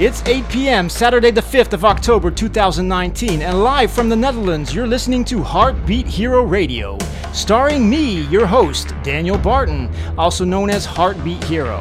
It's 0.00 0.24
8 0.26 0.48
p.m., 0.48 0.88
Saturday, 0.88 1.32
the 1.32 1.40
5th 1.40 1.72
of 1.72 1.84
October 1.84 2.30
2019, 2.30 3.42
and 3.42 3.64
live 3.64 3.90
from 3.90 4.08
the 4.08 4.14
Netherlands, 4.14 4.72
you're 4.72 4.86
listening 4.86 5.24
to 5.24 5.42
Heartbeat 5.42 6.06
Hero 6.06 6.44
Radio, 6.44 6.96
starring 7.32 7.90
me, 7.90 8.24
your 8.26 8.46
host, 8.46 8.94
Daniel 9.02 9.36
Barton, 9.36 9.92
also 10.16 10.44
known 10.44 10.70
as 10.70 10.84
Heartbeat 10.86 11.42
Hero. 11.42 11.80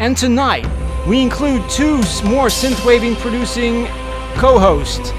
And 0.00 0.14
tonight, 0.14 0.66
we 1.08 1.22
include 1.22 1.66
two 1.70 1.96
more 2.26 2.48
synthwaving 2.48 3.16
producing 3.16 3.86
co 4.34 4.58
hosts. 4.58 5.12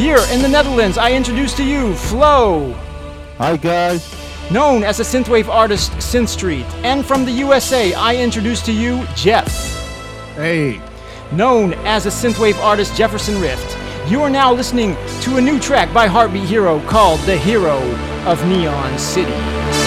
Here 0.00 0.24
in 0.32 0.40
the 0.40 0.48
Netherlands, 0.48 0.96
I 0.96 1.12
introduce 1.12 1.52
to 1.58 1.64
you 1.64 1.94
Flo. 1.96 2.72
Hi, 3.36 3.58
guys. 3.58 4.10
Known 4.50 4.84
as 4.84 4.96
the 4.96 5.04
synthwave 5.04 5.48
artist 5.48 5.92
Synth 5.98 6.28
Street. 6.28 6.64
And 6.82 7.04
from 7.04 7.26
the 7.26 7.32
USA, 7.32 7.92
I 7.92 8.16
introduce 8.16 8.62
to 8.62 8.72
you 8.72 9.06
Jeff. 9.14 9.50
Hey 10.34 10.80
known 11.32 11.74
as 11.84 12.04
the 12.04 12.10
synthwave 12.10 12.56
artist 12.58 12.96
Jefferson 12.96 13.40
Rift. 13.40 13.76
You 14.10 14.22
are 14.22 14.30
now 14.30 14.52
listening 14.52 14.96
to 15.22 15.36
a 15.36 15.40
new 15.40 15.58
track 15.58 15.92
by 15.92 16.06
Heartbeat 16.06 16.44
Hero 16.44 16.80
called 16.86 17.20
The 17.20 17.36
Hero 17.36 17.78
of 18.26 18.46
Neon 18.46 18.98
City. 18.98 19.81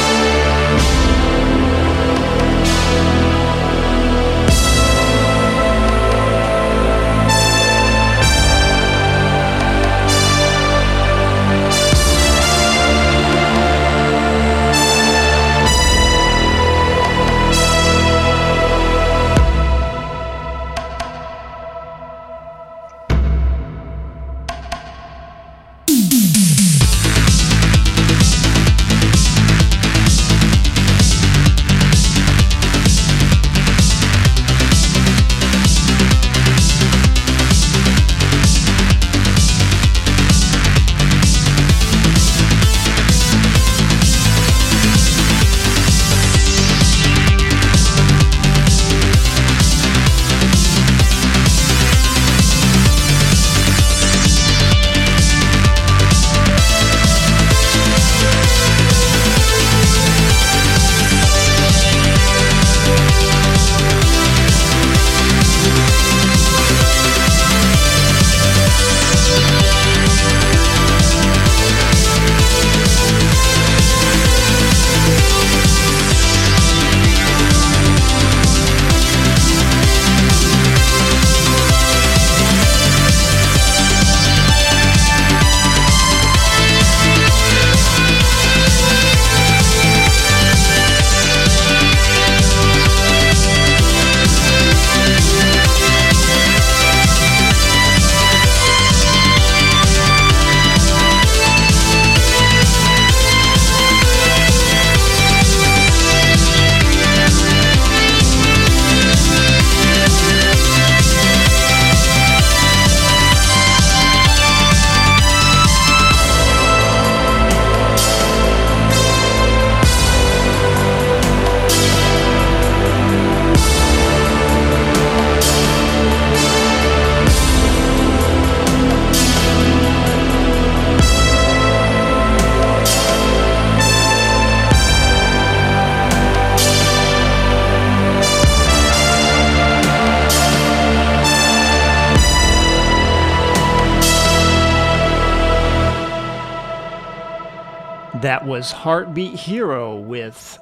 Heartbeat 148.96 149.34
Hero 149.34 149.98
with 149.98 150.58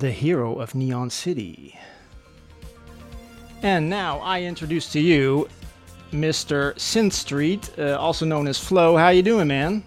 The 0.00 0.10
Hero 0.10 0.58
of 0.58 0.74
Neon 0.74 1.08
City. 1.08 1.78
And 3.62 3.88
now 3.88 4.18
I 4.18 4.42
introduce 4.42 4.90
to 4.90 5.00
you 5.00 5.48
Mr. 6.10 6.74
Synth 6.74 7.12
Street, 7.12 7.70
uh, 7.78 7.96
also 7.96 8.26
known 8.26 8.48
as 8.48 8.58
Flo. 8.58 8.96
How 8.96 9.10
you 9.10 9.22
doing, 9.22 9.46
man? 9.46 9.84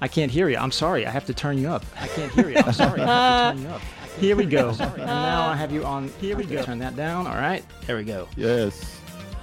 I 0.00 0.06
can't 0.06 0.30
hear 0.30 0.48
you. 0.48 0.58
I'm 0.58 0.70
sorry. 0.70 1.04
I 1.04 1.10
have 1.10 1.26
to 1.26 1.34
turn 1.34 1.58
you 1.58 1.70
up. 1.70 1.84
I 2.00 2.06
can't 2.06 2.30
hear 2.30 2.50
you. 2.50 2.58
I'm 2.58 2.72
sorry. 2.72 3.00
I 3.00 3.06
have 3.06 3.56
to 3.56 3.62
turn 3.62 3.68
you 3.68 3.74
up. 3.74 3.80
Here 4.20 4.36
we 4.36 4.46
go. 4.46 4.68
and 4.78 4.96
now 4.98 5.48
I 5.48 5.56
have 5.56 5.72
you 5.72 5.84
on. 5.84 6.06
Here 6.20 6.36
we 6.36 6.44
go. 6.44 6.62
Turn 6.62 6.78
that 6.78 6.94
down. 6.94 7.26
All 7.26 7.34
right. 7.34 7.64
There 7.84 7.96
we 7.96 8.04
go. 8.04 8.28
Yes. 8.36 9.00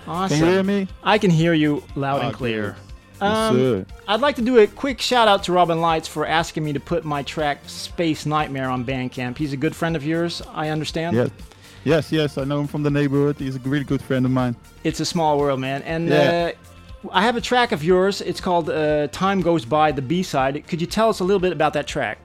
Awesome. 0.07 0.38
Can 0.38 0.47
you 0.47 0.53
hear 0.53 0.63
me? 0.63 0.88
I 1.03 1.18
can 1.18 1.30
hear 1.30 1.53
you 1.53 1.84
loud 1.97 2.24
and 2.24 2.34
clear. 2.34 2.78
Yes, 2.78 2.93
Um. 3.28 3.85
I'd 4.07 4.22
like 4.22 4.35
to 4.35 4.41
do 4.41 4.57
a 4.59 4.67
quick 4.67 5.00
shout 5.01 5.28
out 5.28 5.44
to 5.45 5.53
Robin 5.53 5.79
Lights 5.81 6.07
for 6.07 6.25
asking 6.25 6.63
me 6.63 6.73
to 6.73 6.79
put 6.79 7.06
my 7.06 7.23
track 7.23 7.59
Space 7.67 8.25
Nightmare 8.25 8.69
on 8.69 8.84
Bandcamp. 8.85 9.38
He's 9.38 9.53
a 9.53 9.57
good 9.57 9.75
friend 9.75 9.95
of 9.95 10.06
yours, 10.06 10.41
I 10.53 10.69
understand. 10.69 11.16
Yes. 11.16 11.29
Yes, 11.85 12.12
yes, 12.12 12.38
I 12.38 12.45
know 12.45 12.62
him 12.62 12.67
from 12.67 12.83
the 12.83 12.89
neighborhood. 12.89 13.35
He's 13.38 13.57
a 13.57 13.59
really 13.59 13.83
good 13.83 14.01
friend 14.01 14.25
of 14.25 14.31
mine. 14.31 14.56
It's 14.85 15.00
a 15.01 15.06
small 15.06 15.38
world, 15.38 15.59
man. 15.59 15.81
And 15.83 16.07
Yeah. 16.07 16.51
uh, 17.06 17.09
I 17.12 17.22
have 17.22 17.35
a 17.35 17.41
track 17.41 17.73
of 17.73 17.83
yours. 17.83 18.22
It's 18.22 18.39
called 18.39 18.69
uh, 18.69 19.07
Time 19.07 19.41
Goes 19.41 19.66
By, 19.66 19.91
the 19.91 20.01
B 20.01 20.23
side. 20.23 20.66
Could 20.67 20.79
you 20.79 20.88
tell 20.88 21.09
us 21.09 21.19
a 21.19 21.23
little 21.25 21.41
bit 21.41 21.51
about 21.51 21.73
that 21.73 21.85
track? 21.85 22.19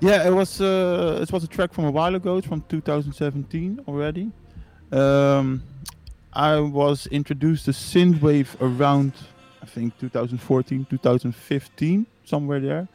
Yeah, 0.00 0.26
it 0.26 0.32
was 0.32 0.60
uh, 0.62 1.18
it 1.20 1.30
was 1.30 1.44
a 1.44 1.46
track 1.48 1.74
from 1.74 1.84
a 1.84 1.90
while 1.90 2.14
ago. 2.14 2.38
It's 2.38 2.46
from 2.46 2.62
2017 2.70 3.80
already. 3.86 4.30
Um, 4.92 5.62
I 6.32 6.60
was 6.60 7.06
introduced 7.08 7.64
to 7.64 7.72
synthwave 7.72 8.48
around 8.60 9.12
I 9.62 9.66
think 9.66 9.98
2014, 9.98 10.86
2015, 10.88 12.06
somewhere 12.24 12.60
there, 12.60 12.88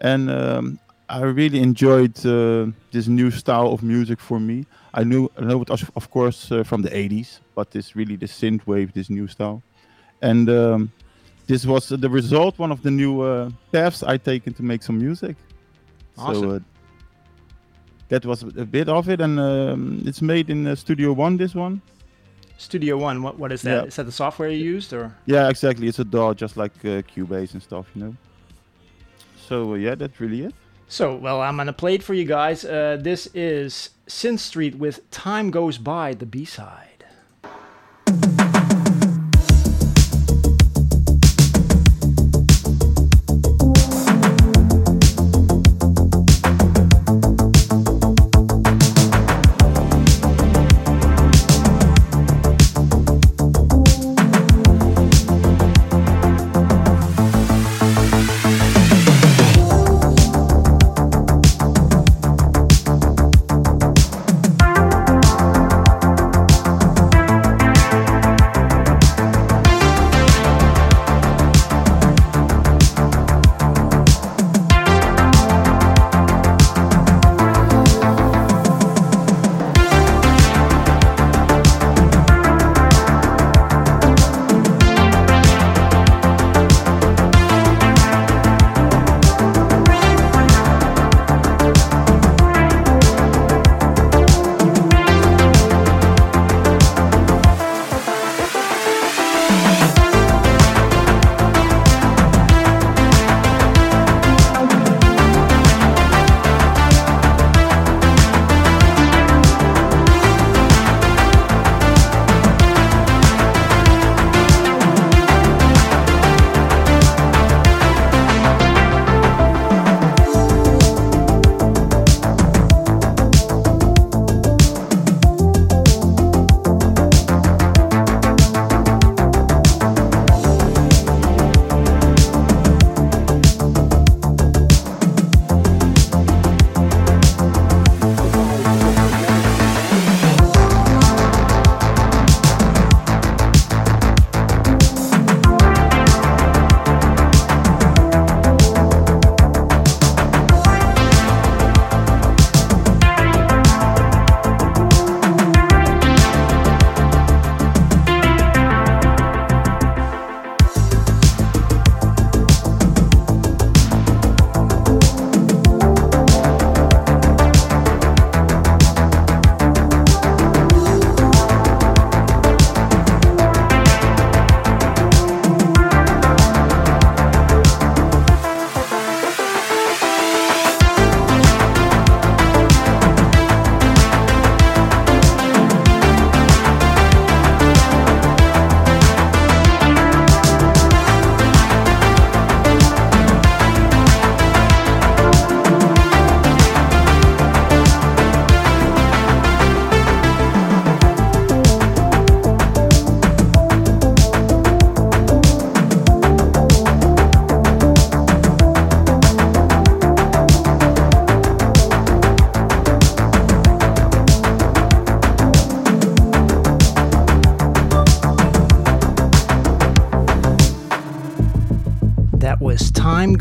and 0.00 0.30
um, 0.30 0.78
I 1.08 1.22
really 1.22 1.60
enjoyed 1.60 2.18
uh, 2.26 2.66
this 2.90 3.06
new 3.06 3.30
style 3.30 3.72
of 3.72 3.82
music 3.82 4.20
for 4.20 4.38
me. 4.38 4.66
I 4.92 5.04
knew 5.04 5.30
I 5.38 5.42
know 5.42 5.62
it 5.62 5.70
was 5.70 5.84
of 5.96 6.10
course 6.10 6.52
uh, 6.52 6.62
from 6.62 6.82
the 6.82 6.90
80s, 6.90 7.40
but 7.54 7.74
it's 7.74 7.96
really 7.96 8.16
the 8.16 8.26
synthwave, 8.26 8.92
this 8.92 9.08
new 9.08 9.26
style, 9.28 9.62
and 10.20 10.50
um, 10.50 10.92
this 11.46 11.64
was 11.66 11.88
the 11.88 12.08
result, 12.08 12.58
one 12.58 12.72
of 12.72 12.82
the 12.82 12.90
new 12.90 13.22
uh, 13.22 13.50
paths 13.72 14.02
I 14.02 14.18
taken 14.18 14.52
to 14.54 14.62
make 14.62 14.82
some 14.82 14.98
music. 14.98 15.36
Awesome. 16.18 16.42
So 16.42 16.50
uh, 16.56 16.58
that 18.08 18.26
was 18.26 18.42
a 18.42 18.64
bit 18.66 18.88
of 18.88 19.08
it, 19.08 19.20
and 19.20 19.40
um, 19.40 20.02
it's 20.06 20.22
made 20.22 20.50
in 20.50 20.66
uh, 20.66 20.74
Studio 20.74 21.12
One. 21.12 21.36
This 21.36 21.54
one, 21.54 21.80
Studio 22.56 22.96
One, 22.96 23.22
what, 23.22 23.38
what 23.38 23.52
is 23.52 23.62
that? 23.62 23.82
Yeah. 23.82 23.88
Is 23.88 23.96
that 23.96 24.04
the 24.04 24.12
software 24.12 24.48
you 24.48 24.58
used? 24.58 24.92
or? 24.92 25.14
yeah, 25.26 25.48
exactly. 25.48 25.88
It's 25.88 25.98
a 25.98 26.04
DAW, 26.04 26.34
just 26.34 26.56
like 26.56 26.72
uh, 26.84 27.02
Cubase 27.02 27.52
and 27.52 27.62
stuff, 27.62 27.86
you 27.94 28.02
know. 28.02 28.16
So 29.48 29.72
uh, 29.72 29.76
yeah, 29.76 29.94
that's 29.94 30.20
really 30.20 30.42
it. 30.42 30.54
So, 30.86 31.16
well, 31.16 31.40
I'm 31.40 31.56
going 31.56 31.66
to 31.66 31.72
play 31.72 31.94
it 31.94 32.02
for 32.02 32.14
you 32.14 32.24
guys. 32.24 32.64
Uh, 32.64 32.98
this 33.00 33.26
is 33.34 33.90
Synth 34.06 34.38
Street 34.38 34.76
with 34.76 35.10
Time 35.10 35.50
Goes 35.50 35.78
By, 35.78 36.14
the 36.14 36.26
B 36.26 36.44
side. 36.44 36.93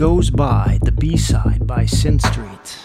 Goes 0.04 0.30
By, 0.30 0.80
the 0.82 0.92
B 0.92 1.16
side 1.16 1.66
by 1.66 1.86
Synth 1.86 2.28
Street. 2.30 2.78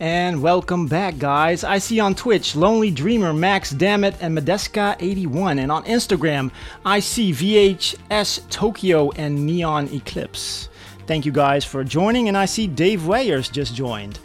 And 0.00 0.42
welcome 0.42 0.88
back, 0.88 1.16
guys. 1.18 1.62
I 1.62 1.78
see 1.78 2.00
on 2.00 2.16
Twitch 2.16 2.56
Lonely 2.56 2.90
Dreamer, 2.90 3.32
Max 3.32 3.70
Dammit, 3.70 4.16
and 4.20 4.36
Medeska81. 4.36 5.60
And 5.60 5.70
on 5.70 5.84
Instagram, 5.84 6.50
I 6.84 6.98
see 6.98 7.30
VHS 7.30 8.50
Tokyo 8.50 9.12
and 9.12 9.46
Neon 9.46 9.86
Eclipse. 9.92 10.70
Thank 11.06 11.24
you 11.24 11.30
guys 11.30 11.64
for 11.64 11.84
joining, 11.84 12.26
and 12.26 12.36
I 12.36 12.46
see 12.46 12.66
Dave 12.66 13.06
Wayers 13.06 13.48
just 13.48 13.76
joined. 13.76 14.18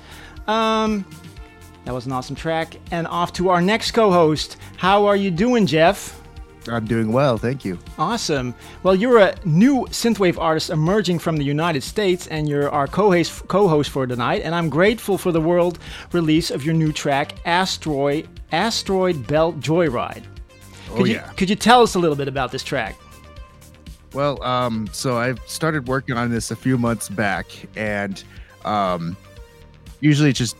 Um, 0.47 1.05
that 1.85 1.93
was 1.93 2.07
an 2.07 2.11
awesome 2.11 2.35
track. 2.35 2.75
And 2.89 3.05
off 3.05 3.33
to 3.33 3.49
our 3.49 3.61
next 3.61 3.91
co 3.91 4.09
host. 4.09 4.57
How 4.77 5.05
are 5.05 5.15
you 5.15 5.29
doing, 5.29 5.67
Jeff? 5.67 6.18
I'm 6.67 6.85
doing 6.85 7.11
well, 7.11 7.37
thank 7.37 7.63
you. 7.63 7.79
Awesome. 7.97 8.53
Well, 8.83 8.95
you're 8.95 9.19
a 9.19 9.35
new 9.45 9.85
synthwave 9.89 10.37
artist 10.37 10.69
emerging 10.69 11.19
from 11.19 11.37
the 11.37 11.43
United 11.43 11.83
States, 11.83 12.27
and 12.27 12.49
you're 12.49 12.69
our 12.69 12.87
co-host, 12.87 13.47
co-host 13.47 13.89
for 13.89 14.05
tonight. 14.05 14.41
And 14.43 14.53
I'm 14.53 14.69
grateful 14.69 15.17
for 15.17 15.31
the 15.31 15.41
world 15.41 15.79
release 16.11 16.51
of 16.51 16.65
your 16.65 16.73
new 16.73 16.91
track, 16.91 17.35
Asteroid 17.45 18.27
Asteroid 18.51 19.25
Belt 19.27 19.59
Joyride. 19.59 20.23
Could 20.89 21.01
oh 21.01 21.05
you, 21.05 21.13
yeah. 21.15 21.31
Could 21.33 21.49
you 21.49 21.55
tell 21.55 21.81
us 21.81 21.95
a 21.95 21.99
little 21.99 22.15
bit 22.15 22.27
about 22.27 22.51
this 22.51 22.63
track? 22.63 22.95
Well, 24.13 24.41
um, 24.43 24.89
so 24.91 25.17
I 25.17 25.35
started 25.45 25.87
working 25.87 26.17
on 26.17 26.31
this 26.31 26.49
a 26.49 26.55
few 26.55 26.77
months 26.77 27.09
back, 27.09 27.45
and 27.75 28.23
um, 28.65 29.15
usually 29.99 30.33
just 30.33 30.55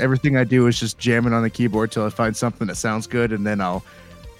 everything 0.00 0.36
I 0.36 0.44
do 0.44 0.66
is 0.66 0.80
just 0.80 0.98
jamming 0.98 1.34
on 1.34 1.42
the 1.42 1.50
keyboard 1.50 1.92
till 1.92 2.04
I 2.04 2.10
find 2.10 2.34
something 2.34 2.66
that 2.68 2.76
sounds 2.76 3.06
good, 3.06 3.32
and 3.32 3.46
then 3.46 3.60
I'll 3.60 3.84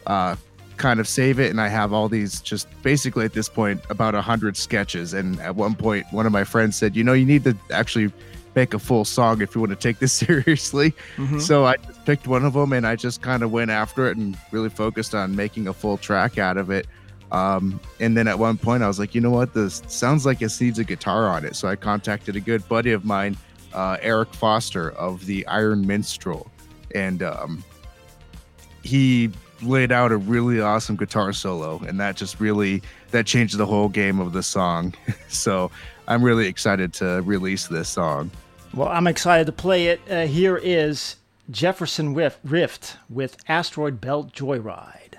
uh, 0.07 0.37
kind 0.77 1.01
of 1.01 1.09
save 1.09 1.39
it. 1.39 1.51
And 1.51 1.61
I 1.61 1.69
have 1.69 1.93
all 1.93 2.09
these 2.09 2.41
just 2.41 2.69
basically 2.83 3.25
at 3.25 3.33
this 3.33 3.49
point 3.49 3.81
about 3.91 4.15
a 4.15 4.21
hundred 4.23 4.57
sketches. 4.57 5.15
And 5.15 5.41
at 5.41 5.57
one 5.57 5.75
point, 5.75 6.07
one 6.13 6.27
of 6.27 6.33
my 6.33 6.45
friends 6.45 6.77
said, 6.77 6.95
"You 6.97 7.05
know, 7.05 7.13
you 7.13 7.27
need 7.27 7.45
to 7.45 7.57
actually 7.71 8.13
make 8.55 8.73
a 8.75 8.79
full 8.79 9.05
song 9.05 9.43
if 9.43 9.55
you 9.55 9.61
want 9.61 9.71
to 9.71 9.77
take 9.77 9.99
this 9.99 10.13
seriously." 10.25 10.95
Mhm. 11.17 11.41
So 11.41 11.65
I 11.67 11.77
just 11.77 12.05
picked 12.05 12.27
one 12.27 12.45
of 12.45 12.53
them, 12.55 12.73
and 12.73 12.87
I 12.87 12.97
just 12.97 13.23
kind 13.23 13.43
of 13.43 13.51
went 13.51 13.71
after 13.71 14.09
it 14.11 14.17
and 14.17 14.37
really 14.53 14.71
focused 14.71 15.15
on 15.15 15.35
making 15.37 15.69
a 15.69 15.73
full 15.73 15.97
track 15.97 16.39
out 16.39 16.57
of 16.57 16.71
it. 16.71 16.87
Um, 17.33 17.81
and 17.99 18.17
then 18.17 18.29
at 18.29 18.39
one 18.39 18.57
point, 18.57 18.85
I 18.85 18.87
was 18.89 19.01
like, 19.01 19.13
you 19.15 19.21
know 19.21 19.31
what, 19.31 19.53
this 19.53 19.83
sounds 19.89 20.25
like 20.25 20.43
it 20.43 20.57
needs 20.61 20.79
a 20.79 20.85
guitar 20.85 21.29
on 21.29 21.45
it. 21.45 21.57
So 21.57 21.67
I 21.67 21.75
contacted 21.75 22.37
a 22.37 22.41
good 22.41 22.67
buddy 22.69 22.93
of 22.93 23.05
mine, 23.05 23.37
uh, 23.75 23.97
Eric 24.01 24.33
Foster 24.33 24.93
of 24.93 25.27
the 25.27 25.45
Iron 25.49 25.85
Minstrel, 25.85 26.49
and 26.95 27.25
um, 27.25 27.65
he 28.83 29.31
laid 29.63 29.93
out 29.93 30.13
a 30.13 30.17
really 30.17 30.61
awesome 30.61 30.97
guitar 30.97 31.33
solo, 31.33 31.81
and 31.87 31.99
that 32.01 32.17
just 32.17 32.41
really 32.41 32.83
that 33.11 33.27
changed 33.27 33.57
the 33.57 33.67
whole 33.67 33.89
game 33.89 34.21
of 34.21 34.33
the 34.33 34.43
song. 34.43 34.95
so 35.29 35.71
I'm 36.09 36.23
really 36.23 36.47
excited 36.47 36.93
to 36.95 37.23
release 37.23 37.67
this 37.67 37.89
song. 37.89 38.31
Well, 38.75 38.89
I'm 38.89 39.07
excited 39.07 39.47
to 39.47 39.53
play 39.53 39.89
it. 39.89 40.01
Uh, 40.11 40.27
here 40.27 40.57
is 40.57 41.17
Jefferson 41.51 42.15
Rift, 42.15 42.39
Rift 42.45 42.97
with 43.09 43.37
Asteroid 43.49 44.01
Belt 44.01 44.33
Joyride. 44.33 45.15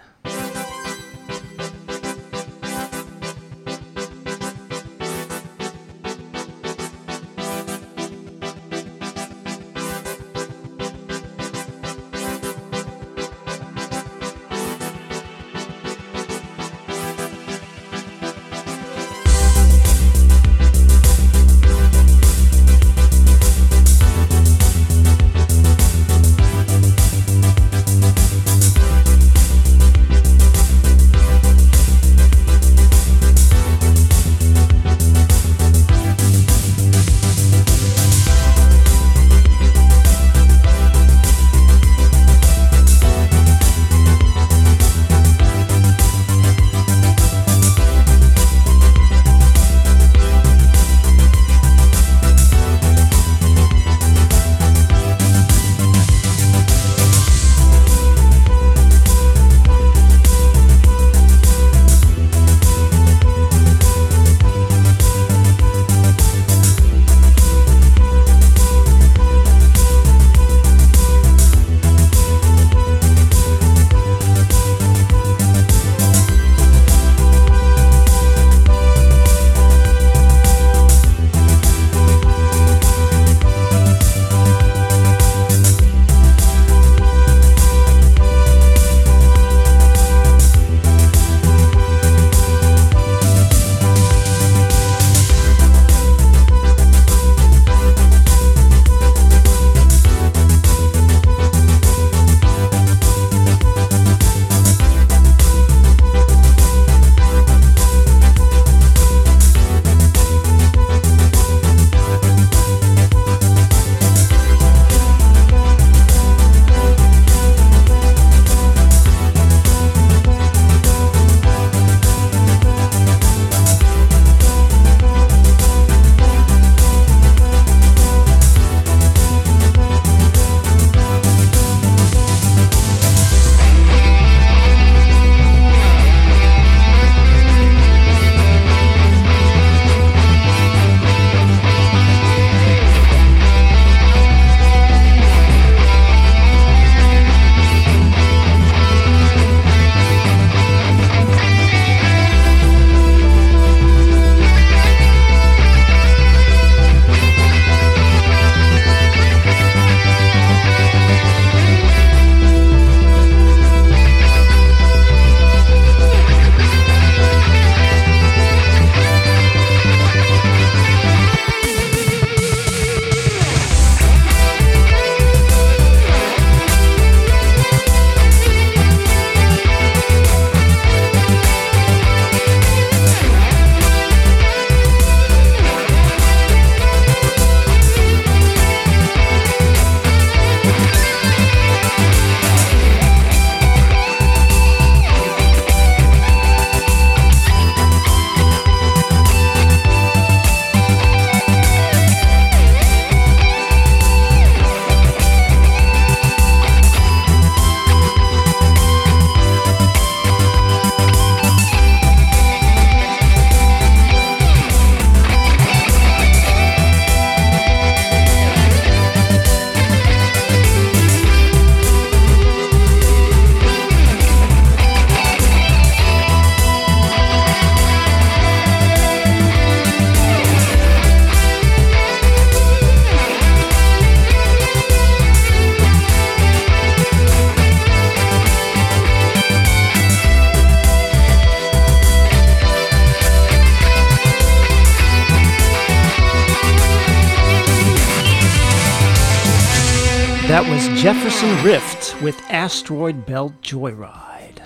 Jefferson 251.38 251.66
Rift 251.66 252.22
with 252.24 252.42
Asteroid 252.50 253.28
Belt 253.28 253.54
Joyride. 253.62 254.60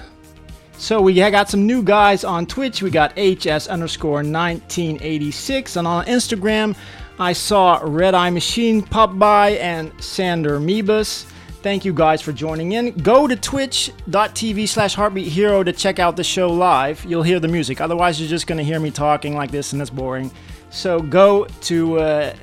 So 0.78 1.02
we 1.02 1.14
got 1.14 1.50
some 1.50 1.68
new 1.68 1.84
guys 1.84 2.24
on 2.24 2.46
Twitch. 2.46 2.82
We 2.82 2.90
got 2.90 3.12
HS 3.20 3.68
underscore 3.68 4.24
1986. 4.24 5.76
And 5.76 5.86
on 5.86 6.06
Instagram, 6.06 6.78
I 7.20 7.34
saw 7.34 7.82
Red 7.84 8.16
Eye 8.16 8.30
Machine 8.30 8.82
pop 8.82 9.20
by 9.20 9.50
and 9.58 9.92
Sander 10.02 10.62
Mebus. 10.62 11.26
Thank 11.62 11.84
you 11.84 11.94
guys 11.94 12.22
for 12.22 12.32
joining 12.32 12.72
in. 12.72 12.92
Go 13.00 13.28
to 13.28 13.36
twitch.tv 13.36 14.70
slash 14.70 14.94
heartbeat 14.94 15.28
hero 15.28 15.64
to 15.64 15.74
check 15.74 16.00
out 16.00 16.16
the 16.16 16.24
show 16.24 16.50
live. 16.50 17.04
You'll 17.04 17.24
hear 17.24 17.42
the 17.42 17.50
music. 17.50 17.82
Otherwise, 17.82 18.18
you're 18.18 18.30
just 18.30 18.48
going 18.48 18.60
to 18.60 18.64
hear 18.64 18.80
me 18.80 18.92
talking 18.92 19.36
like 19.36 19.52
this 19.52 19.74
and 19.74 19.82
it's 19.82 19.92
boring. 19.92 20.32
So 20.70 21.02
go 21.02 21.48
to 21.64 22.00
uh, 22.00 22.34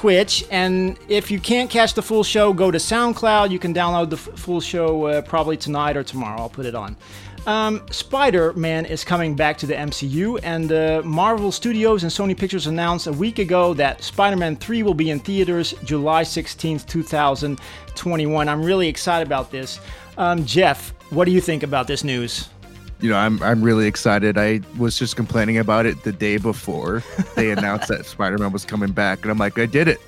Twitch. 0.00 0.46
And 0.50 0.98
if 1.08 1.30
you 1.30 1.38
can't 1.38 1.68
catch 1.68 1.92
the 1.92 2.00
full 2.00 2.24
show, 2.24 2.54
go 2.54 2.70
to 2.70 2.78
SoundCloud. 2.78 3.50
You 3.50 3.58
can 3.58 3.74
download 3.74 4.08
the 4.08 4.16
f- 4.16 4.38
full 4.38 4.62
show 4.62 5.04
uh, 5.04 5.20
probably 5.20 5.58
tonight 5.58 5.94
or 5.94 6.02
tomorrow. 6.02 6.40
I'll 6.40 6.48
put 6.48 6.64
it 6.64 6.74
on. 6.74 6.96
Um, 7.46 7.86
Spider 7.90 8.54
Man 8.54 8.86
is 8.86 9.04
coming 9.04 9.36
back 9.36 9.58
to 9.58 9.66
the 9.66 9.74
MCU, 9.74 10.40
and 10.42 10.72
uh, 10.72 11.02
Marvel 11.04 11.52
Studios 11.52 12.02
and 12.02 12.10
Sony 12.10 12.34
Pictures 12.34 12.66
announced 12.66 13.08
a 13.08 13.12
week 13.12 13.38
ago 13.38 13.74
that 13.74 14.02
Spider 14.02 14.36
Man 14.36 14.56
3 14.56 14.82
will 14.84 14.94
be 14.94 15.10
in 15.10 15.20
theaters 15.20 15.74
July 15.84 16.22
16th, 16.22 16.86
2021. 16.86 18.48
I'm 18.48 18.62
really 18.62 18.88
excited 18.88 19.26
about 19.26 19.50
this. 19.50 19.80
Um, 20.16 20.46
Jeff, 20.46 20.94
what 21.10 21.26
do 21.26 21.30
you 21.30 21.42
think 21.42 21.62
about 21.62 21.86
this 21.86 22.04
news? 22.04 22.48
You 23.00 23.10
know, 23.10 23.16
I'm 23.16 23.42
I'm 23.42 23.62
really 23.62 23.86
excited. 23.86 24.36
I 24.36 24.60
was 24.78 24.98
just 24.98 25.16
complaining 25.16 25.58
about 25.58 25.86
it 25.86 26.02
the 26.02 26.12
day 26.12 26.36
before 26.36 27.02
they 27.34 27.50
announced 27.50 27.88
that 27.88 28.04
Spider-Man 28.06 28.52
was 28.52 28.64
coming 28.64 28.92
back, 28.92 29.22
and 29.22 29.30
I'm 29.30 29.38
like, 29.38 29.58
I 29.58 29.66
did 29.66 29.88
it. 29.88 30.00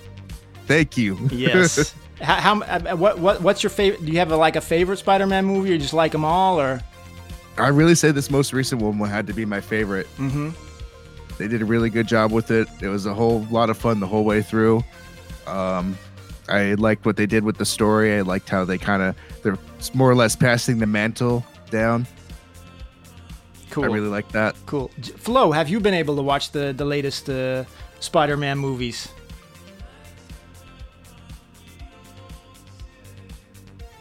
Thank 0.67 0.97
you. 0.97 1.19
Yes. 1.31 1.95
how, 2.21 2.35
how 2.37 2.61
uh, 2.63 2.97
what 2.97 3.19
what 3.19 3.43
what's 3.43 3.63
your 3.63 3.71
favorite? 3.71 4.05
Do 4.05 4.13
you 4.13 4.19
have 4.19 4.31
a, 4.31 4.37
like 4.37 4.57
a 4.57 4.61
favorite 4.61 4.99
Spider-Man 4.99 5.45
movie, 5.45 5.75
or 5.75 5.79
just 5.79 5.95
like 5.95 6.13
them 6.13 6.25
all, 6.25 6.61
or? 6.61 6.81
I 7.59 7.69
really 7.69 7.95
say 7.95 8.13
this 8.13 8.31
most 8.31 8.53
recent 8.53 8.81
one 8.81 8.99
had 8.99 9.27
to 9.27 9.35
be 9.35 9.45
my 9.45 9.61
favorite. 9.61 10.07
Mm-hmm. 10.17 10.51
They 11.39 11.49
did 11.49 11.63
a 11.63 11.65
really 11.65 11.91
good 11.91 12.07
job 12.07 12.33
with 12.33 12.51
it. 12.51 12.69
It 12.81 12.89
was 12.89 13.07
a 13.07 13.15
whole 13.15 13.47
lot 13.51 13.69
of 13.69 13.77
fun 13.77 14.01
the 14.01 14.07
whole 14.07 14.25
way 14.25 14.43
through. 14.43 14.85
Um, 15.47 15.99
I 16.49 16.75
liked 16.75 17.05
what 17.05 17.17
they 17.17 17.27
did 17.27 17.45
with 17.45 17.59
the 17.59 17.65
story. 17.65 18.17
I 18.17 18.23
liked 18.23 18.49
how 18.49 18.65
they 18.65 18.79
kind 18.79 19.03
of 19.03 19.17
they're 19.43 19.59
more 19.95 20.11
or 20.11 20.15
less 20.15 20.37
passing 20.37 20.79
the 20.79 20.87
mantle 20.87 21.45
down. 21.71 22.07
Cool. 23.73 23.85
I 23.85 23.87
really 23.87 24.09
like 24.09 24.31
that. 24.33 24.55
Cool. 24.67 24.91
Flo, 25.17 25.51
have 25.51 25.69
you 25.69 25.81
been 25.81 25.95
able 25.95 26.15
to 26.17 26.23
watch 26.23 26.53
the 26.53 26.75
the 26.77 26.85
latest 26.85 27.29
uh, 27.29 27.65
Spider-Man 28.01 28.59
movies? 28.59 29.09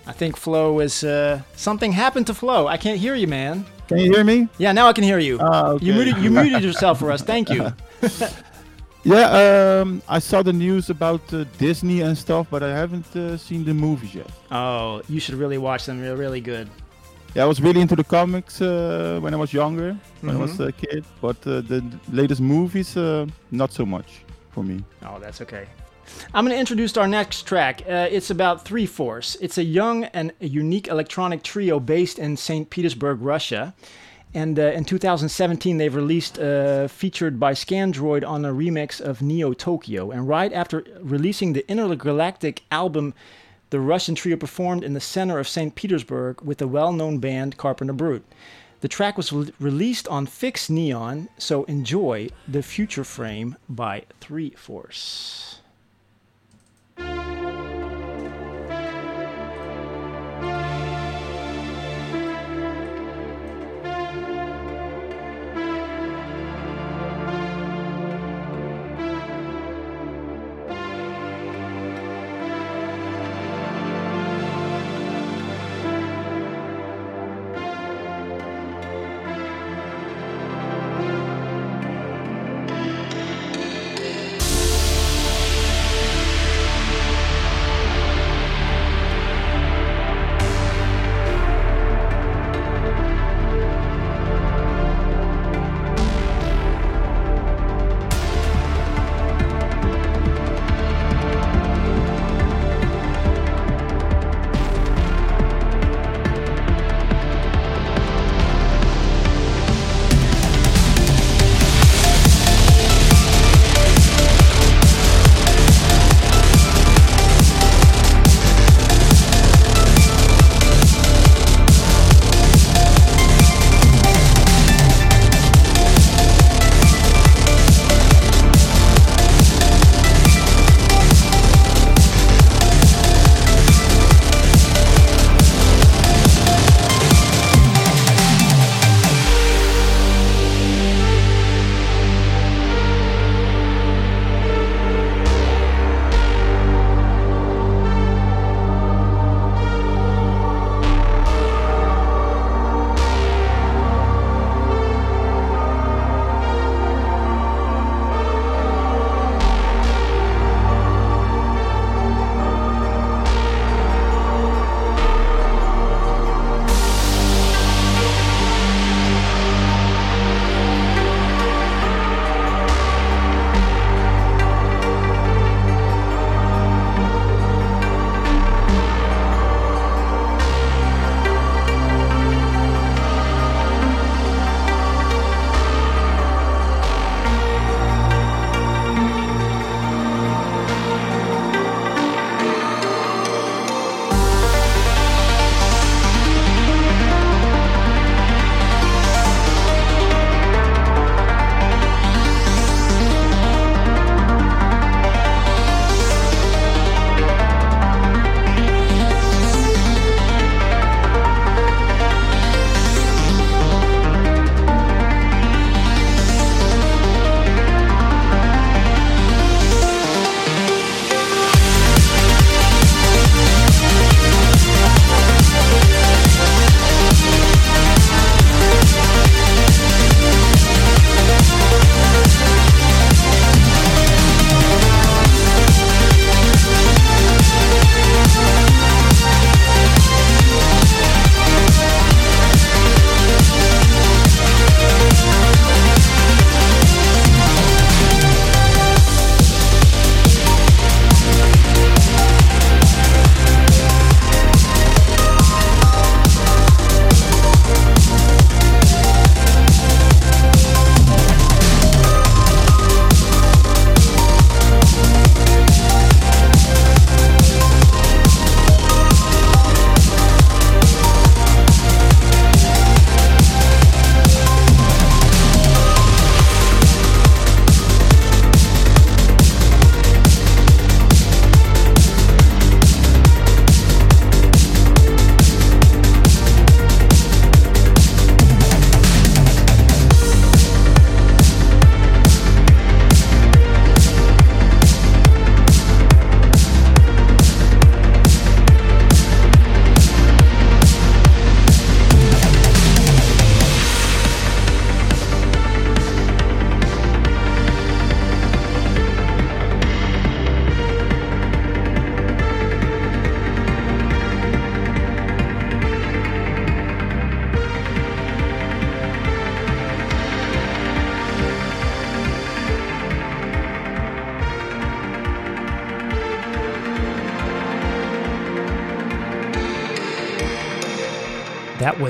I 0.06 0.14
think 0.14 0.36
Flo 0.36 0.82
is 0.82 1.04
uh, 1.04 1.42
something 1.56 1.94
happened 1.94 2.28
to 2.28 2.34
Flo. 2.34 2.68
I 2.68 2.78
can't 2.78 3.00
hear 3.00 3.16
you, 3.16 3.28
man. 3.28 3.66
Can 3.88 3.98
you 4.00 4.12
hear 4.12 4.26
me? 4.26 4.50
Yeah, 4.58 4.74
now 4.74 4.88
I 4.90 4.94
can 4.94 5.06
hear 5.06 5.20
you. 5.20 5.38
Ah, 5.40 5.70
okay. 5.70 5.86
You 5.86 5.94
muted 5.94 6.18
you 6.18 6.30
muted 6.42 6.64
yourself 6.64 7.00
for 7.00 7.12
us. 7.12 7.22
Thank 7.22 7.50
you. 7.50 7.72
Yeah, 9.04 9.82
um, 9.82 10.02
I 10.08 10.20
saw 10.20 10.44
the 10.44 10.54
news 10.54 10.92
about 10.92 11.34
uh, 11.34 11.46
Disney 11.58 12.02
and 12.02 12.16
stuff, 12.16 12.46
but 12.52 12.62
I 12.62 12.70
haven't 12.70 13.16
uh, 13.16 13.36
seen 13.36 13.66
the 13.66 13.74
movies 13.74 14.14
yet. 14.14 14.30
Oh, 14.52 15.02
you 15.10 15.20
should 15.20 15.34
really 15.36 15.58
watch 15.58 15.88
them. 15.88 16.00
They're 16.02 16.16
really 16.16 16.40
good. 16.42 16.70
Yeah, 17.36 17.44
I 17.44 17.48
was 17.48 17.62
really 17.62 17.80
into 17.80 17.96
the 17.96 18.04
comics 18.04 18.62
uh, 18.62 19.20
when 19.22 19.34
I 19.34 19.38
was 19.38 19.54
younger, 19.54 19.96
when 20.22 20.36
I 20.36 20.40
was 20.40 20.52
Mhm. 20.58 20.68
a 20.68 20.72
kid, 20.72 21.04
but 21.22 21.38
uh, 21.48 21.62
the 21.62 21.82
latest 22.12 22.42
movies, 22.42 22.98
uh, 22.98 23.26
not 23.52 23.72
so 23.72 23.86
much 23.86 24.24
for 24.54 24.64
me. 24.64 24.84
Oh, 25.06 25.18
that's 25.20 25.42
okay. 25.42 25.66
I'm 26.34 26.44
going 26.46 26.56
to 26.56 26.60
introduce 26.60 26.98
our 27.00 27.08
next 27.08 27.44
track. 27.48 27.82
Uh, 27.88 28.08
it's 28.16 28.30
about 28.32 28.66
Three 28.66 28.86
Force. 28.86 29.38
It's 29.40 29.58
a 29.58 29.64
young 29.64 30.06
and 30.14 30.32
unique 30.42 30.90
electronic 30.90 31.42
trio 31.42 31.80
based 31.80 32.20
in 32.20 32.36
St. 32.38 32.70
Petersburg, 32.70 33.22
Russia. 33.22 33.74
And 34.34 34.58
uh, 34.60 34.64
in 34.78 34.84
2017, 34.86 35.78
they've 35.78 35.96
released 35.96 36.38
uh, 36.40 36.88
featured 36.90 37.40
by 37.40 37.54
Scandroid 37.54 38.24
on 38.26 38.44
a 38.46 38.52
remix 38.54 39.00
of 39.00 39.22
Neo 39.22 39.54
Tokyo. 39.54 40.12
And 40.12 40.28
right 40.28 40.52
after 40.54 40.84
releasing 41.02 41.54
the 41.54 41.64
Intergalactic 41.70 42.62
album, 42.72 43.14
the 43.72 43.80
Russian 43.80 44.16
trio 44.16 44.36
performed 44.36 44.84
in 44.84 44.94
the 44.94 45.00
center 45.00 45.40
of 45.40 45.48
St. 45.48 45.74
Petersburg 45.76 46.42
with 46.42 46.60
the 46.60 46.68
well 46.68 46.92
known 46.92 47.20
band 47.20 47.58
Carpenter 47.58 47.94
Brut. 47.94 48.22
The 48.82 48.88
track 48.88 49.16
was 49.16 49.32
re- 49.32 49.52
released 49.60 50.08
on 50.10 50.28
Fixt 50.28 50.70
Neon, 50.70 51.30
so 51.38 51.64
enjoy 51.64 52.30
The 52.48 52.64
Future 52.64 53.06
Frame 53.06 53.56
by 53.70 54.04
Three 54.20 54.52
Force. 54.52 55.61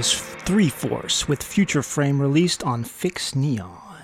Was 0.02 0.16
Three 0.16 0.70
Force 0.70 1.28
with 1.28 1.44
Future 1.44 1.84
Frame 1.84 2.20
released 2.20 2.64
on 2.64 2.84
Fixt 2.84 3.36
Neon. 3.36 4.00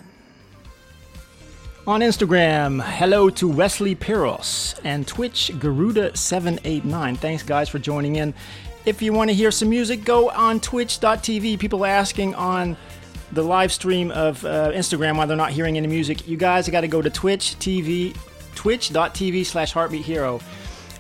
On 1.88 2.02
Instagram, 2.02 2.84
hello 2.84 3.32
to 3.32 3.48
Wesley 3.48 3.96
Piros 3.96 4.80
and 4.84 5.08
Twitch 5.08 5.50
Garuda789. 5.56 7.18
Thanks, 7.18 7.42
guys, 7.42 7.68
for 7.68 7.80
joining 7.80 8.18
in. 8.18 8.36
If 8.86 9.02
you 9.02 9.12
want 9.12 9.32
to 9.32 9.34
hear 9.34 9.50
some 9.50 9.70
music, 9.72 10.06
go 10.06 10.30
on 10.30 10.60
twitch.tv. 10.60 11.58
People 11.58 11.84
asking 11.84 12.36
on 12.36 12.78
the 13.32 13.42
live 13.42 13.72
stream 13.72 14.12
of 14.12 14.46
uh, 14.46 14.70
Instagram 14.74 15.18
why 15.18 15.26
they're 15.26 15.36
not 15.36 15.50
hearing 15.50 15.78
any 15.78 15.88
music. 15.88 16.28
You 16.28 16.38
guys 16.38 16.70
got 16.70 16.82
to 16.82 16.88
go 16.88 17.02
to 17.02 17.10
Twitch 17.10 17.56
TV, 17.56 18.16
twitch.tv 18.54 19.48
slash 19.48 19.72
heartbeat 19.72 20.06
hero. 20.06 20.42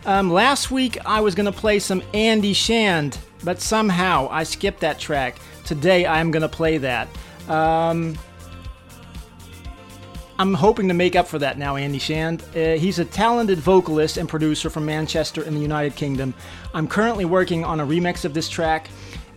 Um, 0.08 0.32
last 0.32 0.72
week, 0.72 0.98
I 1.06 1.22
was 1.22 1.36
going 1.36 1.52
to 1.52 1.58
play 1.58 1.78
some 1.78 2.02
Andy 2.13 2.54
Shand 2.54 3.20
but 3.43 3.62
somehow 3.62 4.28
I 4.32 4.43
skipped 4.43 4.80
that 4.82 5.00
track. 5.00 5.38
Today 5.63 6.06
I'm 6.06 6.32
gonna 6.32 6.50
play 6.50 6.78
that. 6.80 7.08
Um, 7.48 8.17
I'm 10.39 10.54
hoping 10.54 10.88
to 10.89 10.93
make 10.93 11.15
up 11.15 11.28
for 11.28 11.39
that 11.39 11.58
now, 11.58 11.78
Andy 11.78 11.98
Shand. 11.98 12.43
Uh, 12.56 12.76
he's 12.76 13.00
a 13.00 13.06
talented 13.06 13.58
vocalist 13.58 14.17
and 14.17 14.30
producer 14.30 14.70
from 14.70 14.86
Manchester 14.86 15.43
in 15.43 15.56
the 15.56 15.60
United 15.60 15.96
Kingdom. 15.96 16.34
I'm 16.74 16.88
currently 16.88 17.26
working 17.26 17.63
on 17.63 17.80
a 17.80 17.86
remix 17.86 18.24
of 18.24 18.34
this 18.34 18.48
track, 18.48 18.89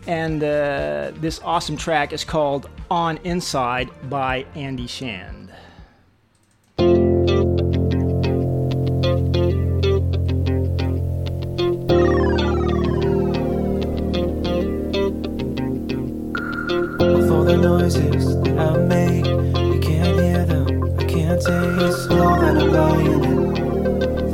and 0.06 0.42
uh, 0.42 1.12
this 1.16 1.40
awesome 1.42 1.76
track 1.76 2.12
is 2.12 2.22
called 2.22 2.68
On 2.90 3.16
Inside 3.18 3.88
by 4.10 4.44
Andy 4.54 4.86
Shand. 4.86 5.39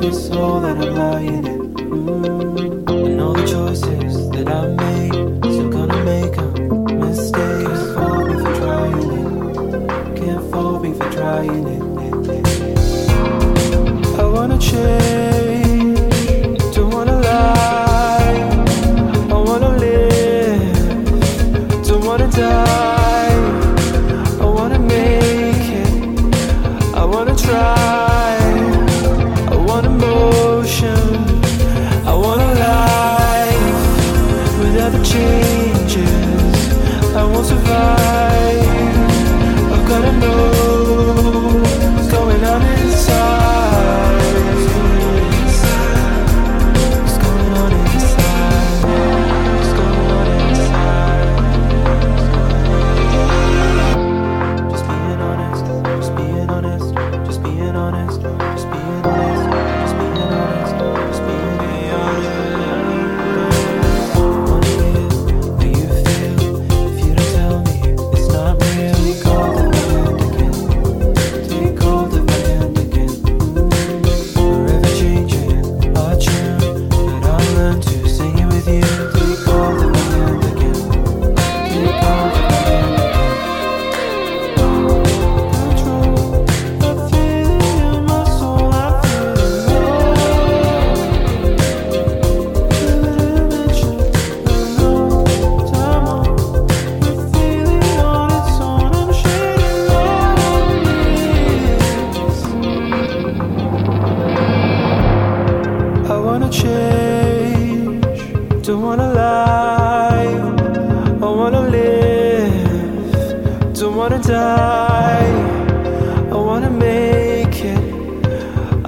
This 0.07 0.29
that 0.29 0.77
I'm 0.77 0.95
lying 0.95 1.45
in. 1.45 1.73
Mm. 1.73 3.07
And 3.07 3.19
all 3.19 3.33
the 3.33 3.45
choices 3.45 4.29
that 4.29 4.47
I 4.47 4.67
made, 4.67 5.26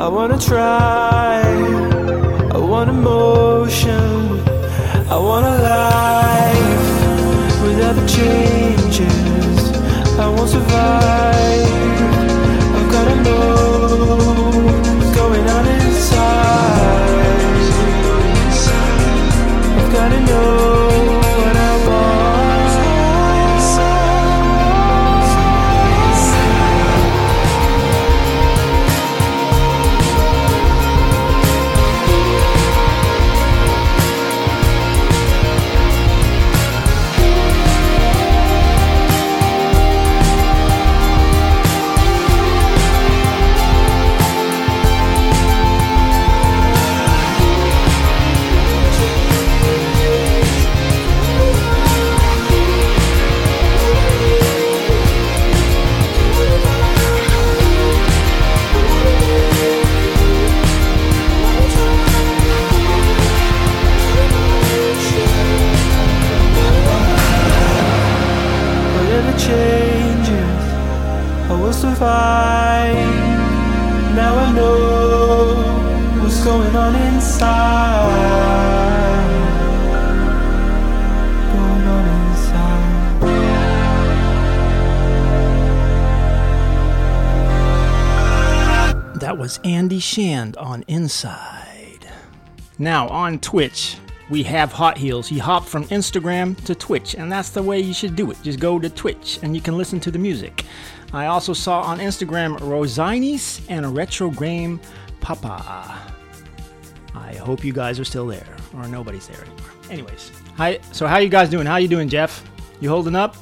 I 0.02 0.08
wanna 0.08 0.40
try, 0.40 1.42
I 2.54 2.58
want 2.58 2.90
emotion, 2.90 4.40
I 5.10 5.18
want 5.18 5.46
a 5.46 5.58
life 5.62 7.62
without 7.62 7.96
the 7.96 8.08
changes. 8.08 9.72
I 10.18 10.30
won't 10.30 10.50
survive. 10.50 11.68
I've 12.78 12.92
gotta 12.94 13.24
know. 13.24 13.59
Shand 90.00 90.58
on 90.58 90.84
Inside. 90.88 92.08
Now, 92.78 93.08
on 93.10 93.40
Twitch, 93.40 93.98
we 94.30 94.44
have 94.44 94.72
Hot 94.72 94.98
Heels. 94.98 95.28
He 95.28 95.40
hopped 95.40 95.68
from 95.68 95.86
Instagram 95.86 96.62
to 96.66 96.76
Twitch, 96.76 97.16
and 97.16 97.32
that's 97.32 97.50
the 97.50 97.64
way 97.64 97.80
you 97.80 97.94
should 97.94 98.16
do 98.16 98.30
it. 98.30 98.38
Just 98.44 98.60
go 98.60 98.78
to 98.80 98.90
Twitch 98.90 99.40
and 99.42 99.56
you 99.56 99.62
can 99.62 99.78
listen 99.78 100.00
to 100.02 100.12
the 100.12 100.20
music. 100.20 100.66
I 101.12 101.26
also 101.26 101.54
saw 101.54 101.82
on 101.82 102.00
Instagram 102.00 102.60
Rosinis 102.60 103.62
and 103.70 103.96
Retro 103.96 104.30
Game 104.30 104.80
Papa. 105.22 106.14
I 107.16 107.36
hope 107.36 107.64
you 107.66 107.74
guys 107.74 108.00
are 108.00 108.06
still 108.06 108.28
there, 108.28 108.56
or 108.76 108.88
nobody's 108.88 109.28
there 109.28 109.42
anymore. 109.42 109.72
Anyways, 109.90 110.32
hi. 110.56 110.80
So 110.92 111.08
how 111.08 111.18
you 111.18 111.30
guys 111.30 111.50
doing? 111.50 111.66
How 111.66 111.78
you 111.78 111.88
doing, 111.88 112.08
Jeff? 112.08 112.44
You 112.80 112.90
holding 112.90 113.16
up? 113.16 113.36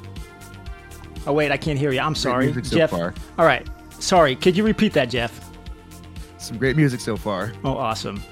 Oh 1.25 1.33
wait, 1.33 1.51
I 1.51 1.57
can't 1.57 1.77
hear 1.77 1.91
you. 1.91 1.99
I'm 1.99 2.15
sorry, 2.15 2.53
so 2.53 2.61
Jeff. 2.77 2.91
far. 2.91 3.13
All 3.37 3.45
right. 3.45 3.67
Sorry. 3.99 4.35
Could 4.35 4.55
you 4.55 4.63
repeat 4.63 4.93
that, 4.93 5.09
Jeff? 5.09 5.46
Some 6.47 6.57
great 6.57 6.77
music 6.77 7.01
so 7.01 7.17
far. 7.17 7.51
Oh, 7.65 7.77
awesome. 7.77 8.23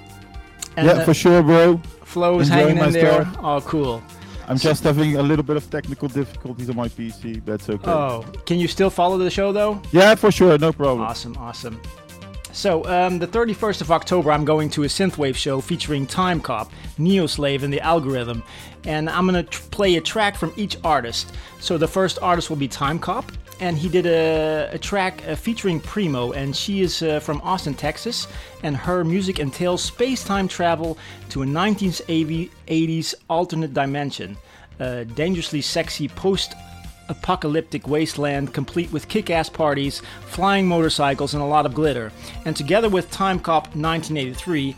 And 0.78 0.88
yeah, 0.88 0.94
uh, 0.94 1.06
for 1.06 1.14
sure, 1.14 1.44
bro. 1.44 1.82
Flo 2.06 2.40
is 2.40 2.48
enjoying 2.48 2.78
hanging 2.78 2.78
in 2.78 2.86
my 2.86 2.92
there. 2.92 3.24
stuff. 3.24 3.38
Oh, 3.44 3.60
cool. 3.60 4.02
I'm 4.48 4.58
just 4.58 4.84
having 4.86 5.18
a 5.18 5.22
little 5.22 5.44
bit 5.44 5.58
of 5.58 5.70
technical 5.70 6.08
difficulties 6.08 6.70
on 6.70 6.78
my 6.78 6.88
PC. 6.88 7.44
That's 7.44 7.70
okay. 7.70 7.92
Oh, 7.92 8.24
can 8.46 8.58
you 8.58 8.70
still 8.70 8.90
follow 8.90 9.18
the 9.18 9.30
show 9.30 9.52
though? 9.52 9.82
Yeah, 9.92 10.16
for 10.16 10.32
sure, 10.32 10.58
no 10.58 10.72
problem. 10.72 11.02
Awesome, 11.02 11.36
awesome. 11.38 11.82
So, 12.54 12.86
um, 12.86 13.20
the 13.20 13.28
31st 13.28 13.82
of 13.82 13.92
October, 13.92 14.32
I'm 14.32 14.46
going 14.46 14.70
to 14.70 14.84
a 14.84 14.88
synthwave 14.88 15.36
show 15.36 15.60
featuring 15.60 16.08
Timecop, 16.08 16.70
Neoslave, 16.98 17.64
and 17.64 17.74
the 17.74 17.82
Algorithm, 17.82 18.44
and 18.86 19.10
I'm 19.10 19.26
gonna 19.26 19.44
tr- 19.44 19.62
play 19.72 19.98
a 19.98 20.02
track 20.02 20.38
from 20.38 20.54
each 20.56 20.78
artist. 20.86 21.34
So, 21.60 21.78
the 21.78 21.88
first 21.88 22.18
artist 22.22 22.50
will 22.50 22.56
be 22.56 22.70
Timecop, 22.70 23.26
and 23.60 23.78
he 23.78 23.90
did 23.90 24.06
a, 24.06 24.70
a 24.74 24.78
track 24.78 25.24
uh, 25.28 25.36
featuring 25.36 25.80
Primo, 25.80 26.32
and 26.32 26.56
she 26.56 26.82
is 26.82 27.02
uh, 27.02 27.20
from 27.20 27.42
Austin, 27.42 27.74
Texas, 27.74 28.28
and 28.64 28.76
her 28.76 29.04
music 29.04 29.40
entails 29.40 29.84
space-time 29.84 30.48
travel 30.48 30.98
to 31.30 31.42
a 31.42 31.46
1980s 31.46 33.16
alternate 33.30 33.74
dimension, 33.74 34.38
a 34.80 35.06
dangerously 35.06 35.62
sexy 35.62 36.08
post 36.08 36.54
apocalyptic 37.08 37.88
wasteland 37.88 38.54
complete 38.54 38.92
with 38.92 39.08
kick 39.08 39.30
ass 39.30 39.50
parties, 39.50 40.02
flying 40.26 40.68
motorcycles, 40.68 41.34
and 41.34 41.44
a 41.44 41.46
lot 41.46 41.66
of 41.66 41.74
glitter. 41.74 42.12
And 42.46 42.56
together 42.56 42.90
with 42.90 43.12
Timecop1983, 43.12 44.76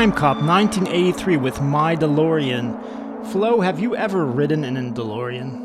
Timecop1983 0.01 1.39
with 1.39 1.61
My 1.61 1.95
DeLorean. 1.95 2.75
Flo, 3.27 3.61
have 3.61 3.79
you 3.79 3.95
ever 3.95 4.25
ridden 4.25 4.63
in 4.63 4.75
a 4.75 4.91
DeLorean? 4.91 5.61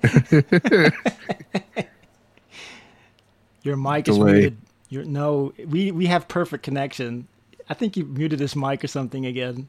Your 3.64 3.76
mic 3.76 4.08
is 4.08 4.16
Delay. 4.16 4.32
muted. 4.32 4.56
Your 4.88 5.04
no, 5.04 5.52
we 5.66 5.90
we 5.90 6.06
have 6.06 6.26
perfect 6.28 6.62
connection. 6.64 7.28
I 7.68 7.74
think 7.74 7.98
you 7.98 8.06
muted 8.06 8.40
his 8.40 8.56
mic 8.56 8.82
or 8.82 8.88
something 8.88 9.26
again. 9.26 9.68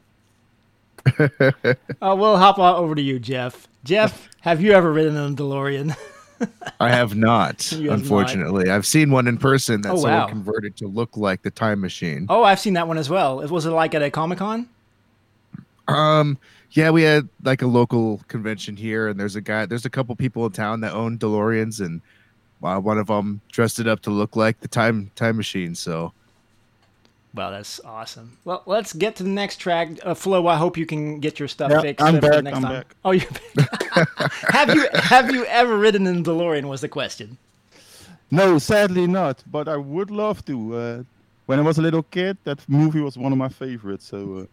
uh, 1.19 1.30
we'll 2.02 2.38
hop 2.38 2.60
on 2.60 2.76
over 2.76 2.95
to 2.95 3.02
you, 3.02 3.19
Jeff. 3.19 3.67
Jeff, 3.84 4.30
have 4.39 4.62
you 4.62 4.72
ever 4.72 4.89
ridden 4.89 5.17
in 5.17 5.34
a 5.34 5.36
DeLorean? 5.36 5.98
I 6.80 6.89
have 6.89 7.15
not, 7.15 7.63
have 7.63 7.80
not. 7.82 7.93
unfortunately. 7.99 8.69
I've 8.69 8.86
seen 8.86 9.12
one 9.12 9.28
in 9.28 9.38
person 9.38 9.82
that 9.82 9.91
Oh, 9.93 9.95
someone 9.97 10.12
wow. 10.19 10.28
converted 10.28 10.75
to 10.78 10.88
look 10.88 11.17
like 11.17 11.41
the 11.41 11.52
time 11.52 11.82
machine. 11.82 12.25
oh, 12.30 12.43
I've 12.43 12.60
seen 12.60 12.73
that 12.73 12.88
one 12.88 12.97
as 12.97 13.10
well. 13.10 13.41
It 13.41 13.49
was 13.52 13.65
it 13.65 13.71
like 13.71 13.93
at 13.95 14.02
a 14.02 14.10
Comic 14.12 14.39
Con? 14.39 14.67
Um, 15.88 16.38
yeah, 16.71 16.91
we 16.91 17.02
had 17.04 17.28
like 17.43 17.62
a 17.62 17.67
local 17.67 18.21
convention 18.28 18.75
here, 18.75 19.08
and 19.08 19.19
there's 19.19 19.36
a 19.36 19.41
guy, 19.41 19.65
there's 19.65 19.86
a 19.86 19.89
couple 19.89 20.15
people 20.15 20.45
in 20.45 20.52
town 20.52 20.82
that 20.82 20.93
own 20.93 21.17
DeLoreans, 21.17 21.84
and 21.84 22.02
uh, 22.63 22.80
one 22.80 22.97
of 22.99 23.08
them 23.08 23.41
dressed 23.52 23.80
it 23.80 23.88
up 23.88 24.02
to 24.02 24.12
look 24.12 24.36
like 24.36 24.60
the 24.60 24.67
time 24.67 25.10
time 25.15 25.36
machine. 25.38 25.73
So 25.73 26.13
Wow, 27.34 27.52
that's 27.52 27.80
awesome. 27.86 28.38
Well, 28.44 28.63
let's 28.65 28.92
get 28.94 29.15
to 29.18 29.24
the 29.24 29.30
next 29.30 29.58
track. 29.58 29.89
Uh, 30.04 30.15
Flo, 30.15 30.48
I 30.48 30.56
hope 30.56 30.78
you 30.78 30.86
can 30.88 31.20
get 31.20 31.38
your 31.39 31.48
stuff 31.48 31.70
Yeah, 31.72 31.82
fixed. 31.82 32.04
I'm 32.04 32.15
the 32.15 32.22
back, 32.22 32.44
Next 32.44 32.58
I'm 32.58 32.63
time. 32.63 32.72
back. 32.74 32.96
Oh, 33.06 33.12
you 33.12 33.22
have 34.50 34.74
you 34.74 34.88
have 34.94 35.32
you 35.32 35.46
ever 35.46 35.78
ridden 35.78 36.08
in 36.08 36.18
a 36.18 36.24
DeLorean? 36.24 36.65
Was 36.68 36.82
the 36.82 36.89
question. 36.89 37.38
No, 38.32 38.58
sadly 38.60 39.06
not. 39.08 39.44
But 39.52 39.68
I 39.68 39.78
would 39.78 40.10
love 40.12 40.44
to. 40.46 40.76
Uh, 40.76 41.04
when 41.46 41.60
I 41.60 41.62
was 41.62 41.78
a 41.78 41.82
little 41.82 42.04
kid, 42.04 42.38
that 42.44 42.60
movie 42.68 43.02
was 43.02 43.18
one 43.18 43.32
of 43.32 43.38
my 43.38 43.50
favorites. 43.50 44.06
So, 44.06 44.38
uh, 44.38 44.46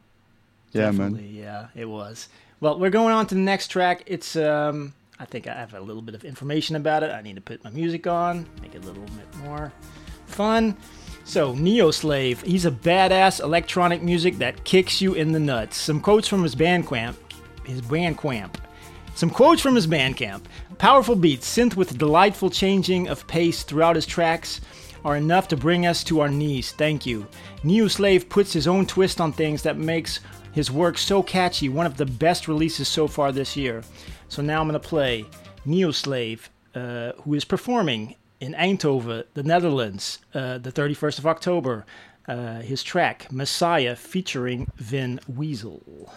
yeah, 0.72 0.90
man. 0.90 1.18
Yeah, 1.30 1.68
it 1.74 1.86
was. 1.86 2.28
Well, 2.60 2.78
we're 2.78 2.90
going 2.90 3.12
on 3.14 3.26
to 3.26 3.34
the 3.34 3.40
next 3.40 3.68
track. 3.68 4.02
It's 4.06 4.34
um, 4.36 4.92
I 5.18 5.24
think 5.24 5.46
I 5.46 5.54
have 5.54 5.74
a 5.74 5.80
little 5.80 6.02
bit 6.02 6.14
of 6.14 6.24
information 6.24 6.76
about 6.76 7.02
it. 7.02 7.10
I 7.10 7.22
need 7.22 7.36
to 7.36 7.42
put 7.42 7.64
my 7.64 7.70
music 7.70 8.06
on, 8.06 8.46
make 8.62 8.74
it 8.74 8.82
a 8.82 8.86
little 8.86 9.02
bit 9.04 9.36
more 9.44 9.72
fun. 10.26 10.76
So, 11.28 11.54
Neo 11.54 11.90
Slave, 11.90 12.40
he's 12.42 12.66
a 12.66 12.70
badass 12.70 13.42
electronic 13.42 14.00
music 14.00 14.38
that 14.38 14.62
kicks 14.62 15.00
you 15.00 15.14
in 15.14 15.32
the 15.32 15.40
nuts. 15.40 15.76
Some 15.76 16.00
quotes 16.00 16.28
from 16.28 16.44
his 16.44 16.54
Bandcamp, 16.54 17.16
his 17.64 17.82
Bandcamp. 17.82 18.54
Some 19.16 19.30
quotes 19.30 19.60
from 19.60 19.74
his 19.74 19.88
Bandcamp. 19.88 20.42
Powerful 20.78 21.16
beats, 21.16 21.52
synth 21.52 21.74
with 21.74 21.98
delightful 21.98 22.48
changing 22.48 23.08
of 23.08 23.26
pace 23.26 23.64
throughout 23.64 23.96
his 23.96 24.06
tracks, 24.06 24.60
are 25.04 25.16
enough 25.16 25.48
to 25.48 25.56
bring 25.56 25.84
us 25.84 26.04
to 26.04 26.20
our 26.20 26.28
knees. 26.28 26.70
Thank 26.70 27.04
you. 27.04 27.26
Neo 27.64 27.88
Slave 27.88 28.28
puts 28.28 28.52
his 28.52 28.68
own 28.68 28.86
twist 28.86 29.20
on 29.20 29.32
things 29.32 29.62
that 29.62 29.76
makes 29.76 30.20
his 30.52 30.70
work 30.70 30.96
so 30.96 31.24
catchy, 31.24 31.68
one 31.68 31.86
of 31.86 31.96
the 31.96 32.06
best 32.06 32.46
releases 32.46 32.86
so 32.86 33.08
far 33.08 33.32
this 33.32 33.56
year. 33.56 33.82
So 34.28 34.42
now 34.42 34.60
I'm 34.60 34.68
going 34.68 34.80
to 34.80 34.88
play 34.88 35.24
Neo 35.64 35.90
Slave, 35.90 36.48
uh, 36.76 37.12
who 37.24 37.34
is 37.34 37.44
performing 37.44 38.14
in 38.40 38.52
Eindhoven, 38.54 39.24
the 39.34 39.42
Netherlands, 39.42 40.18
uh, 40.34 40.58
the 40.58 40.72
31st 40.72 41.18
of 41.18 41.26
October. 41.26 41.86
Uh, 42.28 42.60
his 42.60 42.82
track, 42.82 43.30
Messiah, 43.30 43.94
featuring 43.94 44.68
Vin 44.76 45.20
Weasel. 45.28 46.12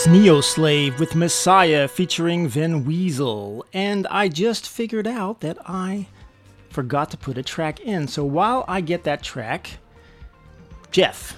Was 0.00 0.08
Neo 0.08 0.40
Slave 0.40 0.98
with 0.98 1.14
Messiah 1.14 1.86
featuring 1.86 2.48
Vin 2.48 2.86
Weasel. 2.86 3.66
And 3.74 4.06
I 4.06 4.28
just 4.28 4.66
figured 4.66 5.06
out 5.06 5.40
that 5.40 5.58
I 5.66 6.06
forgot 6.70 7.10
to 7.10 7.18
put 7.18 7.36
a 7.36 7.42
track 7.42 7.80
in. 7.80 8.08
So 8.08 8.24
while 8.24 8.64
I 8.66 8.80
get 8.80 9.04
that 9.04 9.22
track, 9.22 9.78
Jeff, 10.90 11.36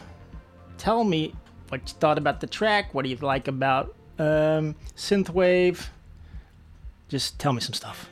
tell 0.79 1.03
me 1.03 1.35
what 1.71 1.81
you 1.89 1.95
thought 1.99 2.19
about 2.19 2.41
the 2.41 2.47
track. 2.47 2.95
What 2.95 3.03
do 3.03 3.09
you 3.09 3.17
like 3.17 3.49
about 3.49 3.97
um, 4.21 4.77
Synthwave? 4.97 5.89
Just 7.09 7.41
tell 7.41 7.53
me 7.53 7.61
some 7.61 7.75
stuff. 7.75 8.09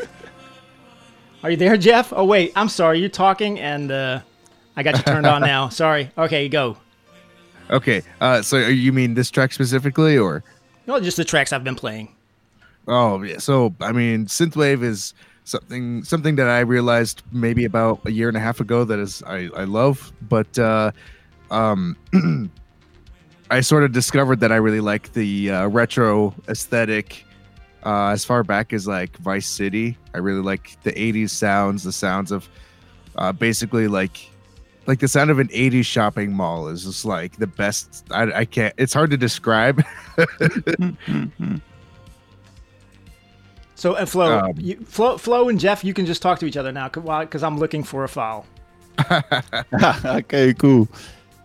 Are 1.44 1.50
you 1.52 1.56
there, 1.56 1.76
Jeff? 1.76 2.12
Oh, 2.12 2.24
wait, 2.24 2.50
I'm 2.56 2.68
sorry. 2.68 2.98
You're 2.98 3.08
talking 3.08 3.60
and 3.60 3.92
uh, 3.92 4.20
I 4.74 4.82
got 4.82 4.96
you 4.96 5.04
turned 5.04 5.26
on 5.26 5.40
now. 5.42 5.68
Sorry. 5.68 6.10
Okay, 6.18 6.48
go. 6.48 6.76
Okay, 7.70 8.02
uh, 8.20 8.42
so 8.42 8.58
you 8.58 8.92
mean 8.92 9.14
this 9.14 9.30
track 9.30 9.52
specifically, 9.52 10.16
or? 10.16 10.44
No, 10.86 11.00
just 11.00 11.16
the 11.16 11.24
tracks 11.24 11.52
I've 11.52 11.64
been 11.64 11.74
playing. 11.74 12.14
Oh 12.88 13.22
yeah. 13.22 13.38
So 13.38 13.74
I 13.80 13.92
mean, 13.92 14.26
synthwave 14.26 14.82
is 14.82 15.14
something 15.44 16.04
something 16.04 16.36
that 16.36 16.48
I 16.48 16.60
realized 16.60 17.22
maybe 17.32 17.64
about 17.64 18.00
a 18.04 18.12
year 18.12 18.28
and 18.28 18.36
a 18.36 18.40
half 18.40 18.60
ago 18.60 18.84
that 18.84 18.98
is 18.98 19.22
I 19.24 19.48
I 19.56 19.64
love, 19.64 20.12
but 20.22 20.58
uh, 20.58 20.92
um, 21.50 21.96
I 23.50 23.60
sort 23.60 23.84
of 23.84 23.92
discovered 23.92 24.40
that 24.40 24.52
I 24.52 24.56
really 24.56 24.80
like 24.80 25.12
the 25.12 25.50
uh, 25.50 25.66
retro 25.68 26.34
aesthetic. 26.48 27.24
Uh, 27.84 28.08
as 28.08 28.24
far 28.24 28.42
back 28.42 28.72
as 28.72 28.88
like 28.88 29.16
Vice 29.18 29.46
City, 29.46 29.96
I 30.12 30.18
really 30.18 30.42
like 30.42 30.76
the 30.82 30.92
'80s 30.92 31.30
sounds, 31.30 31.84
the 31.84 31.92
sounds 31.92 32.32
of 32.32 32.48
uh, 33.16 33.32
basically 33.32 33.86
like 33.88 34.28
like 34.86 35.00
the 35.00 35.08
sound 35.08 35.30
of 35.30 35.38
an 35.38 35.48
80s 35.48 35.84
shopping 35.84 36.32
mall 36.32 36.68
is 36.68 36.84
just 36.84 37.04
like 37.04 37.36
the 37.36 37.46
best 37.46 38.04
i, 38.10 38.40
I 38.40 38.44
can't 38.44 38.74
it's 38.78 38.94
hard 38.94 39.10
to 39.10 39.16
describe 39.16 39.82
So, 43.76 43.94
and 43.94 44.08
Flo, 44.08 44.38
Um, 44.38 44.54
you, 44.56 44.76
Flo, 44.86 45.18
Flo 45.18 45.50
and 45.50 45.60
Jeff, 45.60 45.84
you 45.84 45.92
can 45.92 46.06
just 46.06 46.22
talk 46.22 46.38
to 46.38 46.46
each 46.46 46.56
other 46.56 46.72
now 46.72 46.88
because 46.88 47.42
I'm 47.42 47.58
looking 47.58 47.84
for 47.84 48.04
a 48.04 48.08
file. 48.08 48.46
okay, 50.04 50.54
cool. 50.54 50.88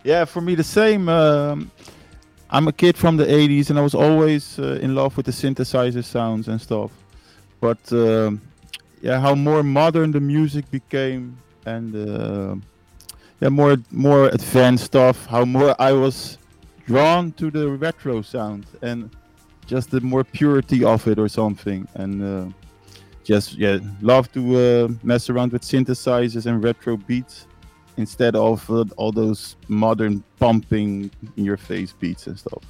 Yeah, 0.02 0.24
for 0.24 0.40
me 0.40 0.54
the 0.54 0.64
same. 0.64 1.10
Um, 1.10 1.70
I'm 2.50 2.68
a 2.68 2.72
kid 2.72 2.96
from 2.96 3.18
the 3.18 3.26
80s 3.26 3.68
and 3.68 3.78
I 3.78 3.82
was 3.82 3.94
always 3.94 4.58
uh, 4.58 4.78
in 4.80 4.94
love 4.94 5.16
with 5.16 5.26
the 5.26 5.32
synthesizer 5.32 6.02
sounds 6.02 6.48
and 6.48 6.60
stuff. 6.60 6.90
But 7.60 7.80
um, 7.92 8.40
yeah, 9.02 9.20
how 9.20 9.34
more 9.34 9.62
modern 9.62 10.10
the 10.10 10.20
music 10.20 10.70
became 10.70 11.36
and 11.66 11.94
uh, 11.94 12.56
yeah, 13.42 13.48
more 13.48 13.76
more 13.90 14.28
advanced 14.28 14.84
stuff. 14.84 15.26
How 15.26 15.44
more 15.44 15.74
I 15.80 15.92
was 15.92 16.38
drawn 16.86 17.32
to 17.32 17.50
the 17.50 17.68
retro 17.70 18.22
sound 18.22 18.66
and 18.82 19.10
just 19.66 19.90
the 19.90 20.00
more 20.00 20.22
purity 20.24 20.84
of 20.84 21.08
it 21.08 21.18
or 21.18 21.28
something. 21.28 21.88
And 21.94 22.22
uh, 22.22 22.52
just 23.24 23.54
yeah, 23.54 23.78
love 24.00 24.30
to 24.32 24.40
uh, 24.56 24.88
mess 25.02 25.28
around 25.28 25.52
with 25.52 25.62
synthesizers 25.62 26.46
and 26.46 26.62
retro 26.62 26.96
beats 26.96 27.48
instead 27.96 28.36
of 28.36 28.68
uh, 28.70 28.84
all 28.96 29.10
those 29.10 29.56
modern 29.68 30.22
pumping 30.38 31.10
in 31.36 31.44
your 31.44 31.56
face 31.56 31.92
beats 31.92 32.26
and 32.28 32.38
stuff. 32.38 32.64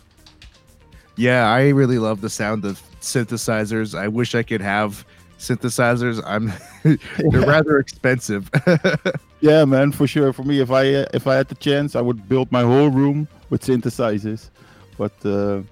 yeah 1.17 1.49
i 1.51 1.69
really 1.69 1.99
love 1.99 2.21
the 2.21 2.31
sound 2.31 2.65
of 2.65 2.83
synthesizers 3.01 3.97
i 3.97 4.09
wish 4.09 4.35
i 4.35 4.43
could 4.43 4.61
have 4.61 5.05
synthesizers 5.47 6.23
i'm 6.33 6.45
they're 7.31 7.47
rather 7.57 7.79
expensive 7.79 8.51
Yeah, 9.41 9.65
man, 9.65 9.91
for 9.91 10.07
sure. 10.07 10.33
For 10.33 10.45
me, 10.45 10.61
if 10.61 10.71
I 10.71 10.85
uh, 10.95 11.07
if 11.13 11.27
I 11.27 11.35
had 11.35 11.49
the 11.49 11.57
chance, 11.57 11.97
I 11.97 12.01
would 12.01 12.29
build 12.29 12.53
my 12.53 12.63
whole 12.63 12.91
room 12.91 13.27
with 13.51 13.61
synthesizers. 13.67 14.51
But 14.97 15.11
uh, 15.27 15.63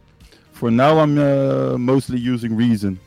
for 0.50 0.72
now, 0.72 0.98
I'm 0.98 1.16
uh, 1.16 1.78
mostly 1.78 2.18
using 2.18 2.56
Reason. 2.56 2.98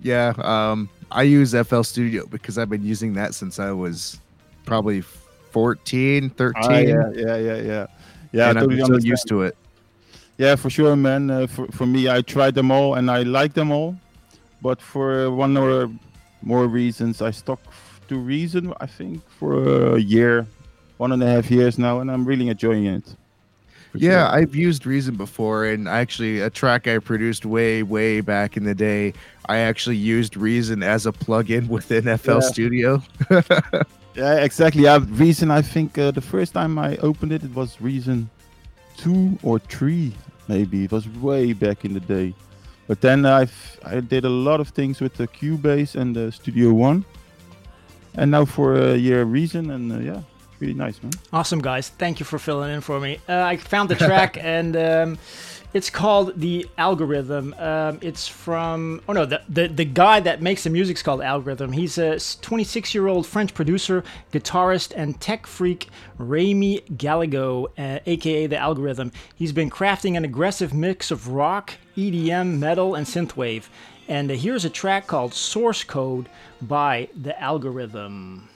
yeah 0.00 0.34
um 0.52 0.88
i 1.10 1.22
use 1.22 1.54
fl 1.68 1.82
studio 1.82 2.26
because 2.26 2.58
i've 2.58 2.68
been 2.68 2.84
using 2.84 3.14
that 3.14 3.32
since 3.34 3.58
i 3.58 3.70
was 3.72 4.20
probably 4.66 5.00
14 5.00 6.28
13 6.30 6.62
Ah, 6.62 6.78
yeah, 6.78 7.10
yeah, 7.14 7.36
yeah, 7.36 7.56
yeah. 7.70 7.86
Yeah, 8.32 8.46
I 8.46 8.50
and 8.50 8.58
i'm 8.58 8.64
totally 8.68 9.00
so 9.00 9.08
used 9.12 9.28
to 9.28 9.42
it 9.48 9.56
Yeah, 10.36 10.56
for 10.56 10.68
sure, 10.68 10.96
man. 10.96 11.30
Uh, 11.30 11.46
for, 11.46 11.66
for 11.70 11.86
me, 11.86 12.08
I 12.10 12.20
tried 12.22 12.54
them 12.54 12.70
all 12.70 12.96
and 12.98 13.08
I 13.08 13.22
like 13.22 13.54
them 13.54 13.70
all. 13.70 13.94
But 14.64 14.80
for 14.80 15.30
one 15.30 15.54
or 15.58 15.90
more 16.42 16.66
reasons, 16.66 17.20
I 17.20 17.30
stuck 17.32 17.60
to 18.08 18.16
Reason, 18.16 18.72
I 18.80 18.86
think, 18.86 19.20
for 19.38 19.94
a 19.96 20.00
year, 20.00 20.46
one 20.96 21.12
and 21.12 21.22
a 21.22 21.26
half 21.26 21.50
years 21.50 21.78
now, 21.78 22.00
and 22.00 22.10
I'm 22.10 22.24
really 22.24 22.48
enjoying 22.48 22.86
it. 22.86 23.04
Yeah, 23.92 24.26
sure. 24.26 24.36
I've 24.40 24.54
used 24.56 24.86
Reason 24.86 25.16
before, 25.16 25.66
and 25.66 25.86
actually, 25.86 26.40
a 26.40 26.48
track 26.48 26.88
I 26.88 26.98
produced 26.98 27.44
way, 27.44 27.82
way 27.82 28.22
back 28.22 28.56
in 28.56 28.64
the 28.64 28.74
day, 28.74 29.12
I 29.50 29.58
actually 29.58 29.98
used 29.98 30.34
Reason 30.36 30.82
as 30.82 31.04
a 31.04 31.12
plugin 31.12 31.68
within 31.68 32.04
FL 32.16 32.40
Yeah. 32.40 32.40
Studio. 32.40 33.02
Yeah, 34.16 34.44
exactly. 34.44 34.84
Yeah, 34.84 35.00
Reason. 35.08 35.50
I 35.50 35.60
think 35.60 35.98
uh, 35.98 36.12
the 36.12 36.20
first 36.20 36.54
time 36.54 36.78
I 36.78 36.96
opened 36.98 37.32
it, 37.32 37.42
it 37.42 37.52
was 37.54 37.80
Reason 37.82 38.30
two 38.96 39.36
or 39.42 39.58
three, 39.58 40.14
maybe. 40.48 40.84
It 40.84 40.92
was 40.92 41.06
way 41.20 41.52
back 41.52 41.84
in 41.84 41.92
the 41.94 42.00
day. 42.00 42.32
But 42.86 43.00
then 43.00 43.24
I've 43.24 43.80
I 43.84 44.00
did 44.00 44.24
a 44.24 44.28
lot 44.28 44.60
of 44.60 44.68
things 44.68 45.00
with 45.00 45.14
the 45.14 45.26
Cubase 45.26 45.94
and 45.94 46.14
the 46.14 46.30
Studio 46.32 46.72
One, 46.72 47.04
and 48.14 48.30
now 48.30 48.44
for 48.44 48.74
a 48.74 48.96
year 48.96 49.24
Reason, 49.24 49.70
and 49.70 49.92
uh, 49.92 49.98
yeah, 49.98 50.18
it's 50.18 50.60
really 50.60 50.74
nice, 50.74 51.02
man. 51.02 51.12
Awesome, 51.32 51.60
guys. 51.60 51.88
Thank 51.88 52.20
you 52.20 52.26
for 52.26 52.38
filling 52.38 52.74
in 52.74 52.80
for 52.80 53.00
me. 53.00 53.20
Uh, 53.28 53.42
I 53.52 53.56
found 53.56 53.88
the 53.88 53.94
track, 53.94 54.36
and 54.40 54.76
um, 54.76 55.18
it's 55.74 55.90
called 55.90 56.40
The 56.40 56.66
Algorithm. 56.78 57.52
Um, 57.58 57.98
it's 58.00 58.28
from, 58.28 59.02
oh 59.08 59.12
no, 59.12 59.26
the, 59.26 59.42
the, 59.48 59.66
the 59.66 59.84
guy 59.84 60.20
that 60.20 60.40
makes 60.40 60.62
the 60.62 60.70
music's 60.70 61.02
called 61.02 61.20
Algorithm. 61.20 61.72
He's 61.72 61.98
a 61.98 62.18
26 62.18 62.94
year 62.94 63.08
old 63.08 63.26
French 63.26 63.52
producer, 63.52 64.04
guitarist, 64.32 64.92
and 64.96 65.20
tech 65.20 65.46
freak, 65.48 65.88
Rémi 66.18 66.96
Gallego, 66.96 67.66
uh, 67.76 67.98
aka 68.06 68.46
The 68.46 68.56
Algorithm. 68.56 69.10
He's 69.34 69.52
been 69.52 69.68
crafting 69.68 70.16
an 70.16 70.24
aggressive 70.24 70.72
mix 70.72 71.10
of 71.10 71.28
rock, 71.28 71.74
EDM, 71.96 72.58
metal, 72.58 72.94
and 72.94 73.04
synthwave. 73.04 73.64
And 74.06 74.30
uh, 74.30 74.34
here's 74.34 74.64
a 74.64 74.70
track 74.70 75.08
called 75.08 75.34
Source 75.34 75.82
Code 75.82 76.28
by 76.62 77.08
The 77.20 77.38
Algorithm. 77.40 78.48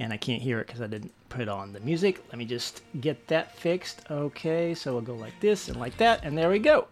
and 0.00 0.12
I 0.12 0.16
can't 0.16 0.40
hear 0.42 0.60
it 0.60 0.66
because 0.66 0.80
I 0.80 0.86
didn't 0.86 1.12
put 1.28 1.48
on 1.48 1.72
the 1.72 1.80
music. 1.80 2.22
Let 2.28 2.38
me 2.38 2.44
just 2.44 2.82
get 3.00 3.26
that 3.28 3.56
fixed. 3.56 4.02
Okay, 4.10 4.74
so 4.74 4.92
we'll 4.92 5.02
go 5.02 5.14
like 5.14 5.38
this 5.40 5.68
and 5.68 5.78
like 5.78 5.96
that, 5.98 6.24
and 6.24 6.36
there 6.36 6.50
we 6.50 6.58
go. 6.58 6.88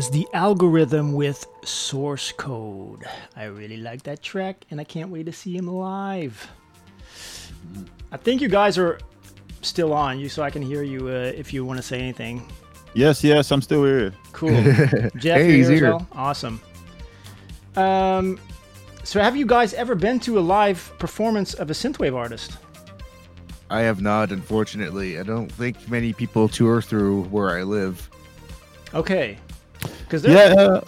Was 0.00 0.08
the 0.08 0.26
algorithm 0.32 1.12
with 1.12 1.46
source 1.62 2.32
code. 2.32 3.04
I 3.36 3.44
really 3.44 3.76
like 3.76 4.02
that 4.04 4.22
track, 4.22 4.64
and 4.70 4.80
I 4.80 4.84
can't 4.84 5.10
wait 5.10 5.26
to 5.26 5.32
see 5.32 5.54
him 5.54 5.66
live. 5.66 6.50
I 8.10 8.16
think 8.16 8.40
you 8.40 8.48
guys 8.48 8.78
are 8.78 8.98
still 9.60 9.92
on 9.92 10.18
you, 10.18 10.30
so 10.30 10.42
I 10.42 10.48
can 10.48 10.62
hear 10.62 10.82
you 10.82 11.08
uh, 11.08 11.32
if 11.36 11.52
you 11.52 11.66
want 11.66 11.76
to 11.80 11.82
say 11.82 11.98
anything. 11.98 12.50
Yes, 12.94 13.22
yes, 13.22 13.50
I'm 13.52 13.60
still 13.60 13.84
here. 13.84 14.14
Cool. 14.32 14.48
Jeff, 15.18 15.36
Hey, 15.36 15.50
you 15.50 15.56
he's 15.58 15.68
here 15.68 15.74
as 15.74 15.80
here. 15.80 15.90
well? 15.90 16.06
Awesome. 16.12 16.62
Um, 17.76 18.40
so 19.04 19.20
have 19.20 19.36
you 19.36 19.44
guys 19.44 19.74
ever 19.74 19.94
been 19.94 20.18
to 20.20 20.38
a 20.38 20.40
live 20.40 20.94
performance 20.98 21.52
of 21.52 21.68
a 21.68 21.74
synthwave 21.74 22.16
artist? 22.16 22.56
I 23.68 23.80
have 23.82 24.00
not, 24.00 24.32
unfortunately. 24.32 25.18
I 25.20 25.24
don't 25.24 25.52
think 25.52 25.90
many 25.90 26.14
people 26.14 26.48
tour 26.48 26.80
through 26.80 27.24
where 27.24 27.50
I 27.50 27.64
live. 27.64 28.08
Okay. 28.94 29.36
Because 30.04 30.24
Yeah, 30.24 30.54
uh, 30.58 30.80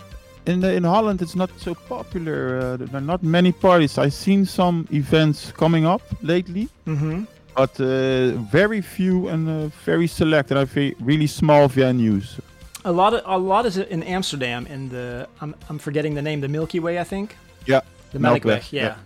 in 0.46 0.60
the, 0.60 0.72
in 0.74 0.84
Holland 0.84 1.22
it's 1.22 1.34
not 1.36 1.50
so 1.58 1.74
popular. 1.74 2.58
Uh, 2.58 2.76
there 2.76 2.96
are 3.00 3.00
not 3.00 3.22
many 3.22 3.52
parties. 3.52 3.98
I've 3.98 4.12
seen 4.14 4.44
some 4.46 4.86
events 4.90 5.52
coming 5.52 5.86
up 5.86 6.02
lately, 6.22 6.68
hmm 6.86 7.24
but 7.54 7.78
uh, 7.80 8.30
very 8.50 8.80
few 8.80 9.28
and 9.28 9.46
uh, 9.48 9.68
very 9.84 10.06
select. 10.06 10.50
And 10.50 10.58
I 10.60 10.64
think 10.64 10.96
really 11.00 11.26
small 11.26 11.68
venues. 11.68 12.40
a 12.84 12.90
lot 12.92 13.12
of 13.14 13.20
a 13.26 13.38
lot 13.38 13.66
is 13.66 13.76
in 13.76 14.02
Amsterdam 14.02 14.66
in 14.66 14.88
the 14.88 15.26
I'm 15.40 15.54
I'm 15.68 15.78
forgetting 15.78 16.14
the 16.16 16.22
name 16.22 16.40
the 16.40 16.48
Milky 16.48 16.80
Way 16.80 16.98
I 16.98 17.04
think 17.04 17.36
Yeah, 17.66 17.82
the 18.12 18.18
Melkweg, 18.18 18.42
Melkweg 18.42 18.72
yeah. 18.72 18.82
yeah. 18.86 18.96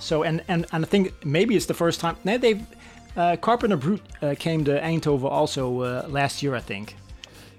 So 0.00 0.22
and, 0.22 0.42
and 0.48 0.64
and 0.72 0.84
I 0.84 0.88
think 0.88 1.12
maybe 1.24 1.54
it's 1.56 1.66
the 1.66 1.74
first 1.74 2.00
time. 2.00 2.16
No, 2.24 2.38
they've 2.38 2.62
uh, 3.16 3.36
Carpenter 3.36 3.76
Brut 3.76 4.00
uh, 4.22 4.34
came 4.38 4.64
to 4.64 4.80
Eindhoven 4.80 5.30
also 5.30 5.80
uh, 5.82 6.06
last 6.08 6.42
year 6.42 6.54
I 6.54 6.60
think. 6.60 6.96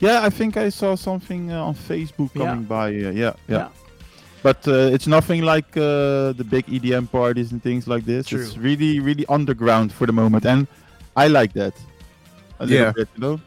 Yeah. 0.01 0.25
I 0.27 0.29
think 0.29 0.57
I 0.57 0.69
saw 0.69 0.95
something 0.95 1.51
uh, 1.51 1.63
on 1.67 1.75
Facebook 1.75 2.33
coming 2.33 2.63
by. 2.65 2.89
Yeah, 2.89 3.11
yeah, 3.11 3.33
Yeah. 3.47 3.69
But 4.43 4.67
uh, 4.67 4.89
it's 4.95 5.05
nothing 5.05 5.43
like 5.43 5.77
uh, 5.77 6.33
the 6.33 6.43
big 6.49 6.65
EDM 6.65 7.11
parties 7.11 7.51
and 7.51 7.61
things 7.61 7.87
like 7.87 8.05
this. 8.05 8.27
True. 8.27 8.41
It's 8.41 8.57
really, 8.57 8.99
really 8.99 9.25
underground 9.29 9.93
for 9.93 10.07
the 10.07 10.13
moment, 10.13 10.45
and 10.45 10.65
I 11.15 11.27
like 11.27 11.53
that. 11.53 11.73
A 12.59 12.65
little 12.65 12.85
Yeah. 12.85 12.91
bit, 12.91 13.07
you 13.15 13.21
know. 13.21 13.39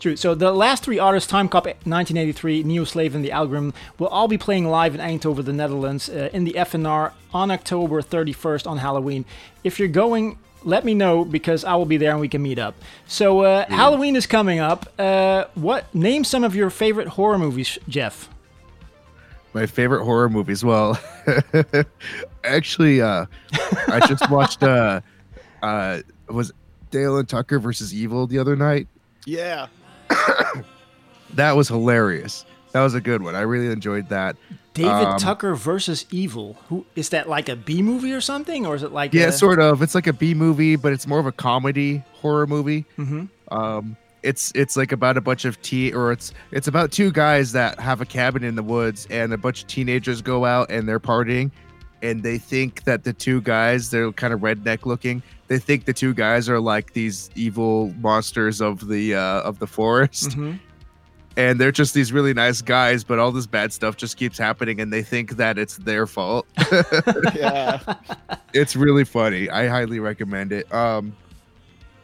True. 0.00 0.16
So 0.16 0.34
the 0.34 0.50
last 0.50 0.82
three 0.82 0.98
artists, 0.98 1.30
Timecop1983, 1.32 2.64
Neo 2.64 2.82
Slave, 2.84 3.14
and 3.14 3.24
the 3.24 3.30
Algorithm, 3.30 3.72
will 4.00 4.08
all 4.08 4.26
be 4.26 4.36
playing 4.38 4.66
live 4.66 4.96
in 4.96 5.00
Eindhoven, 5.00 5.44
the 5.44 5.52
Netherlands, 5.52 6.08
uh, 6.08 6.28
in 6.32 6.42
the 6.42 6.54
Effenaar 6.54 7.12
on 7.32 7.52
October 7.52 8.02
31st 8.02 8.66
on 8.66 8.78
Halloween. 8.78 9.24
If 9.62 9.78
you're 9.78 9.86
going, 10.04 10.38
let 10.64 10.84
me 10.84 10.94
know 10.94 11.24
because 11.24 11.64
I 11.64 11.74
will 11.74 11.86
be 11.86 11.96
there 11.96 12.12
and 12.12 12.20
we 12.20 12.28
can 12.28 12.42
meet 12.42 12.58
up. 12.58 12.74
So 13.06 13.40
uh, 13.40 13.66
Halloween 13.68 14.16
is 14.16 14.26
coming 14.26 14.58
up. 14.58 14.88
Uh, 14.98 15.44
what 15.54 15.92
name 15.94 16.24
some 16.24 16.44
of 16.44 16.54
your 16.54 16.70
favorite 16.70 17.08
horror 17.08 17.38
movies, 17.38 17.78
Jeff? 17.88 18.28
My 19.52 19.66
favorite 19.66 20.04
horror 20.04 20.28
movies. 20.28 20.64
Well, 20.64 20.98
actually, 22.44 23.02
uh, 23.02 23.26
I 23.88 24.06
just 24.06 24.30
watched 24.30 24.62
uh, 24.62 25.00
uh, 25.62 26.00
was 26.28 26.52
Dale 26.90 27.18
and 27.18 27.28
Tucker 27.28 27.58
versus 27.58 27.92
Evil 27.94 28.26
the 28.26 28.38
other 28.38 28.56
night. 28.56 28.88
Yeah. 29.26 29.66
That 31.34 31.56
was 31.56 31.68
hilarious. 31.68 32.44
That 32.72 32.82
was 32.82 32.94
a 32.94 33.00
good 33.00 33.22
one. 33.22 33.34
I 33.34 33.40
really 33.40 33.72
enjoyed 33.72 34.08
that. 34.10 34.36
David 34.74 34.90
Um, 34.90 35.18
Tucker 35.18 35.54
versus 35.54 36.06
Evil. 36.10 36.56
Who 36.68 36.86
is 36.96 37.10
that? 37.10 37.28
Like 37.28 37.48
a 37.48 37.56
B 37.56 37.82
movie 37.82 38.12
or 38.12 38.20
something, 38.20 38.64
or 38.66 38.74
is 38.74 38.82
it 38.82 38.92
like 38.92 39.12
Yeah, 39.12 39.26
a, 39.26 39.32
sort 39.32 39.60
of. 39.60 39.82
It's 39.82 39.94
like 39.94 40.06
a 40.06 40.12
B 40.12 40.34
movie, 40.34 40.76
but 40.76 40.92
it's 40.92 41.06
more 41.06 41.18
of 41.20 41.26
a 41.26 41.32
comedy 41.32 42.02
horror 42.14 42.46
movie. 42.46 42.84
Mhm. 42.98 43.28
Um, 43.50 43.96
it's 44.22 44.52
it's 44.54 44.76
like 44.76 44.92
about 44.92 45.16
a 45.16 45.20
bunch 45.20 45.44
of 45.44 45.60
tea, 45.62 45.92
or 45.92 46.12
it's 46.12 46.32
it's 46.52 46.68
about 46.68 46.90
two 46.92 47.10
guys 47.12 47.52
that 47.52 47.78
have 47.80 48.00
a 48.00 48.06
cabin 48.06 48.44
in 48.44 48.54
the 48.54 48.62
woods, 48.62 49.06
and 49.10 49.32
a 49.32 49.38
bunch 49.38 49.62
of 49.62 49.66
teenagers 49.68 50.22
go 50.22 50.44
out 50.44 50.70
and 50.70 50.88
they're 50.88 51.00
partying, 51.00 51.50
and 52.02 52.22
they 52.22 52.38
think 52.38 52.84
that 52.84 53.04
the 53.04 53.12
two 53.12 53.40
guys, 53.42 53.90
they're 53.90 54.12
kind 54.12 54.32
of 54.32 54.40
redneck 54.40 54.86
looking. 54.86 55.22
They 55.48 55.58
think 55.58 55.84
the 55.84 55.92
two 55.92 56.14
guys 56.14 56.48
are 56.48 56.60
like 56.60 56.94
these 56.94 57.28
evil 57.34 57.92
monsters 58.00 58.62
of 58.62 58.88
the 58.88 59.16
uh, 59.16 59.40
of 59.42 59.58
the 59.58 59.66
forest, 59.66 60.30
Mhm. 60.30 60.58
And 61.36 61.60
they're 61.60 61.72
just 61.72 61.94
these 61.94 62.12
really 62.12 62.34
nice 62.34 62.62
guys, 62.62 63.04
but 63.04 63.18
all 63.18 63.32
this 63.32 63.46
bad 63.46 63.72
stuff 63.72 63.96
just 63.96 64.16
keeps 64.16 64.38
happening, 64.38 64.80
and 64.80 64.92
they 64.92 65.02
think 65.02 65.36
that 65.36 65.58
it's 65.58 65.76
their 65.78 66.06
fault. 66.06 66.46
yeah. 67.34 67.80
it's 68.52 68.76
really 68.76 69.04
funny. 69.04 69.48
I 69.50 69.66
highly 69.66 69.98
recommend 70.00 70.52
it. 70.52 70.72
Um, 70.72 71.14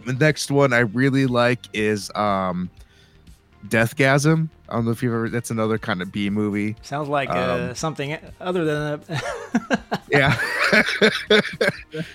the 0.07 0.12
next 0.12 0.51
one 0.51 0.72
I 0.72 0.81
really 0.81 1.26
like 1.26 1.61
is 1.72 2.11
um, 2.14 2.70
Deathgasm. 3.66 4.49
I 4.68 4.74
don't 4.74 4.85
know 4.85 4.91
if 4.91 5.03
you've 5.03 5.14
ever. 5.14 5.29
That's 5.31 5.51
another 5.51 5.79
kind 5.79 6.03
of 6.03 6.12
B 6.12 6.29
movie. 6.31 6.76
Sounds 6.83 7.09
like 7.09 7.31
uh, 7.31 7.68
Um, 7.70 7.74
something 7.74 8.18
other 8.41 8.64
than 8.64 9.01
a. 9.09 9.83
Yeah, 10.11 10.39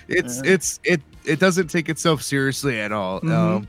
it's 0.08 0.40
it's 0.42 0.80
it 0.82 1.00
it 1.24 1.38
doesn't 1.38 1.68
take 1.68 1.88
itself 1.88 2.22
seriously 2.22 2.80
at 2.80 2.90
all. 2.90 3.20
Mhm. 3.20 3.30
Um, 3.32 3.68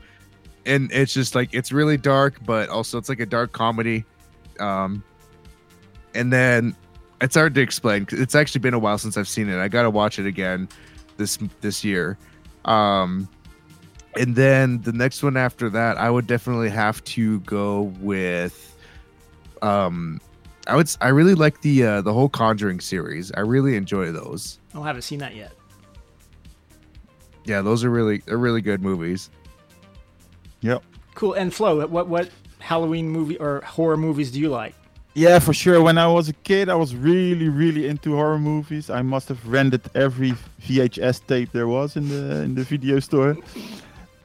and 0.66 0.90
it's 0.92 1.14
just 1.14 1.34
like 1.34 1.50
it's 1.54 1.72
really 1.72 1.96
dark, 1.96 2.38
but 2.44 2.68
also 2.68 2.98
it's 2.98 3.08
like 3.08 3.20
a 3.20 3.26
dark 3.26 3.52
comedy. 3.52 4.04
Um, 4.60 5.02
and 6.14 6.32
then 6.32 6.74
it's 7.20 7.34
hard 7.34 7.54
to 7.54 7.60
explain. 7.60 8.04
'cause 8.06 8.18
It's 8.20 8.34
actually 8.34 8.60
been 8.60 8.74
a 8.74 8.78
while 8.78 8.98
since 8.98 9.16
I've 9.16 9.28
seen 9.28 9.48
it. 9.48 9.58
I 9.58 9.68
gotta 9.68 9.90
watch 9.90 10.18
it 10.18 10.26
again 10.26 10.68
this 11.16 11.38
this 11.60 11.84
year. 11.84 12.18
Um, 12.64 13.28
and 14.18 14.34
then 14.34 14.80
the 14.82 14.92
next 14.92 15.22
one 15.22 15.36
after 15.36 15.68
that, 15.70 15.98
I 15.98 16.10
would 16.10 16.26
definitely 16.26 16.70
have 16.70 17.02
to 17.04 17.40
go 17.40 17.92
with. 18.00 18.74
Um, 19.62 20.20
I 20.66 20.74
would. 20.76 20.90
I 21.00 21.08
really 21.08 21.34
like 21.34 21.60
the 21.60 21.84
uh, 21.84 22.00
the 22.02 22.12
whole 22.12 22.28
Conjuring 22.28 22.80
series. 22.80 23.30
I 23.32 23.40
really 23.40 23.76
enjoy 23.76 24.10
those. 24.12 24.58
I 24.74 24.82
haven't 24.86 25.02
seen 25.02 25.20
that 25.20 25.36
yet. 25.36 25.52
Yeah, 27.44 27.62
those 27.62 27.84
are 27.84 27.90
really 27.90 28.22
they're 28.26 28.36
really 28.38 28.60
good 28.60 28.82
movies. 28.82 29.30
Cool. 31.14 31.34
And 31.34 31.52
Flo, 31.52 31.86
what 31.86 32.08
what 32.08 32.30
Halloween 32.58 33.08
movie 33.08 33.38
or 33.38 33.60
horror 33.62 33.96
movies 33.96 34.30
do 34.30 34.40
you 34.40 34.48
like? 34.48 34.74
Yeah, 35.14 35.38
for 35.38 35.54
sure. 35.54 35.80
When 35.80 35.96
I 35.96 36.06
was 36.06 36.28
a 36.28 36.34
kid, 36.34 36.68
I 36.68 36.74
was 36.74 36.94
really, 36.94 37.48
really 37.48 37.86
into 37.88 38.14
horror 38.14 38.38
movies. 38.38 38.90
I 38.90 39.00
must 39.00 39.28
have 39.28 39.46
rented 39.48 39.80
every 39.94 40.34
VHS 40.60 41.26
tape 41.26 41.52
there 41.52 41.68
was 41.68 41.96
in 41.96 42.08
the 42.08 42.42
in 42.42 42.54
the 42.54 42.64
video 42.64 43.00
store. 43.00 43.36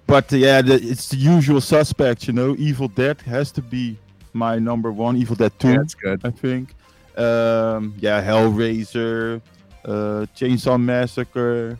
But 0.06 0.34
uh, 0.34 0.36
yeah, 0.36 0.62
the, 0.62 0.74
it's 0.76 1.08
the 1.08 1.16
usual 1.16 1.62
suspects, 1.62 2.28
you 2.28 2.34
know. 2.34 2.56
Evil 2.58 2.90
Dead 2.90 3.22
has 3.22 3.52
to 3.54 3.62
be 3.62 3.98
my 4.34 4.60
number 4.60 4.92
one. 4.92 5.16
Evil 5.16 5.38
Dead 5.38 5.54
Two, 5.60 5.70
Yeah, 5.70 5.78
that's 5.78 5.96
good. 5.96 6.20
I 6.26 6.32
think. 6.32 6.76
Um, 7.18 7.94
yeah, 8.00 8.22
Hellraiser, 8.22 9.42
uh, 9.86 10.26
Chainsaw 10.36 10.78
Massacre. 10.82 11.80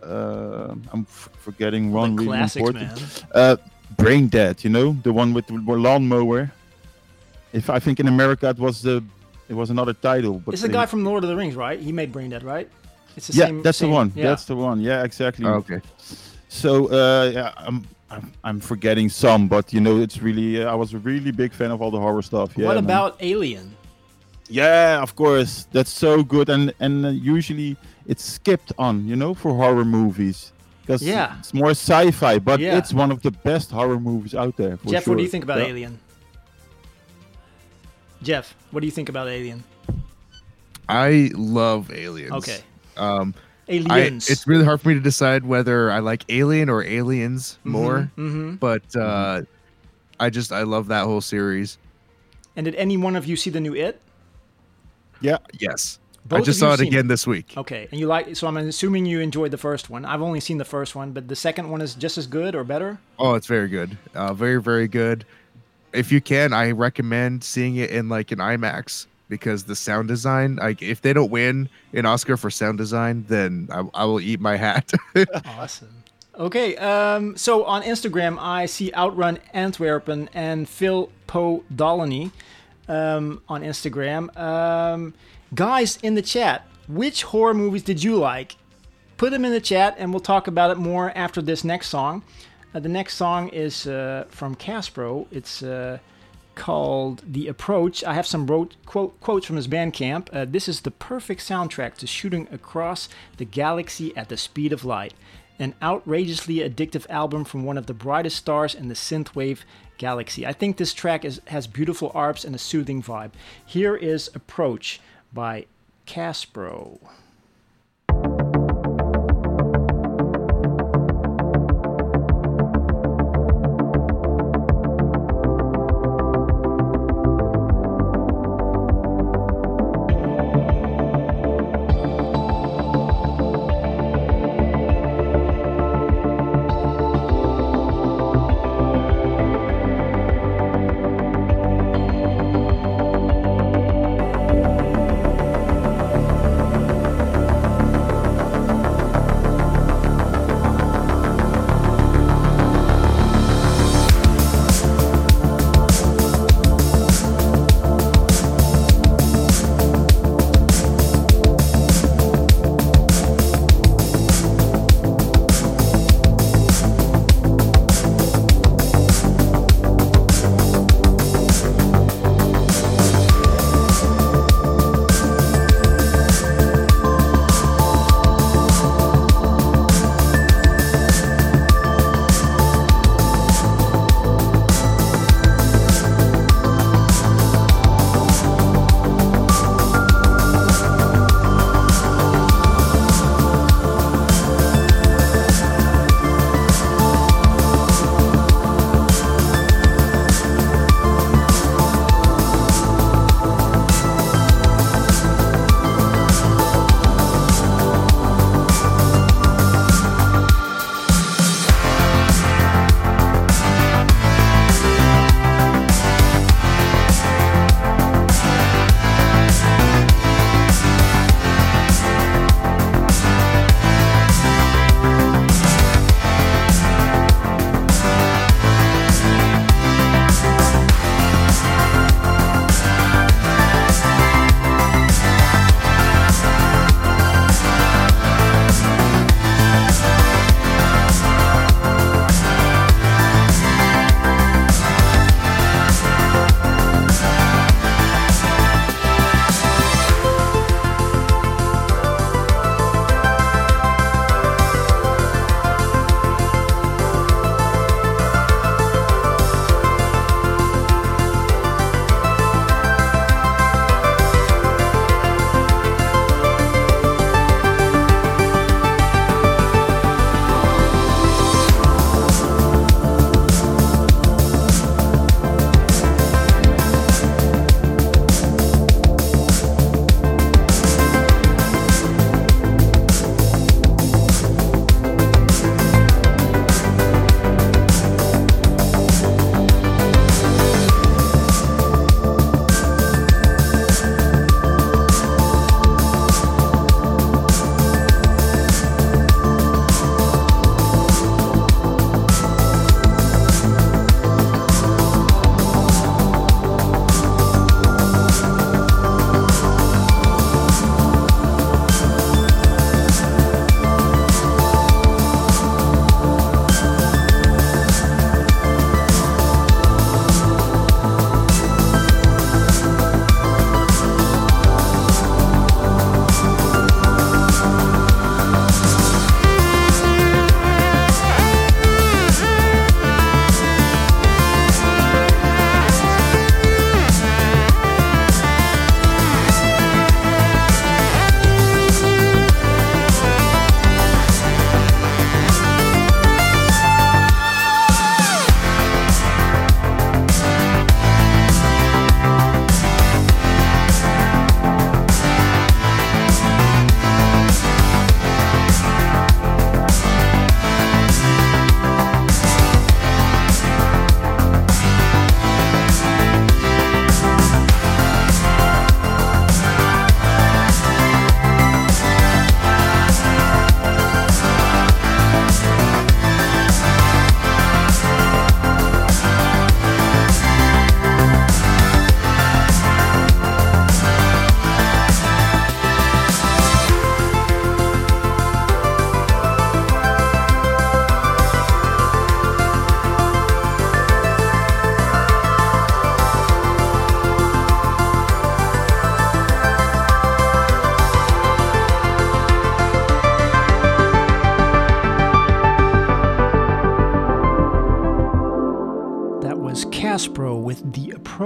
Uh, 0.00 0.74
I'm 0.92 1.06
f- 1.08 1.30
forgetting 1.38 1.90
one 1.90 2.14
the 2.14 2.22
really 2.22 2.38
classics, 2.38 2.68
important. 2.68 3.34
man. 3.34 3.58
Brain 3.96 4.28
Dead, 4.28 4.62
you 4.64 4.70
know, 4.70 4.96
the 5.02 5.12
one 5.12 5.32
with 5.34 5.46
the 5.46 5.54
lawnmower. 5.54 6.50
If 7.52 7.70
I 7.70 7.78
think 7.78 8.00
in 8.00 8.08
America 8.08 8.48
it 8.50 8.58
was 8.58 8.82
the, 8.82 9.02
it 9.48 9.54
was 9.54 9.70
another 9.70 9.92
title. 9.92 10.40
But 10.44 10.54
It's 10.54 10.62
the 10.62 10.68
they- 10.68 10.74
guy 10.74 10.86
from 10.86 11.04
Lord 11.04 11.22
of 11.24 11.30
the 11.30 11.36
Rings, 11.36 11.54
right? 11.54 11.78
He 11.80 11.92
made 11.92 12.10
Brain 12.12 12.30
Dead, 12.30 12.42
right? 12.42 12.68
It's 13.16 13.28
the 13.28 13.34
yeah, 13.34 13.46
same. 13.46 13.62
that's 13.62 13.78
same- 13.78 13.90
the 13.90 13.94
one. 13.94 14.12
Yeah. 14.14 14.24
That's 14.28 14.44
the 14.44 14.56
one. 14.56 14.80
Yeah, 14.80 15.04
exactly. 15.04 15.44
Oh, 15.46 15.54
okay. 15.54 15.80
So 16.48 16.86
uh, 16.90 17.30
yeah, 17.30 17.52
I'm, 17.56 17.86
I'm 18.10 18.32
I'm 18.42 18.60
forgetting 18.60 19.08
some, 19.08 19.48
but 19.48 19.72
you 19.72 19.80
know, 19.80 20.00
it's 20.00 20.20
really 20.22 20.62
uh, 20.62 20.70
I 20.70 20.74
was 20.74 20.94
a 20.94 20.98
really 20.98 21.30
big 21.32 21.52
fan 21.52 21.70
of 21.70 21.80
all 21.82 21.90
the 21.90 22.00
horror 22.00 22.22
stuff. 22.22 22.56
Yeah. 22.56 22.66
what 22.66 22.74
man. 22.74 22.84
about 22.84 23.16
Alien? 23.20 23.74
Yeah, 24.48 25.00
of 25.02 25.14
course. 25.16 25.66
That's 25.72 25.90
so 25.90 26.22
good, 26.22 26.48
and 26.48 26.72
and 26.80 27.06
uh, 27.06 27.08
usually 27.10 27.76
it's 28.06 28.24
skipped 28.24 28.72
on, 28.78 29.06
you 29.08 29.16
know, 29.16 29.32
for 29.34 29.54
horror 29.54 29.84
movies. 29.84 30.52
Because 30.84 31.02
Yeah. 31.02 31.38
it's 31.38 31.54
more 31.54 31.70
sci-fi, 31.70 32.38
but 32.38 32.60
Yeah. 32.60 32.76
it's 32.76 32.92
one 32.92 33.10
of 33.10 33.22
the 33.22 33.30
best 33.30 33.70
horror 33.70 33.98
movies 33.98 34.34
out 34.34 34.56
there. 34.58 34.76
For 34.76 34.88
Jeff, 34.90 35.08
what 35.08 35.16
do 35.16 35.22
you 35.22 35.28
think 35.30 35.44
about 35.44 35.58
Yeah. 35.60 35.66
Alien? 35.68 35.98
Jeff, 38.22 38.54
what 38.70 38.80
do 38.80 38.86
you 38.86 38.90
think 38.90 39.08
about 39.08 39.28
Alien? 39.28 39.64
I 40.88 41.30
love 41.34 41.90
aliens. 41.90 42.32
Okay. 42.32 42.58
Um, 42.96 43.34
I, 43.68 43.72
Aliens. 43.72 44.28
it's 44.28 44.46
really 44.46 44.64
hard 44.64 44.80
for 44.82 44.88
me 44.88 44.94
to 44.94 45.00
decide 45.00 45.44
whether 45.46 45.90
I 45.90 46.00
like 46.00 46.24
Alien 46.28 46.68
or 46.68 46.82
Aliens 46.84 47.58
more, 47.64 48.10
hmm 48.16 48.54
but 48.56 48.82
uh, 48.94 49.42
I 50.20 50.28
just 50.28 50.52
I 50.52 50.62
love 50.64 50.88
that 50.88 51.04
whole 51.04 51.22
series. 51.22 51.78
And 52.56 52.64
did 52.66 52.74
any 52.74 52.96
one 52.98 53.16
of 53.16 53.24
you 53.26 53.36
see 53.36 53.48
the 53.50 53.60
new 53.60 53.74
It? 53.74 54.00
Yeah. 55.20 55.38
Yes, 55.58 55.98
Both 56.26 56.40
I 56.40 56.42
just 56.42 56.58
saw 56.58 56.72
it 56.72 56.80
again 56.80 57.06
this 57.06 57.26
week. 57.26 57.52
Okay, 57.56 57.86
and 57.90 58.00
you 58.00 58.06
like 58.06 58.34
so 58.34 58.46
I'm 58.46 58.56
assuming 58.56 59.04
you 59.04 59.20
enjoyed 59.20 59.50
the 59.50 59.58
first 59.58 59.90
one. 59.90 60.04
I've 60.04 60.22
only 60.22 60.40
seen 60.40 60.56
the 60.58 60.64
first 60.64 60.94
one, 60.94 61.12
but 61.12 61.28
the 61.28 61.36
second 61.36 61.70
one 61.70 61.82
is 61.82 61.94
just 61.94 62.16
as 62.16 62.26
good 62.26 62.54
or 62.54 62.64
better. 62.64 62.98
Oh, 63.18 63.34
it's 63.34 63.46
very 63.46 63.68
good. 63.68 63.98
Uh, 64.14 64.32
very 64.32 64.60
very 64.60 64.88
good. 64.88 65.26
If 65.92 66.10
you 66.10 66.20
can, 66.20 66.52
I 66.52 66.70
recommend 66.70 67.44
seeing 67.44 67.76
it 67.76 67.90
in 67.90 68.08
like 68.08 68.32
an 68.32 68.38
IMAX 68.38 69.06
because 69.28 69.64
the 69.64 69.76
sound 69.76 70.08
design. 70.08 70.56
Like 70.56 70.80
if 70.80 71.02
they 71.02 71.12
don't 71.12 71.30
win 71.30 71.68
an 71.92 72.06
Oscar 72.06 72.36
for 72.36 72.50
sound 72.50 72.78
design, 72.78 73.24
then 73.28 73.68
I, 73.70 73.82
I 73.94 74.04
will 74.04 74.20
eat 74.20 74.40
my 74.40 74.56
hat. 74.56 74.92
Awesome. 75.46 76.04
Okay, 76.36 76.76
um, 76.78 77.36
so 77.36 77.64
on 77.64 77.82
Instagram, 77.82 78.38
I 78.40 78.66
see 78.66 78.92
Outrun 78.92 79.38
Antwerpen 79.52 80.28
and 80.34 80.68
Phil 80.68 81.10
Poe 81.28 81.62
Dolany 81.72 82.32
um, 82.88 83.40
on 83.48 83.62
Instagram. 83.62 84.36
Um, 84.36 85.14
guys 85.54 85.98
in 86.02 86.14
the 86.14 86.22
chat, 86.22 86.66
which 86.88 87.22
horror 87.22 87.54
movies 87.54 87.82
did 87.82 88.02
you 88.02 88.16
like? 88.16 88.56
Put 89.16 89.30
them 89.30 89.44
in 89.44 89.52
the 89.52 89.60
chat, 89.60 89.94
and 89.98 90.12
we'll 90.12 90.20
talk 90.20 90.46
about 90.48 90.70
it 90.70 90.78
more 90.78 91.12
after 91.16 91.40
this 91.40 91.64
next 91.64 91.88
song. 91.88 92.22
Uh, 92.74 92.80
the 92.80 92.88
next 92.88 93.14
song 93.14 93.48
is 93.48 93.86
uh, 93.86 94.24
from 94.28 94.56
Caspro. 94.56 95.26
It's 95.30 95.62
uh, 95.62 95.98
called 96.56 97.22
The 97.26 97.48
Approach. 97.48 98.02
I 98.02 98.14
have 98.14 98.26
some 98.26 98.46
wrote, 98.46 98.74
quote, 98.86 99.18
quotes 99.20 99.46
from 99.46 99.56
his 99.56 99.68
Bandcamp. 99.68 100.28
Uh, 100.32 100.44
this 100.44 100.68
is 100.68 100.80
the 100.80 100.90
perfect 100.90 101.40
soundtrack 101.40 101.94
to 101.98 102.06
shooting 102.06 102.48
across 102.50 103.08
the 103.36 103.44
galaxy 103.44 104.16
at 104.16 104.28
the 104.28 104.36
speed 104.36 104.72
of 104.72 104.84
light. 104.84 105.14
An 105.60 105.74
outrageously 105.80 106.56
addictive 106.56 107.08
album 107.08 107.44
from 107.44 107.64
one 107.64 107.78
of 107.78 107.86
the 107.86 107.94
brightest 107.94 108.36
stars 108.36 108.74
in 108.74 108.88
the 108.88 108.94
synthwave 108.94 109.60
galaxy. 109.98 110.44
I 110.44 110.52
think 110.52 110.76
this 110.76 110.92
track 110.92 111.24
is, 111.24 111.40
has 111.46 111.68
beautiful 111.68 112.10
arps 112.10 112.44
and 112.44 112.56
a 112.56 112.58
soothing 112.58 113.00
vibe. 113.00 113.30
Here 113.64 113.94
is 113.94 114.30
Approach 114.34 115.00
by 115.34 115.66
Caspro. 116.06 117.00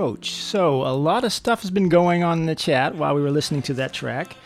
Approach. 0.08 0.30
So, 0.30 0.82
a 0.82 0.94
lot 0.94 1.24
of 1.24 1.32
stuff 1.32 1.60
has 1.60 1.70
been 1.70 1.88
going 1.88 2.22
on 2.22 2.40
in 2.40 2.46
the 2.46 2.54
chat 2.54 2.94
while 2.94 3.14
we 3.14 3.20
were 3.20 3.30
listening 3.30 3.60
to 3.62 3.74
that 3.74 3.92
track. 3.92 4.36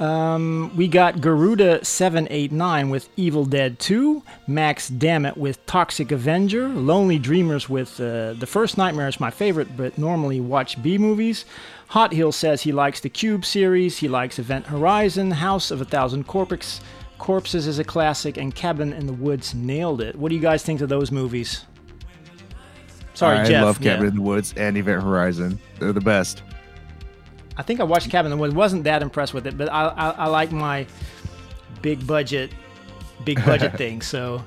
Um, 0.00 0.72
we 0.74 0.88
got 0.88 1.18
Garuda789 1.18 2.90
with 2.90 3.08
Evil 3.16 3.44
Dead 3.44 3.78
2, 3.78 4.22
Max 4.48 4.88
Dammit 4.88 5.36
with 5.36 5.64
Toxic 5.66 6.10
Avenger, 6.10 6.68
Lonely 6.68 7.20
Dreamers 7.20 7.68
with 7.68 8.00
uh, 8.00 8.32
The 8.32 8.48
First 8.48 8.76
Nightmare 8.76 9.06
is 9.06 9.20
my 9.20 9.30
favorite, 9.30 9.76
but 9.76 9.96
normally 9.96 10.40
watch 10.40 10.82
B 10.82 10.98
movies. 10.98 11.44
Hot 11.88 12.12
Hill 12.12 12.32
says 12.32 12.62
he 12.62 12.72
likes 12.72 12.98
the 12.98 13.08
Cube 13.08 13.44
series, 13.44 13.98
he 13.98 14.08
likes 14.08 14.40
Event 14.40 14.66
Horizon, 14.66 15.30
House 15.30 15.70
of 15.70 15.80
a 15.80 15.84
Thousand 15.84 16.26
Corpses, 16.26 16.80
Corpses 17.18 17.68
is 17.68 17.78
a 17.78 17.84
classic, 17.84 18.36
and 18.36 18.52
Cabin 18.52 18.92
in 18.92 19.06
the 19.06 19.12
Woods 19.12 19.54
nailed 19.54 20.00
it. 20.00 20.16
What 20.16 20.30
do 20.30 20.34
you 20.34 20.42
guys 20.42 20.64
think 20.64 20.80
of 20.80 20.88
those 20.88 21.12
movies? 21.12 21.64
Sorry, 23.14 23.36
Jeff. 23.38 23.46
I 23.46 23.48
Jeff. 23.50 23.64
love 23.64 23.80
Cabin 23.80 24.02
yeah. 24.02 24.08
in 24.08 24.14
the 24.16 24.22
Woods 24.22 24.54
and 24.56 24.76
Event 24.76 25.02
Horizon. 25.02 25.58
They're 25.78 25.92
the 25.92 26.00
best. 26.00 26.42
I 27.56 27.62
think 27.62 27.80
I 27.80 27.84
watched 27.84 28.08
Cabin 28.10 28.32
in 28.32 28.38
the 28.38 28.40
Woods. 28.40 28.54
wasn't 28.54 28.84
that 28.84 29.02
impressed 29.02 29.34
with 29.34 29.46
it, 29.46 29.58
but 29.58 29.70
I, 29.70 29.88
I, 29.88 30.10
I 30.10 30.26
like 30.28 30.52
my 30.52 30.86
big 31.82 32.06
budget, 32.06 32.52
big 33.24 33.44
budget 33.44 33.76
thing. 33.76 34.00
So 34.00 34.42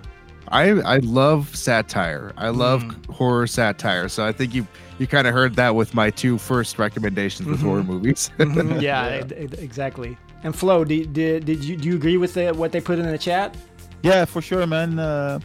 I 0.47 0.69
I 0.81 0.97
love 0.97 1.55
satire. 1.55 2.33
I 2.37 2.49
love 2.49 2.81
Mm. 2.83 3.05
horror 3.13 3.47
satire. 3.47 4.09
So 4.09 4.25
I 4.25 4.31
think 4.31 4.53
you 4.55 4.67
you 4.97 5.05
kind 5.07 5.27
of 5.27 5.33
heard 5.33 5.55
that 5.55 5.75
with 5.75 5.93
my 5.93 6.09
two 6.09 6.37
first 6.37 6.79
recommendations 6.79 7.47
with 7.47 7.61
horror 7.61 7.83
movies. 7.83 8.31
mhm, 8.39 8.81
yeah, 8.81 9.23
e- 9.37 9.43
e- 9.43 9.49
exactly. 9.59 10.17
And 10.43 10.55
Flo, 10.55 10.83
did, 10.83 11.13
did, 11.13 11.45
did 11.45 11.63
you 11.63 11.75
do 11.77 11.89
you 11.89 11.95
agree 11.95 12.17
with 12.17 12.33
the, 12.35 12.53
what 12.53 12.71
they 12.71 12.81
put 12.81 12.97
in 12.99 13.05
the 13.05 13.17
chat? 13.17 13.55
Yeah, 14.03 14.25
for 14.25 14.41
sure, 14.41 14.65
man. 14.67 14.99
Uh, 14.99 15.39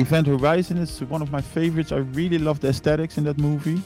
Event 0.00 0.26
Horizon 0.26 0.78
is 0.78 1.00
one 1.04 1.22
of 1.22 1.30
my 1.30 1.40
favorites. 1.40 1.92
I 1.92 1.98
really 1.98 2.38
love 2.38 2.60
the 2.60 2.68
aesthetics 2.68 3.18
in 3.18 3.24
that 3.24 3.38
movie. 3.38 3.82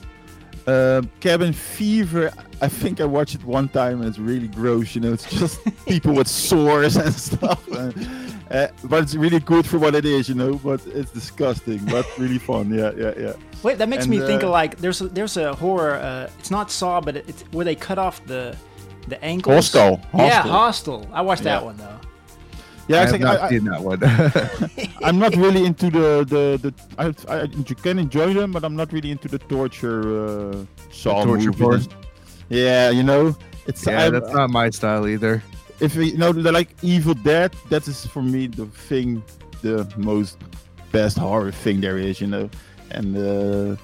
Uh, 0.66 1.02
Cabin 1.20 1.52
Fever, 1.52 2.32
I 2.62 2.68
think 2.68 3.00
I 3.00 3.04
watched 3.04 3.34
it 3.34 3.44
one 3.44 3.68
time 3.68 4.00
and 4.00 4.08
it's 4.08 4.18
really 4.18 4.48
gross. 4.48 4.94
You 4.94 5.02
know, 5.02 5.12
it's 5.12 5.30
just 5.30 5.60
people 5.86 6.14
with 6.14 6.26
sores 6.28 6.96
and 6.96 7.12
stuff. 7.12 7.66
And, 7.68 7.94
uh, 8.50 8.68
but 8.84 9.02
it's 9.02 9.14
really 9.14 9.40
good 9.40 9.66
for 9.66 9.78
what 9.78 9.94
it 9.94 10.06
is, 10.06 10.28
you 10.28 10.34
know. 10.34 10.54
But 10.56 10.86
it's 10.86 11.10
disgusting, 11.10 11.84
but 11.86 12.06
really 12.16 12.38
fun. 12.38 12.72
Yeah, 12.72 12.92
yeah, 12.96 13.12
yeah. 13.18 13.32
Wait, 13.62 13.76
that 13.78 13.88
makes 13.90 14.04
And, 14.04 14.10
me 14.10 14.20
think 14.20 14.42
uh, 14.42 14.46
of 14.46 14.52
like 14.52 14.78
there's 14.78 15.02
a, 15.02 15.08
there's 15.08 15.36
a 15.36 15.54
horror. 15.54 15.96
Uh, 15.96 16.30
it's 16.38 16.50
not 16.50 16.70
Saw, 16.70 17.00
but 17.00 17.16
it's 17.16 17.42
where 17.52 17.64
they 17.64 17.74
cut 17.74 17.98
off 17.98 18.24
the 18.24 18.56
the 19.08 19.22
ankles. 19.22 19.70
Hostel. 19.72 20.00
Yeah, 20.14 20.42
Hostel. 20.42 21.00
Hostel. 21.02 21.08
I 21.12 21.20
watched 21.20 21.42
that 21.42 21.62
one 21.62 21.76
though. 21.76 21.98
Yeah, 22.86 23.00
I 23.02 23.10
like, 23.10 23.20
not 23.20 23.40
I, 23.40 23.46
I, 23.46 23.48
seen 23.50 23.64
that 23.64 23.80
one. 23.82 24.00
I'm 25.02 25.18
not 25.18 25.34
really 25.36 25.64
into 25.64 25.90
the 25.90 26.24
the 26.28 26.42
the. 26.62 26.70
I, 26.98 27.06
I 27.34 27.42
you 27.44 27.74
can 27.74 27.98
enjoy 27.98 28.34
them, 28.34 28.52
but 28.52 28.62
I'm 28.64 28.76
not 28.76 28.92
really 28.92 29.10
into 29.10 29.28
the 29.28 29.38
torture 29.38 30.02
uh, 30.52 30.64
Saw 30.90 31.24
torture 31.24 31.52
porn? 31.52 31.82
Yeah, 32.50 32.90
you 32.90 33.02
know, 33.02 33.34
it's 33.66 33.86
yeah, 33.86 34.04
I- 34.04 34.10
that's 34.10 34.32
not 34.32 34.50
my 34.50 34.68
style 34.70 35.08
either. 35.08 35.42
if 35.80 35.96
you 35.96 36.16
know 36.18 36.32
they're 36.32 36.52
like 36.52 36.70
Evil 36.82 37.14
Dead. 37.14 37.52
That 37.70 37.88
is 37.88 38.04
for 38.06 38.22
me 38.22 38.48
the 38.48 38.66
thing, 38.66 39.22
the 39.62 39.90
most 39.96 40.36
best 40.92 41.16
horror 41.18 41.52
thing 41.52 41.80
there 41.80 41.96
is. 41.98 42.20
You 42.20 42.26
know, 42.28 42.50
and 42.90 43.16
uh, 43.16 43.76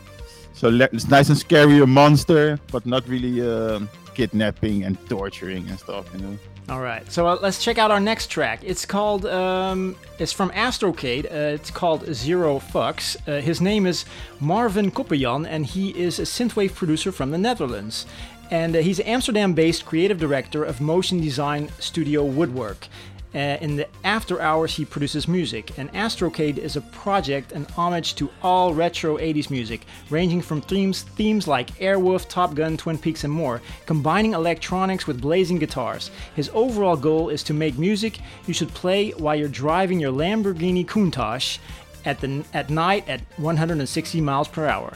so 0.52 0.68
it's 0.68 1.08
nice 1.08 1.30
and 1.30 1.38
scary, 1.38 1.80
a 1.80 1.86
monster, 1.86 2.58
but 2.70 2.84
not 2.84 3.08
really 3.08 3.40
um 3.40 3.88
kidnapping 4.14 4.84
and 4.84 4.98
torturing 5.08 5.68
and 5.68 5.78
stuff. 5.78 6.06
You 6.14 6.20
know. 6.20 6.38
All 6.68 6.80
right, 6.80 7.10
so 7.10 7.26
uh, 7.26 7.38
let's 7.42 7.62
check 7.62 7.78
out 7.78 7.90
our 7.90 7.98
next 7.98 8.28
track. 8.28 8.60
It's 8.62 8.86
called, 8.86 9.26
um, 9.26 9.96
it's 10.20 10.32
from 10.32 10.50
Astrocade. 10.50 11.24
Uh, 11.24 11.56
it's 11.56 11.70
called 11.70 12.06
Zero 12.14 12.60
Fucks. 12.60 13.16
Uh, 13.26 13.40
his 13.40 13.60
name 13.60 13.86
is 13.86 14.04
Marvin 14.38 14.92
Koppejan, 14.92 15.48
and 15.48 15.66
he 15.66 15.90
is 15.98 16.20
a 16.20 16.22
synthwave 16.22 16.74
producer 16.76 17.10
from 17.10 17.32
the 17.32 17.38
Netherlands. 17.38 18.06
And 18.52 18.76
uh, 18.76 18.80
he's 18.80 19.00
Amsterdam-based 19.00 19.84
creative 19.84 20.18
director 20.18 20.62
of 20.62 20.80
motion 20.80 21.20
design 21.20 21.70
studio 21.80 22.24
Woodwork. 22.24 22.86
Uh, 23.32 23.56
in 23.60 23.76
the 23.76 23.86
after 24.02 24.40
hours, 24.40 24.74
he 24.74 24.84
produces 24.84 25.28
music, 25.28 25.78
and 25.78 25.92
Astrocade 25.92 26.58
is 26.58 26.74
a 26.74 26.80
project, 26.80 27.52
an 27.52 27.64
homage 27.76 28.16
to 28.16 28.28
all 28.42 28.74
retro 28.74 29.18
80s 29.18 29.50
music, 29.50 29.86
ranging 30.10 30.42
from 30.42 30.60
themes, 30.60 31.02
themes 31.02 31.46
like 31.46 31.70
Airwolf, 31.78 32.28
Top 32.28 32.54
Gun, 32.54 32.76
Twin 32.76 32.98
Peaks, 32.98 33.22
and 33.22 33.32
more, 33.32 33.62
combining 33.86 34.34
electronics 34.34 35.06
with 35.06 35.20
blazing 35.20 35.60
guitars. 35.60 36.10
His 36.34 36.50
overall 36.54 36.96
goal 36.96 37.28
is 37.28 37.44
to 37.44 37.54
make 37.54 37.78
music 37.78 38.18
you 38.46 38.54
should 38.54 38.74
play 38.74 39.10
while 39.10 39.36
you're 39.36 39.48
driving 39.48 40.00
your 40.00 40.12
Lamborghini 40.12 40.84
Countach 40.84 41.58
at, 42.04 42.20
the, 42.20 42.44
at 42.52 42.68
night 42.68 43.08
at 43.08 43.20
160 43.36 44.20
miles 44.20 44.48
per 44.48 44.66
hour. 44.66 44.92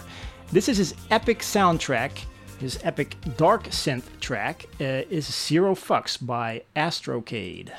This 0.51 0.69
is 0.69 0.79
his 0.79 0.95
epic 1.11 1.41
soundtrack. 1.41 2.11
His 2.59 2.79
epic 2.83 3.17
dark 3.37 3.65
synth 3.65 4.05
track 4.21 4.67
uh, 4.81 4.85
is 5.11 5.27
Zero 5.27 5.75
Fucks 5.75 6.25
by 6.25 6.63
Astrocade. 6.77 7.73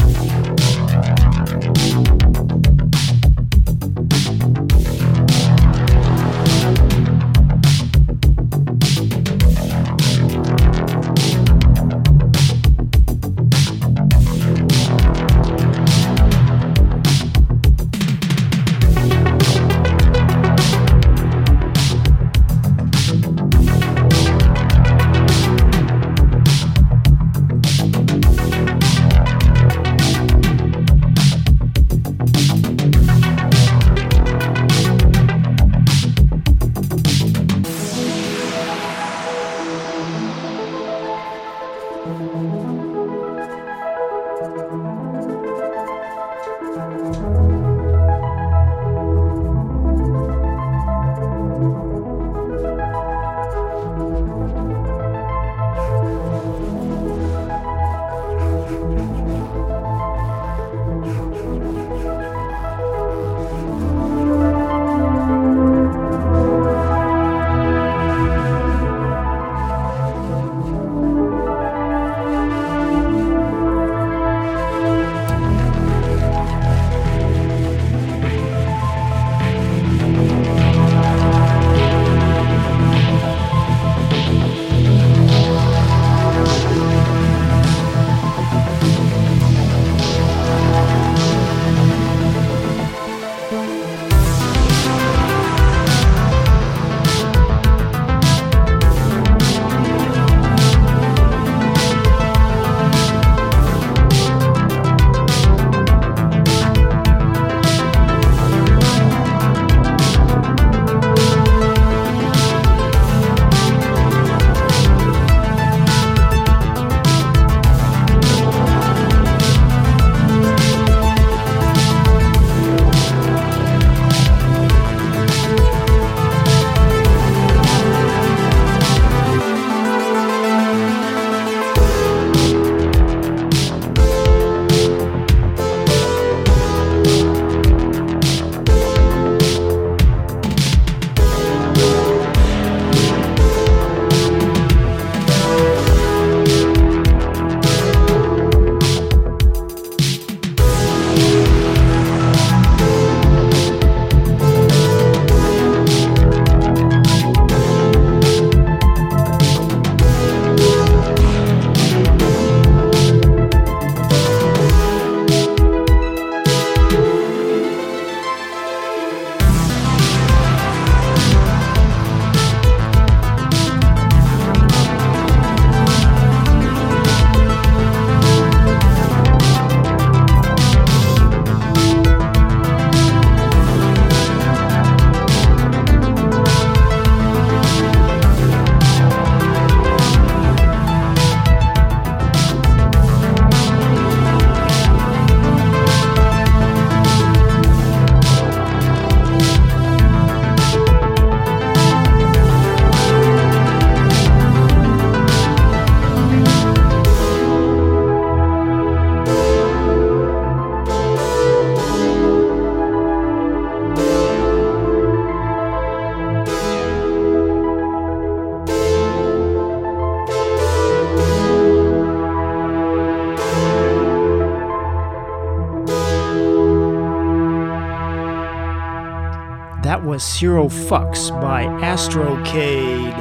Was 230.16 230.38
Zero 230.40 230.70
Fucks 230.70 231.30
by 231.42 231.66
Astrocade. 231.84 233.12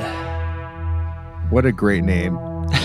What 1.50 1.66
a 1.66 1.72
great 1.72 2.04
name. 2.04 2.36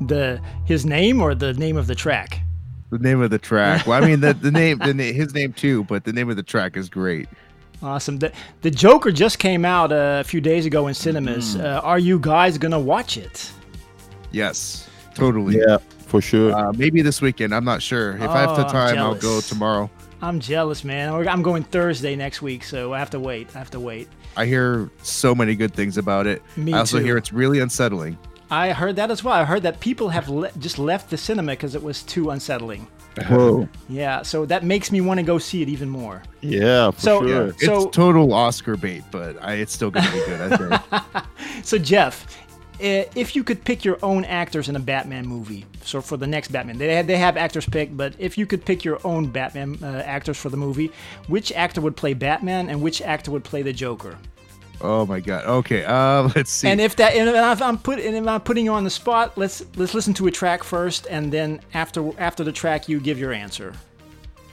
The 0.00 0.40
his 0.64 0.86
name 0.86 1.20
or 1.20 1.34
the 1.34 1.52
name 1.52 1.76
of 1.76 1.86
the 1.88 1.94
track? 1.94 2.40
The 2.90 2.98
name 2.98 3.20
of 3.20 3.30
the 3.30 3.38
track. 3.38 3.86
Well, 3.86 4.02
I 4.02 4.06
mean 4.06 4.20
the, 4.20 4.32
the 4.32 4.50
name, 4.50 4.78
the 4.78 4.94
na- 4.94 5.12
his 5.12 5.34
name 5.34 5.52
too, 5.52 5.84
but 5.84 6.04
the 6.04 6.12
name 6.12 6.30
of 6.30 6.36
the 6.36 6.42
track 6.42 6.74
is 6.78 6.88
great. 6.88 7.28
Awesome. 7.82 8.18
The, 8.18 8.32
the 8.62 8.70
Joker 8.70 9.12
just 9.12 9.38
came 9.38 9.66
out 9.66 9.92
uh, 9.92 10.20
a 10.20 10.24
few 10.24 10.40
days 10.40 10.64
ago 10.64 10.86
in 10.86 10.94
cinemas. 10.94 11.54
Uh, 11.54 11.80
are 11.84 11.98
you 11.98 12.18
guys 12.18 12.56
gonna 12.56 12.80
watch 12.80 13.18
it? 13.18 13.52
Yes, 14.32 14.88
totally. 15.14 15.58
Yeah, 15.58 15.76
for 16.06 16.22
sure. 16.22 16.54
Uh, 16.54 16.72
maybe 16.72 17.02
this 17.02 17.20
weekend. 17.20 17.54
I'm 17.54 17.64
not 17.64 17.82
sure. 17.82 18.16
If 18.16 18.30
I 18.30 18.40
have 18.40 18.50
Oh, 18.52 18.56
the 18.56 18.64
I'm 18.64 18.72
time, 18.72 18.98
I'll 18.98 19.14
go 19.14 19.42
tomorrow. 19.42 19.90
I'm 20.22 20.40
jealous, 20.40 20.82
man. 20.84 21.12
I'm 21.28 21.42
going 21.42 21.62
Thursday 21.62 22.16
next 22.16 22.40
week, 22.42 22.64
so 22.64 22.92
I 22.94 22.98
have 22.98 23.10
to 23.10 23.20
wait. 23.20 23.48
I 23.54 23.58
have 23.58 23.70
to 23.72 23.80
wait. 23.80 24.08
I 24.36 24.46
hear 24.46 24.90
so 25.02 25.34
many 25.34 25.54
good 25.54 25.74
things 25.74 25.98
about 25.98 26.26
it. 26.26 26.42
Me 26.56 26.72
I 26.72 26.78
also 26.78 26.98
too. 26.98 27.04
hear 27.04 27.16
it's 27.16 27.32
really 27.32 27.60
unsettling. 27.60 28.18
I 28.50 28.72
heard 28.72 28.96
that 28.96 29.10
as 29.10 29.22
well. 29.24 29.34
I 29.34 29.44
heard 29.44 29.62
that 29.64 29.80
people 29.80 30.08
have 30.10 30.28
le- 30.28 30.52
just 30.58 30.78
left 30.78 31.10
the 31.10 31.16
cinema 31.16 31.52
because 31.52 31.74
it 31.74 31.82
was 31.82 32.02
too 32.02 32.30
unsettling. 32.30 32.86
Whoa. 33.28 33.68
Yeah, 33.88 34.22
so 34.22 34.44
that 34.46 34.62
makes 34.62 34.92
me 34.92 35.00
want 35.00 35.18
to 35.18 35.24
go 35.24 35.38
see 35.38 35.62
it 35.62 35.68
even 35.68 35.88
more. 35.88 36.22
Yeah, 36.42 36.90
for 36.92 37.00
So- 37.00 37.26
sure. 37.26 37.46
It's 37.48 37.64
So- 37.64 37.88
total 37.90 38.32
Oscar 38.32 38.76
bait, 38.76 39.04
but 39.10 39.42
I, 39.42 39.54
it's 39.54 39.72
still 39.72 39.90
going 39.90 40.06
to 40.06 40.12
be 40.12 40.18
good. 40.26 40.40
I 40.52 40.56
think. 40.56 41.24
So 41.64 41.78
Jeff, 41.78 42.26
i- 42.28 42.45
if 42.80 43.34
you 43.34 43.42
could 43.44 43.64
pick 43.64 43.84
your 43.84 43.98
own 44.02 44.24
actors 44.24 44.68
in 44.68 44.76
a 44.76 44.80
Batman 44.80 45.26
movie, 45.26 45.64
so 45.82 46.00
for 46.00 46.16
the 46.16 46.26
next 46.26 46.48
Batman, 46.48 46.78
they 46.78 46.94
have, 46.96 47.06
they 47.06 47.16
have 47.16 47.36
actors 47.36 47.66
picked, 47.66 47.96
but 47.96 48.14
if 48.18 48.36
you 48.36 48.46
could 48.46 48.64
pick 48.64 48.84
your 48.84 48.98
own 49.04 49.26
Batman 49.28 49.78
uh, 49.82 50.02
actors 50.04 50.36
for 50.36 50.48
the 50.50 50.56
movie, 50.56 50.90
which 51.28 51.52
actor 51.52 51.80
would 51.80 51.96
play 51.96 52.12
Batman 52.14 52.68
and 52.68 52.82
which 52.82 53.00
actor 53.02 53.30
would 53.30 53.44
play 53.44 53.62
the 53.62 53.72
Joker? 53.72 54.16
oh 54.82 55.06
my 55.06 55.20
god. 55.20 55.42
Okay. 55.46 55.84
Uh, 55.86 56.28
let's 56.36 56.50
see. 56.50 56.68
And 56.68 56.80
if 56.82 56.96
that, 56.96 57.14
and 57.14 57.30
if 57.30 57.62
I'm 57.62 57.78
put, 57.78 57.98
and 57.98 58.14
if 58.14 58.26
I'm 58.26 58.42
putting 58.42 58.66
you 58.66 58.72
on 58.72 58.84
the 58.84 58.90
spot, 58.90 59.36
let's 59.38 59.64
let's 59.76 59.94
listen 59.94 60.12
to 60.14 60.26
a 60.26 60.30
track 60.30 60.62
first, 60.62 61.06
and 61.08 61.32
then 61.32 61.60
after 61.72 62.10
after 62.20 62.44
the 62.44 62.52
track, 62.52 62.86
you 62.88 63.00
give 63.00 63.18
your 63.18 63.32
answer. 63.32 63.72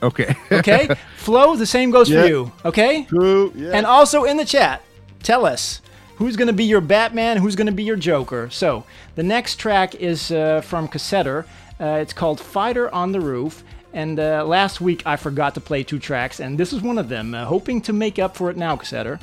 okay. 0.01 0.33
Okay, 0.51 0.87
Flo, 1.17 1.55
the 1.57 1.65
same 1.65 1.91
goes 1.91 2.09
Yeah. 2.09 2.21
for 2.21 2.27
you. 2.29 2.51
Okay, 2.63 3.03
True. 3.03 3.51
Yeah. 3.53 3.71
and 3.73 3.85
also 3.85 4.23
in 4.23 4.37
the 4.37 4.45
chat, 4.45 4.81
tell 5.23 5.45
us 5.45 5.81
who's 6.23 6.37
going 6.37 6.47
to 6.47 6.53
be 6.53 6.63
your 6.63 6.79
Batman, 6.79 7.35
who's 7.35 7.57
going 7.57 7.67
to 7.67 7.73
be 7.73 7.83
your 7.83 7.97
Joker. 7.97 8.49
So 8.49 8.85
the 9.15 9.23
next 9.23 9.57
track 9.57 9.93
is 9.95 10.31
uh, 10.31 10.61
from 10.61 10.87
Cassetter. 10.87 11.43
Uh, 11.81 11.99
it's 12.01 12.13
called 12.13 12.39
Fighter 12.39 12.89
on 12.95 13.11
the 13.11 13.19
Roof. 13.19 13.61
And 13.91 14.17
uh, 14.17 14.45
last 14.45 14.79
week 14.79 15.03
I 15.05 15.17
forgot 15.17 15.53
to 15.55 15.59
play 15.59 15.83
two 15.83 15.99
tracks, 15.99 16.39
and 16.39 16.57
this 16.57 16.71
is 16.71 16.81
one 16.81 16.97
of 16.97 17.09
them. 17.09 17.35
Uh, 17.35 17.43
hoping 17.43 17.81
to 17.81 17.91
make 17.91 18.19
up 18.19 18.37
for 18.37 18.49
it 18.49 18.55
now, 18.55 18.77
Cassetter. 18.77 19.19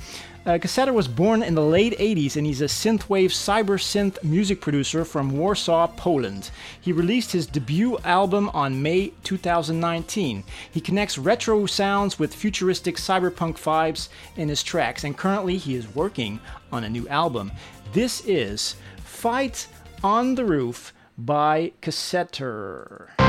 Uh, 0.47 0.59
was 0.93 1.07
born 1.07 1.43
in 1.43 1.55
the 1.55 1.61
late 1.61 1.99
80s 1.99 2.37
and 2.37 2.47
he's 2.47 2.63
a 2.63 2.65
synthwave 2.65 3.27
cyber 3.27 3.79
synth 3.79 4.23
music 4.25 4.63
producer 4.63 5.05
from 5.05 5.37
Warsaw, 5.37 5.87
Poland. 5.89 6.51
He 6.81 6.93
released 6.93 7.33
his 7.33 7.47
debut 7.47 7.99
album 8.05 8.49
on 8.55 8.83
May 8.83 9.13
2019. 9.23 10.43
He 10.71 10.81
connects 10.81 11.19
retro 11.19 11.67
sounds 11.67 12.19
with 12.19 12.35
futuristic 12.35 12.97
cyberpunk 12.97 13.59
vibes 13.59 14.09
in 14.37 14.49
his 14.49 14.63
tracks, 14.63 15.05
and 15.05 15.17
currently 15.17 15.59
he 15.59 15.75
is 15.75 15.95
working 15.95 16.41
on 16.73 16.85
a 16.85 16.91
new 16.91 17.07
album. 17.09 17.53
This 17.93 18.25
is 18.25 18.77
Fight 19.05 19.67
on 20.03 20.37
the 20.37 20.47
Roof 20.47 20.95
by 21.19 21.73
Cassetter. 21.83 23.20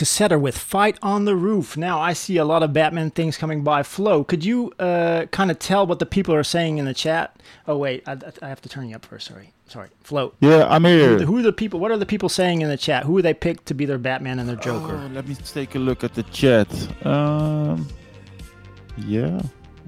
Cassetter 0.00 0.40
with 0.40 0.56
Fight 0.56 0.96
on 1.02 1.26
the 1.26 1.36
Roof. 1.36 1.76
Now, 1.76 2.00
I 2.00 2.14
see 2.14 2.38
a 2.38 2.44
lot 2.46 2.62
of 2.62 2.72
Batman 2.72 3.10
things 3.10 3.36
coming 3.36 3.62
by. 3.62 3.82
Flo, 3.82 4.24
could 4.24 4.42
you 4.42 4.72
uh, 4.78 5.26
kind 5.30 5.50
of 5.50 5.58
tell 5.58 5.86
what 5.86 5.98
the 5.98 6.06
people 6.06 6.34
are 6.34 6.42
saying 6.42 6.78
in 6.78 6.86
the 6.86 6.94
chat? 6.94 7.38
Oh, 7.68 7.76
wait, 7.76 8.02
I, 8.08 8.16
I 8.40 8.48
have 8.48 8.62
to 8.62 8.68
turn 8.70 8.88
you 8.88 8.96
up 8.96 9.04
first. 9.04 9.26
Sorry. 9.26 9.52
Sorry. 9.66 9.90
Flo. 10.02 10.32
Yeah, 10.40 10.66
I'm 10.70 10.84
Who, 10.84 10.88
here. 10.88 11.18
the- 11.18 11.26
who 11.26 11.36
are 11.36 11.42
the 11.42 11.52
people? 11.52 11.80
What 11.80 11.90
are 11.90 11.98
the 11.98 12.06
people 12.06 12.30
saying 12.30 12.62
in 12.62 12.70
the 12.70 12.78
chat? 12.78 13.04
Who 13.04 13.18
are 13.18 13.22
they 13.22 13.34
picked 13.34 13.66
to 13.66 13.74
be 13.74 13.84
their 13.84 13.98
Batman 13.98 14.38
and 14.38 14.48
their 14.48 14.56
Joker? 14.56 14.96
Oh, 14.96 15.10
let 15.12 15.28
me 15.28 15.34
take 15.34 15.74
a 15.74 15.78
look 15.78 16.02
at 16.02 16.14
the 16.14 16.22
chat. 16.24 16.68
Um, 17.06 17.86
yeah, 18.96 19.38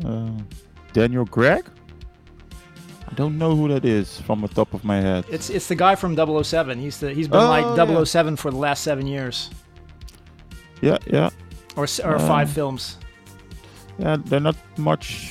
uh, 0.05 0.29
Daniel 0.93 1.25
Gregg. 1.25 1.65
I 3.09 3.15
don't 3.15 3.39
know 3.39 3.57
who 3.57 3.69
that 3.69 3.87
is 3.87 4.21
from 4.21 4.43
the 4.43 4.49
top 4.49 4.75
of 4.75 4.85
my 4.85 5.01
head. 5.01 5.25
It's 5.31 5.49
it's 5.51 5.69
the 5.69 5.75
guy 5.75 5.95
from 5.97 6.17
007. 6.17 6.79
He's 6.79 6.99
the 7.01 7.13
he's 7.15 7.29
been 7.29 7.41
Oh, 7.41 7.49
like 7.49 7.65
yeah. 7.89 8.05
007 8.05 8.37
for 8.37 8.51
the 8.51 8.57
last 8.59 8.83
seven 8.85 9.07
years 9.07 9.51
Yeah, 10.83 10.99
yeah, 11.07 11.31
or 11.77 11.87
or 12.05 12.17
Um, 12.17 12.27
five 12.27 12.51
films. 12.51 12.99
yeah. 13.99 14.17
They're 14.25 14.41
not 14.41 14.57
much 14.77 15.31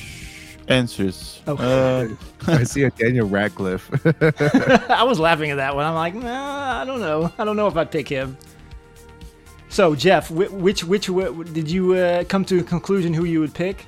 answers. 0.68 1.40
Oh. 1.46 1.56
Uh, 1.56 2.08
I 2.46 2.64
see 2.64 2.82
a 2.84 2.90
Daniel 2.90 3.28
Radcliffe. 3.28 3.88
I 4.90 5.04
was 5.04 5.18
laughing 5.20 5.50
at 5.50 5.56
that 5.58 5.74
one. 5.76 5.84
I'm 5.86 5.94
like, 5.94 6.14
nah, 6.14 6.80
I 6.82 6.84
don't 6.84 7.00
know. 7.00 7.30
I 7.38 7.44
don't 7.44 7.56
know 7.56 7.68
if 7.68 7.76
I'd 7.76 7.90
pick 7.90 8.08
him. 8.08 8.36
So 9.68 9.94
Jeff, 9.94 10.30
whi- 10.30 10.48
which 10.48 10.84
which 10.84 11.06
did 11.52 11.70
you 11.70 11.94
uh, 11.94 12.24
come 12.24 12.44
to 12.46 12.58
a 12.60 12.62
conclusion 12.62 13.14
who 13.14 13.24
you 13.24 13.40
would 13.40 13.54
pick? 13.54 13.86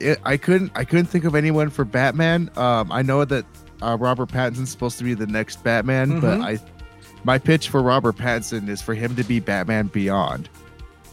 it, 0.00 0.18
I 0.24 0.36
couldn't 0.36 0.72
I 0.74 0.84
couldn't 0.84 1.06
think 1.06 1.24
of 1.24 1.34
anyone 1.34 1.68
for 1.70 1.84
Batman. 1.84 2.50
Um, 2.56 2.90
I 2.92 3.02
know 3.02 3.24
that 3.24 3.44
uh, 3.82 3.96
Robert 4.00 4.30
Pattinson's 4.30 4.70
supposed 4.70 4.96
to 4.98 5.04
be 5.04 5.14
the 5.14 5.26
next 5.26 5.62
Batman, 5.64 6.20
but 6.20 6.38
Mhm. 6.38 6.44
I 6.44 6.58
my 7.24 7.38
pitch 7.38 7.68
for 7.68 7.82
Robert 7.82 8.16
Pattinson 8.16 8.68
is 8.68 8.80
for 8.82 8.94
him 8.94 9.14
to 9.16 9.24
be 9.24 9.40
Batman 9.40 9.88
Beyond. 9.88 10.48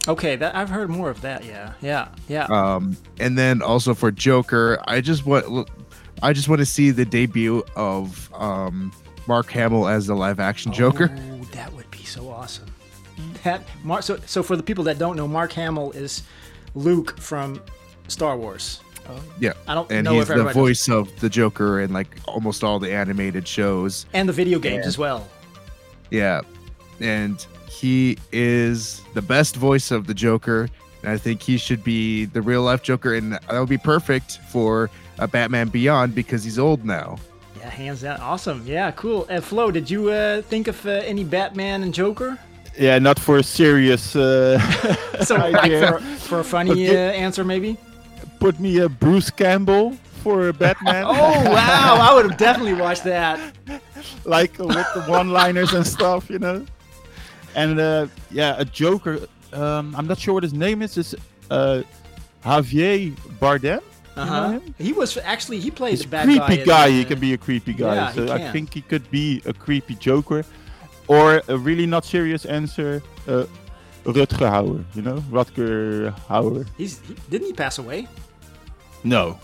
Okay, 0.06 0.36
that 0.36 0.54
I've 0.54 0.70
heard 0.70 0.88
more 0.88 1.10
of 1.10 1.20
that. 1.20 1.44
Yeah, 1.44 1.72
yeah, 1.82 2.08
yeah. 2.28 2.44
Um, 2.46 2.96
and 3.20 3.36
then 3.36 3.60
also 3.60 3.92
for 3.94 4.10
Joker, 4.10 4.78
I 4.86 5.00
just 5.00 5.26
want 5.26 5.68
I 6.22 6.32
just 6.32 6.48
want 6.48 6.60
to 6.60 6.66
see 6.66 6.90
the 6.90 7.04
debut 7.04 7.62
of 7.76 8.32
um, 8.34 8.92
Mark 9.26 9.50
Hamill 9.50 9.86
as 9.86 10.06
the 10.06 10.14
live 10.14 10.40
action 10.40 10.72
Joker. 10.72 11.14
Oh, 11.32 11.44
that 11.52 11.72
would 11.74 11.90
be 11.90 12.04
so 12.04 12.30
awesome. 12.30 12.66
That 13.44 13.62
Mark. 13.84 14.02
So 14.02 14.18
so 14.24 14.42
for 14.42 14.56
the 14.56 14.62
people 14.62 14.84
that 14.84 14.98
don't 14.98 15.16
know, 15.16 15.28
Mark 15.28 15.52
Hamill 15.52 15.90
is 15.92 16.22
Luke 16.74 17.18
from 17.20 17.60
Star 18.06 18.36
Wars. 18.36 18.80
Yeah, 19.40 19.54
I 19.66 19.74
don't 19.74 19.90
and 19.90 20.04
know 20.04 20.12
he's 20.14 20.22
if 20.22 20.28
the 20.28 20.34
everybody 20.34 20.58
knows. 20.58 20.68
voice 20.68 20.88
of 20.90 21.20
the 21.20 21.30
Joker 21.30 21.80
in 21.80 21.92
like 21.94 22.16
almost 22.26 22.62
all 22.62 22.78
the 22.78 22.92
animated 22.92 23.48
shows. 23.48 24.04
and 24.12 24.28
the 24.28 24.34
video 24.34 24.58
games 24.58 24.86
as 24.86 24.98
well. 24.98 25.26
Yeah. 26.10 26.40
And 27.00 27.44
he 27.70 28.16
is 28.32 29.02
the 29.14 29.22
best 29.22 29.56
voice 29.56 29.90
of 29.90 30.06
the 30.06 30.14
Joker. 30.14 30.68
And 31.02 31.12
I 31.12 31.16
think 31.16 31.42
he 31.42 31.58
should 31.58 31.84
be 31.84 32.24
the 32.26 32.42
real 32.42 32.62
life 32.62 32.82
Joker. 32.82 33.14
And 33.14 33.32
that 33.34 33.48
would 33.50 33.68
be 33.68 33.78
perfect 33.78 34.38
for 34.50 34.90
a 35.18 35.28
Batman 35.28 35.68
Beyond 35.68 36.14
because 36.14 36.42
he's 36.44 36.58
old 36.58 36.84
now. 36.84 37.18
Yeah, 37.60 37.70
hands 37.70 38.02
down, 38.02 38.20
awesome. 38.20 38.62
Yeah, 38.66 38.90
cool. 38.92 39.26
And 39.28 39.42
Flo, 39.44 39.70
did 39.70 39.90
you 39.90 40.10
uh, 40.10 40.42
think 40.42 40.68
of 40.68 40.84
uh, 40.86 40.90
any 40.90 41.24
Batman 41.24 41.82
and 41.82 41.92
Joker? 41.94 42.38
yeah, 42.78 42.96
not 43.00 43.18
for 43.18 43.38
a 43.38 43.42
serious. 43.42 44.14
Uh, 44.14 44.58
So 45.24 45.36
idea. 45.54 45.92
for, 45.92 45.98
for 46.28 46.40
a 46.40 46.44
funny 46.44 46.70
Okay. 46.88 47.08
uh, 47.08 47.12
answer, 47.12 47.42
maybe. 47.44 47.76
put 48.38 48.60
me 48.60 48.78
a 48.78 48.88
Bruce 48.88 49.30
Campbell 49.30 49.96
for 50.22 50.48
a 50.48 50.52
Batman. 50.52 51.04
Oh 51.08 51.50
wow, 51.50 51.98
I 52.00 52.14
would 52.14 52.30
have 52.30 52.38
definitely 52.38 52.74
watched 52.74 53.02
that. 53.04 53.40
like 54.24 54.58
with 54.58 54.86
the 54.94 55.04
one-liners 55.06 55.72
and 55.72 55.86
stuff, 55.86 56.30
you 56.30 56.38
know. 56.38 56.64
And 57.54 57.80
uh, 57.80 58.06
yeah, 58.30 58.54
a 58.58 58.64
Joker. 58.64 59.20
Um, 59.52 59.94
I'm 59.96 60.06
not 60.06 60.18
sure 60.18 60.34
what 60.34 60.42
his 60.42 60.52
name 60.52 60.82
is. 60.82 60.96
Is 60.96 61.16
uh, 61.50 61.82
Javier 62.44 63.12
Bardem? 63.40 63.82
Uh-huh. 64.16 64.58
He 64.78 64.92
was 64.92 65.16
actually 65.18 65.60
he 65.60 65.70
plays 65.70 66.04
a 66.04 66.08
bad 66.08 66.24
creepy 66.24 66.64
guy. 66.64 66.64
guy. 66.64 66.90
He 66.90 67.04
can 67.04 67.20
be 67.20 67.34
a 67.34 67.38
creepy 67.38 67.72
guy. 67.72 67.94
yeah, 67.94 68.12
so 68.12 68.32
I 68.32 68.50
think 68.50 68.74
he 68.74 68.82
could 68.82 69.08
be 69.10 69.42
a 69.46 69.52
creepy 69.52 69.94
Joker, 69.94 70.44
or 71.06 71.42
a 71.48 71.56
really 71.56 71.86
not 71.86 72.04
serious 72.04 72.44
answer. 72.44 73.02
Uh, 73.26 73.46
Rutger 74.04 74.48
Hauer, 74.48 74.84
you 74.94 75.02
know, 75.02 75.18
Rutger 75.30 76.12
Hauer. 76.28 76.66
He's 76.76 77.00
he, 77.00 77.14
didn't 77.30 77.46
he 77.48 77.52
pass 77.52 77.78
away? 77.78 78.08
No, 79.04 79.38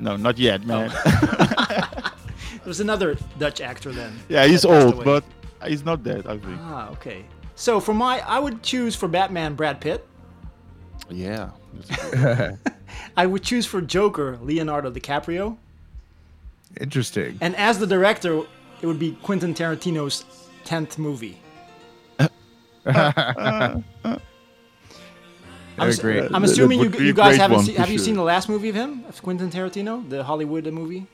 no, 0.00 0.16
not 0.16 0.38
yet, 0.38 0.64
man. 0.66 0.90
It 1.04 1.84
was 2.66 2.80
another 2.80 3.16
Dutch 3.38 3.60
actor 3.60 3.92
then. 3.92 4.12
yeah, 4.28 4.46
he's 4.46 4.64
old, 4.64 4.94
away. 4.94 5.04
but 5.04 5.24
he's 5.66 5.84
not 5.84 6.02
dead. 6.02 6.26
I 6.26 6.38
think. 6.38 6.58
ah 6.60 6.90
okay. 6.90 7.24
So 7.56 7.78
for 7.80 7.94
my, 7.94 8.20
I 8.26 8.38
would 8.38 8.62
choose 8.62 8.96
for 8.96 9.06
Batman 9.08 9.54
Brad 9.54 9.80
Pitt. 9.80 10.06
Yeah. 11.08 11.50
I 13.16 13.26
would 13.26 13.42
choose 13.42 13.66
for 13.66 13.80
Joker 13.80 14.38
Leonardo 14.42 14.90
DiCaprio, 14.90 15.56
Interesting. 16.80 17.36
and 17.40 17.54
as 17.56 17.78
the 17.78 17.86
director, 17.86 18.42
it 18.80 18.86
would 18.86 18.98
be 18.98 19.12
Quentin 19.22 19.54
Tarantino's 19.54 20.24
tenth 20.64 20.98
movie. 20.98 21.38
I'm, 22.86 23.84
great. 25.98 26.22
I'm 26.24 26.32
That- 26.32 26.32
that 26.32 26.42
assuming 26.44 26.80
you, 26.80 26.90
you 27.00 27.12
guys 27.12 27.36
haven't 27.36 27.60
seen. 27.64 27.74
for 27.74 27.80
Have 27.80 27.90
you 27.90 27.98
seen 27.98 28.14
the 28.14 28.22
last 28.22 28.48
movie 28.48 28.68
of 28.68 28.74
him, 28.76 29.04
of 29.08 29.20
Quentin 29.22 29.50
Tarantino, 29.50 30.08
the 30.08 30.22
Hollywood 30.22 30.66
movie, 30.72 31.06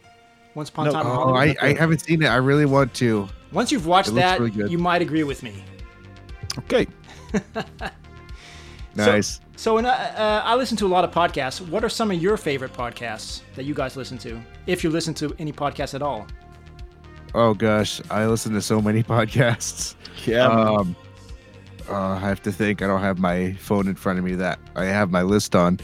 Once 0.55 0.69
Upon 0.69 0.89
a 0.89 0.93
No. 0.93 1.03
Time 1.03 1.07
in 1.07 1.13
Oh, 1.13 1.35
I, 1.35 1.57
I 1.63 1.73
haven't 1.75 2.01
seen 2.01 2.23
it. 2.23 2.27
I 2.27 2.37
really 2.37 2.67
want 2.67 2.93
to. 2.95 3.29
Once 3.53 3.71
you've 3.71 3.87
watched 3.87 4.15
that, 4.15 4.41
really 4.41 4.71
you 4.71 4.79
might 4.79 5.03
agree 5.03 5.25
with 5.25 5.43
me. 5.43 5.65
Okay. 6.59 6.87
Nice. 8.95 9.41
So, 9.57 9.79
in, 9.79 9.87
uh, 9.87 9.91
uh, 9.91 10.43
I 10.45 10.55
listen 10.57 10.77
to 10.79 10.87
a 10.87 10.89
lot 10.89 11.05
of 11.05 11.11
podcasts. 11.11 11.61
What 11.61 11.85
are 11.85 11.89
some 11.89 12.11
of 12.11 12.21
your 12.21 12.37
favorite 12.37 12.73
podcasts 12.73 13.43
that 13.55 13.65
you 13.65 13.75
guys 13.75 13.97
listen 13.97 14.19
to, 14.19 14.41
if 14.67 14.83
you 14.83 14.91
listen 14.91 15.15
to 15.15 15.35
any 15.39 15.53
podcasts 15.53 15.95
at 15.95 16.03
all? 16.03 16.27
oh 17.33 17.55
gosh, 17.55 18.01
I 18.11 18.27
listen 18.27 18.53
to 18.55 18.63
so 18.63 18.81
many 18.81 19.03
podcasts. 19.15 19.95
Yeah. 20.27 20.47
Um, 20.47 20.97
uh, 21.89 21.95
I 21.95 22.19
have 22.19 22.43
to 22.43 22.53
think. 22.53 22.83
I 22.83 22.87
don't 22.87 23.01
have 23.01 23.19
my 23.19 23.53
phone 23.55 23.87
in 23.87 23.95
front 23.95 24.19
of 24.19 24.25
me. 24.25 24.35
That 24.35 24.59
I 24.75 24.85
have 24.87 25.11
my 25.11 25.23
list 25.23 25.55
on. 25.55 25.79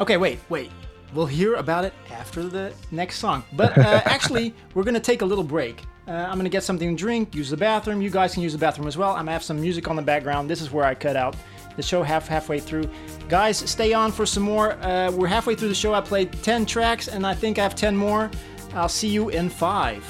Okay, 0.00 0.16
wait, 0.16 0.38
wait. 0.48 0.70
We'll 1.14 1.26
hear 1.26 1.54
about 1.54 1.84
it 1.84 1.94
after 2.10 2.42
the 2.42 2.72
next 2.90 3.18
song. 3.18 3.44
But 3.52 3.78
uh, 3.78 4.02
actually, 4.04 4.52
we're 4.74 4.82
going 4.82 4.94
to 4.94 5.00
take 5.00 5.22
a 5.22 5.24
little 5.24 5.44
break. 5.44 5.80
Uh, 6.06 6.10
I'm 6.10 6.34
going 6.34 6.44
to 6.44 6.50
get 6.50 6.64
something 6.64 6.94
to 6.94 7.00
drink, 7.00 7.34
use 7.34 7.48
the 7.50 7.56
bathroom. 7.56 8.02
You 8.02 8.10
guys 8.10 8.34
can 8.34 8.42
use 8.42 8.52
the 8.52 8.58
bathroom 8.58 8.88
as 8.88 8.98
well. 8.98 9.10
I'm 9.10 9.18
going 9.18 9.26
to 9.26 9.32
have 9.32 9.44
some 9.44 9.60
music 9.60 9.88
on 9.88 9.96
the 9.96 10.02
background. 10.02 10.50
This 10.50 10.60
is 10.60 10.70
where 10.70 10.84
I 10.84 10.94
cut 10.94 11.16
out 11.16 11.36
the 11.76 11.82
show 11.82 12.02
half 12.02 12.28
halfway 12.28 12.60
through. 12.60 12.88
Guys, 13.28 13.58
stay 13.58 13.92
on 13.92 14.12
for 14.12 14.26
some 14.26 14.42
more. 14.42 14.72
Uh, 14.72 15.10
we're 15.10 15.26
halfway 15.26 15.54
through 15.54 15.68
the 15.68 15.74
show. 15.74 15.94
I 15.94 16.00
played 16.00 16.32
10 16.42 16.66
tracks, 16.66 17.08
and 17.08 17.26
I 17.26 17.34
think 17.34 17.58
I 17.58 17.62
have 17.62 17.74
10 17.74 17.96
more. 17.96 18.30
I'll 18.74 18.88
see 18.88 19.08
you 19.08 19.28
in 19.28 19.48
five. 19.48 20.04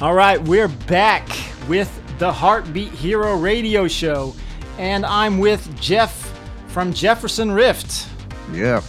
All 0.00 0.14
right, 0.14 0.42
we're 0.42 0.68
back 0.68 1.28
with 1.68 2.03
the 2.18 2.32
Heartbeat 2.32 2.92
Hero 2.92 3.36
Radio 3.36 3.88
Show, 3.88 4.34
and 4.78 5.04
I'm 5.04 5.38
with 5.38 5.68
Jeff 5.80 6.32
from 6.68 6.92
Jefferson 6.92 7.50
Rift 7.50 8.06
Yeah. 8.52 8.82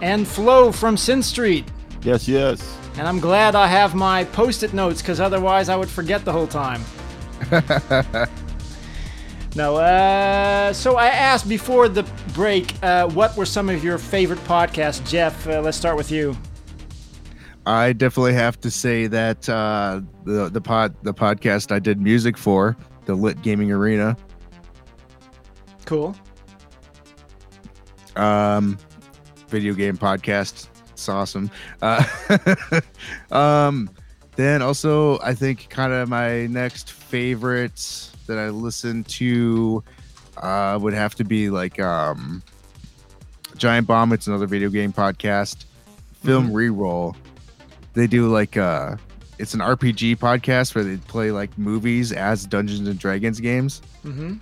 and 0.00 0.26
Flo 0.26 0.72
from 0.72 0.96
Synth 0.96 1.24
Street. 1.24 1.64
yes, 2.02 2.26
yes. 2.28 2.76
And 2.96 3.08
I'm 3.08 3.18
glad 3.18 3.54
I 3.56 3.66
have 3.66 3.94
my 3.96 4.22
post-it 4.24 4.72
notes 4.72 5.02
because 5.02 5.18
otherwise 5.20 5.68
I 5.68 5.74
would 5.76 5.88
forget 5.90 6.24
the 6.24 6.32
whole 6.32 6.46
time. 6.46 6.80
no, 9.56 9.76
uh, 9.76 10.72
so 10.72 10.96
I 10.96 11.06
asked 11.08 11.48
before 11.48 11.88
the 11.88 12.04
break, 12.34 12.72
uh, 12.84 13.08
what 13.08 13.36
were 13.36 13.46
some 13.46 13.68
of 13.68 13.82
your 13.82 13.98
favorite 13.98 14.38
podcasts? 14.44 15.04
Jeff, 15.08 15.46
uh, 15.48 15.60
let's 15.60 15.76
start 15.76 15.96
with 15.96 16.12
you. 16.12 16.36
I 17.66 17.92
definitely 17.92 18.34
have 18.34 18.60
to 18.60 18.70
say 18.70 19.06
that 19.06 19.48
uh, 19.48 20.00
the 20.24 20.48
the 20.50 20.60
pod 20.60 20.94
the 21.02 21.14
podcast 21.14 21.72
I 21.72 21.78
did 21.78 22.00
music 22.00 22.36
for 22.36 22.76
the 23.06 23.14
Lit 23.14 23.40
Gaming 23.42 23.70
Arena. 23.72 24.16
Cool. 25.86 26.14
um 28.16 28.78
video 29.48 29.74
game 29.74 29.96
podcast. 29.96 30.68
It's 30.92 31.08
awesome. 31.08 31.50
Uh 31.82 32.04
um 33.30 33.90
then 34.36 34.62
also 34.62 35.18
i 35.20 35.32
think 35.32 35.68
kind 35.68 35.92
of 35.92 36.08
my 36.08 36.46
next 36.46 36.90
favorite 36.90 38.10
that 38.26 38.36
i 38.36 38.48
listen 38.48 39.04
to 39.04 39.80
uh 40.38 40.76
would 40.82 40.92
have 40.92 41.14
to 41.14 41.22
be 41.22 41.50
like 41.50 41.78
um 41.78 42.42
giant 43.56 43.86
bomb. 43.86 44.12
It's 44.12 44.26
another 44.26 44.46
video 44.46 44.68
game 44.68 44.92
podcast. 44.92 45.64
Film 46.24 46.50
reroll 46.50 47.14
they 47.94 48.06
do 48.06 48.28
like 48.28 48.56
uh 48.56 48.96
it's 49.38 49.54
an 49.54 49.60
rpg 49.60 50.16
podcast 50.16 50.74
where 50.74 50.84
they 50.84 50.96
play 50.96 51.30
like 51.30 51.56
movies 51.58 52.12
as 52.12 52.46
dungeons 52.46 52.86
and 52.88 52.98
dragons 52.98 53.40
games 53.40 53.80
Mm-hmm. 54.04 54.34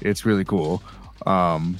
it's 0.00 0.24
really 0.24 0.44
cool 0.44 0.82
um 1.26 1.78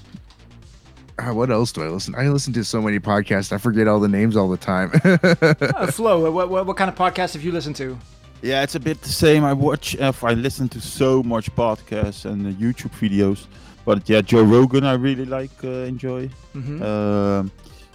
uh, 1.18 1.32
what 1.34 1.50
else 1.50 1.72
do 1.72 1.82
I 1.82 1.88
listen? 1.88 2.14
I 2.16 2.26
listen 2.30 2.54
to 2.54 2.64
so 2.64 2.80
many 2.80 2.98
podcasts. 2.98 3.52
I 3.52 3.58
forget 3.58 3.86
all 3.86 4.00
the 4.00 4.08
names 4.08 4.34
all 4.34 4.48
the 4.48 4.56
time. 4.56 4.90
Uh, 5.04 5.86
Flo, 5.92 6.30
what, 6.32 6.48
what 6.48 6.66
what 6.66 6.76
kind 6.76 6.88
of 6.88 6.96
podcast 6.96 7.34
have 7.34 7.44
you 7.44 7.52
listened 7.52 7.76
to? 7.76 7.98
Yeah, 8.40 8.62
it's 8.62 8.74
a 8.76 8.80
bit 8.80 9.02
the 9.02 9.10
same. 9.10 9.44
I 9.44 9.52
watch, 9.52 9.94
uh, 10.00 10.12
I 10.22 10.32
listen 10.32 10.68
to 10.70 10.80
so 10.80 11.22
much 11.22 11.54
podcasts 11.54 12.24
and 12.24 12.46
uh, 12.46 12.50
YouTube 12.58 12.92
videos, 12.98 13.46
but 13.84 14.08
yeah, 14.08 14.22
Joe 14.22 14.42
Rogan 14.42 14.84
I 14.84 14.94
really 14.94 15.26
like, 15.26 15.52
uh, 15.62 15.68
enjoy. 15.86 16.28
hmm 16.54 16.82
Um, 16.82 17.52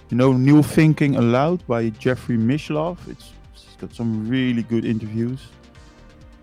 you 0.09 0.17
know, 0.17 0.33
New 0.33 0.63
Thinking 0.63 1.15
allowed 1.15 1.65
by 1.67 1.89
Jeffrey 1.89 2.37
Mishlove. 2.37 2.97
It's, 3.09 3.31
it's 3.53 3.75
got 3.79 3.93
some 3.93 4.27
really 4.29 4.63
good 4.63 4.85
interviews. 4.85 5.39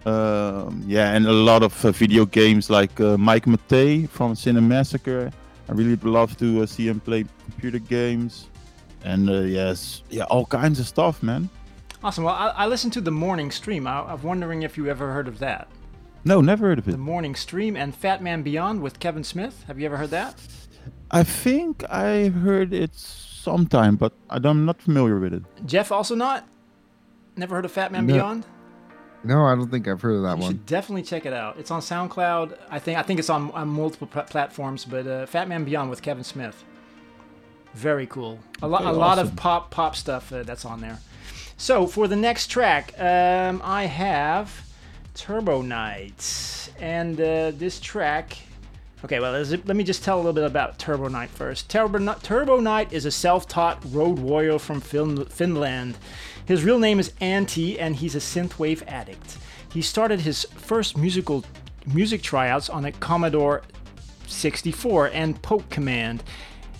Um, 0.06 0.82
yeah, 0.86 1.12
and 1.12 1.26
a 1.26 1.32
lot 1.32 1.62
of 1.62 1.84
uh, 1.84 1.92
video 1.92 2.26
games 2.26 2.68
like 2.68 3.00
uh, 3.00 3.16
Mike 3.16 3.46
Matei 3.46 4.08
from 4.08 4.34
Cinemassacre. 4.34 5.32
I 5.68 5.72
really 5.72 5.96
love 5.96 6.36
to 6.38 6.62
uh, 6.62 6.66
see 6.66 6.88
him 6.88 7.00
play 7.00 7.24
computer 7.44 7.78
games, 7.78 8.48
and 9.02 9.30
uh, 9.30 9.40
yes, 9.40 10.02
yeah, 10.10 10.24
all 10.24 10.44
kinds 10.44 10.78
of 10.78 10.86
stuff, 10.86 11.22
man. 11.22 11.48
Awesome. 12.02 12.24
Well, 12.24 12.34
I, 12.34 12.48
I 12.48 12.66
listened 12.66 12.92
to 12.94 13.00
the 13.00 13.10
Morning 13.10 13.50
Stream. 13.50 13.86
I, 13.86 14.00
I'm 14.00 14.22
wondering 14.22 14.62
if 14.62 14.76
you 14.76 14.88
ever 14.88 15.10
heard 15.10 15.26
of 15.26 15.38
that. 15.38 15.68
No, 16.26 16.42
never 16.42 16.68
heard 16.68 16.78
of 16.78 16.88
it. 16.88 16.92
The 16.92 16.98
Morning 16.98 17.34
Stream 17.34 17.74
and 17.74 17.94
Fat 17.94 18.22
Man 18.22 18.42
Beyond 18.42 18.82
with 18.82 18.98
Kevin 18.98 19.24
Smith. 19.24 19.64
Have 19.66 19.80
you 19.80 19.86
ever 19.86 19.96
heard 19.96 20.10
that? 20.10 20.34
I 21.10 21.22
think 21.22 21.82
I 21.88 22.28
heard 22.28 22.74
it 22.74 22.94
sometime, 23.44 23.96
but 23.96 24.12
I 24.30 24.38
don't- 24.38 24.56
I'm 24.58 24.64
not 24.64 24.80
familiar 24.80 25.18
with 25.20 25.32
it. 25.34 25.42
Jeff 25.66 25.92
also 25.92 26.14
not. 26.14 26.46
Never 27.36 27.54
heard 27.56 27.64
of 27.64 27.72
Fat 27.72 27.92
Man 27.92 28.06
No. 28.06 28.14
Beyond? 28.14 28.46
no, 29.24 29.44
I 29.46 29.54
don't 29.54 29.70
think 29.70 29.86
I've 29.88 30.00
heard 30.02 30.16
of 30.16 30.22
that 30.22 30.36
You 30.36 30.42
one. 30.42 30.50
should 30.52 30.66
definitely 30.66 31.02
check 31.02 31.24
it 31.26 31.32
out. 31.32 31.56
It's 31.58 31.70
on 31.70 31.80
SoundCloud. 31.80 32.56
I 32.70 32.78
think 32.78 32.98
I 32.98 33.02
think 33.02 33.18
it's 33.18 33.30
on, 33.30 33.50
on 33.52 33.68
multiple 33.68 34.06
pla- 34.06 34.22
platforms, 34.24 34.84
but 34.84 35.06
uh, 35.06 35.26
Fat 35.26 35.48
Man 35.48 35.64
Beyond 35.64 35.90
with 35.90 36.02
Kevin 36.02 36.24
Smith. 36.24 36.64
Very 37.74 38.06
cool. 38.06 38.38
A, 38.62 38.68
lot 38.68 38.82
Okay, 38.82 38.90
a 38.90 38.92
lot 38.92 39.18
of 39.18 39.34
pop 39.36 39.70
pop 39.70 39.96
stuff 39.96 40.32
uh, 40.32 40.42
that's 40.44 40.64
on 40.64 40.80
there. 40.80 40.98
So 41.56 41.86
for 41.86 42.06
the 42.08 42.16
next 42.16 42.46
track, 42.48 42.92
um, 43.00 43.60
I 43.64 43.86
have 43.86 44.62
Turbo 45.14 45.62
Knight, 45.62 46.70
and 46.80 47.20
uh, 47.20 47.50
this 47.52 47.80
track. 47.80 48.36
Okay, 49.04 49.20
well, 49.20 49.32
let 49.32 49.76
me 49.76 49.84
just 49.84 50.02
tell 50.02 50.16
a 50.16 50.20
little 50.20 50.32
bit 50.32 50.44
about 50.44 50.78
Turbo 50.78 51.08
Knight 51.08 51.28
first. 51.28 51.68
Turbo, 51.68 52.14
Turbo 52.22 52.58
Knight 52.58 52.90
is 52.90 53.04
a 53.04 53.10
self-taught 53.10 53.78
road 53.90 54.18
warrior 54.18 54.58
from 54.58 54.80
fin- 54.80 55.26
Finland. 55.26 55.98
His 56.46 56.64
real 56.64 56.78
name 56.78 56.98
is 56.98 57.10
Antti, 57.20 57.76
and 57.78 57.96
he's 57.96 58.14
a 58.14 58.18
synthwave 58.18 58.82
addict. 58.86 59.36
He 59.70 59.82
started 59.82 60.20
his 60.20 60.44
first 60.56 60.96
musical 60.96 61.44
music 61.86 62.22
tryouts 62.22 62.70
on 62.70 62.86
a 62.86 62.92
Commodore 62.92 63.60
64 64.26 65.08
and 65.08 65.40
Poke 65.42 65.68
Command. 65.68 66.24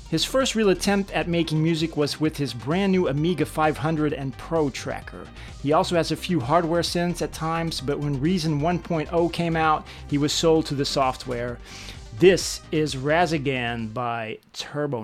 His 0.09 0.25
first 0.25 0.55
real 0.55 0.71
attempt 0.71 1.11
at 1.11 1.29
making 1.29 1.63
music 1.63 1.95
was 1.95 2.21
with 2.21 2.39
his 2.39 2.55
brand 2.55 2.93
new 2.93 3.09
Amiga 3.09 3.45
500 3.45 4.15
and 4.15 4.35
Pro 4.39 4.71
Tracker. 4.71 5.27
He 5.63 5.75
also 5.75 5.95
has 5.97 6.11
a 6.11 6.17
few 6.17 6.41
hardware 6.41 6.83
synths 6.83 7.21
at 7.21 7.35
times, 7.35 7.83
but 7.83 7.99
when 7.99 8.19
Reason 8.19 8.63
1.0 8.63 9.33
came 9.35 9.57
out, 9.57 9.87
he 10.09 10.17
was 10.17 10.33
sold 10.33 10.65
to 10.67 10.75
the 10.75 10.87
software. 10.87 11.59
This 12.21 12.61
is 12.71 12.95
Rasengan 12.95 13.93
by 13.93 14.39
Turbo 14.53 15.03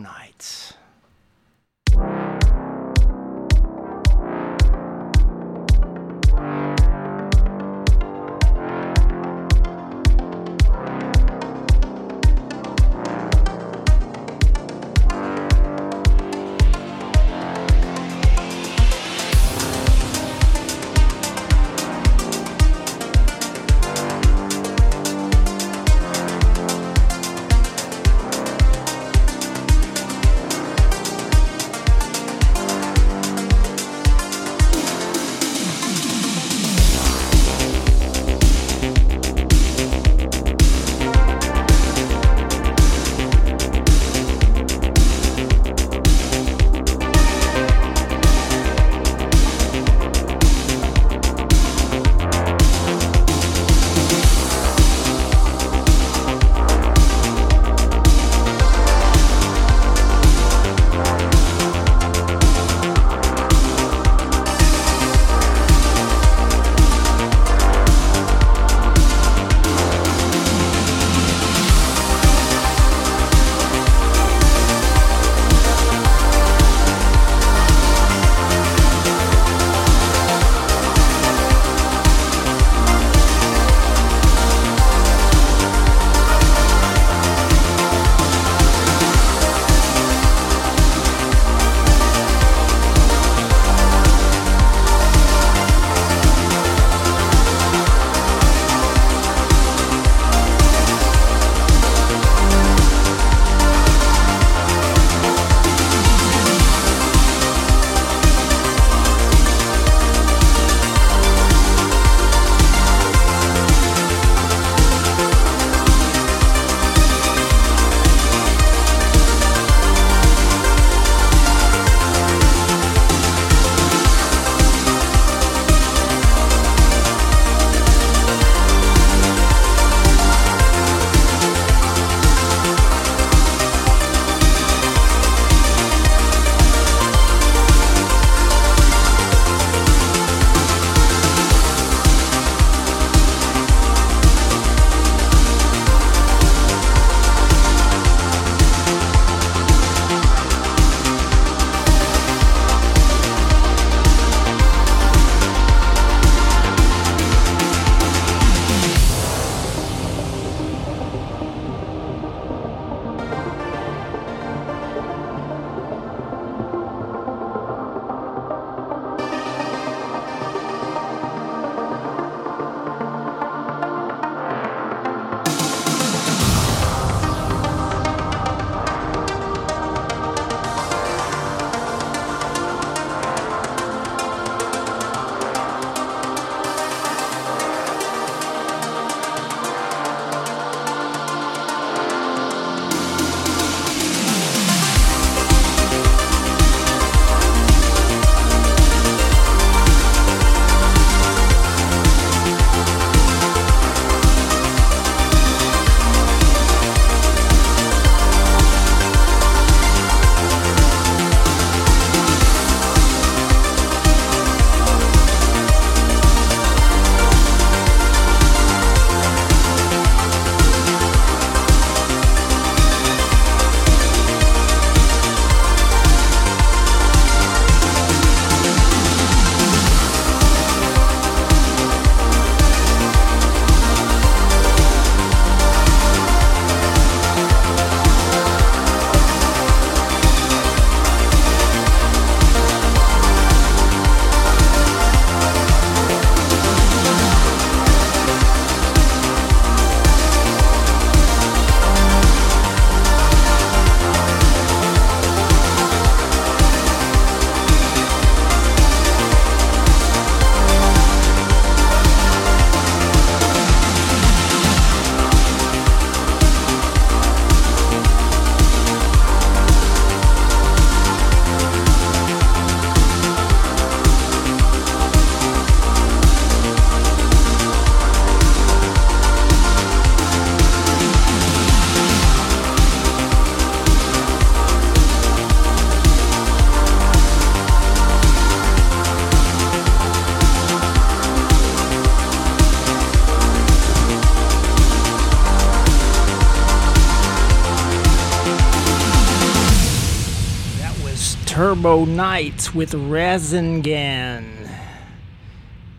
Turbo 301.91 302.05
Knight 302.05 302.73
with 302.73 302.93
Rasengan. 302.93 304.45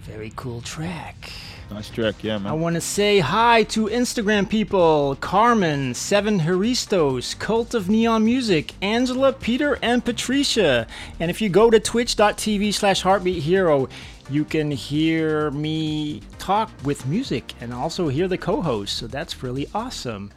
Very 0.04 0.32
cool 0.38 0.62
track. 0.62 1.34
Nice 1.70 1.90
track, 1.90 2.24
yeah, 2.24 2.38
man. 2.38 2.48
I 2.50 2.56
want 2.56 2.76
to 2.76 2.82
say 2.82 3.20
hi 3.20 3.64
to 3.64 3.88
Instagram 3.88 4.50
people 4.50 5.18
Carmen, 5.20 5.94
Seven 5.94 6.40
Haristos, 6.40 7.38
Cult 7.38 7.74
of 7.74 7.90
Neon 7.90 8.24
Music, 8.24 8.72
Angela, 8.82 9.34
Peter, 9.34 9.80
and 9.82 10.06
Patricia. 10.06 10.88
And 11.20 11.30
if 11.30 11.42
you 11.42 11.50
go 11.50 11.70
to 11.70 11.78
twitch.tv 11.78 12.74
slash 12.74 13.02
heartbeat 13.02 13.44
hero, 13.44 13.90
you 14.30 14.46
can 14.46 14.72
hear 14.72 15.52
me 15.52 16.22
talk 16.40 16.72
with 16.86 17.06
music 17.06 17.54
and 17.60 17.74
also 17.74 18.08
hear 18.08 18.30
the 18.30 18.38
co 18.38 18.62
host. 18.62 18.98
So 18.98 19.08
that's 19.08 19.44
really 19.44 19.68
awesome. 19.76 20.32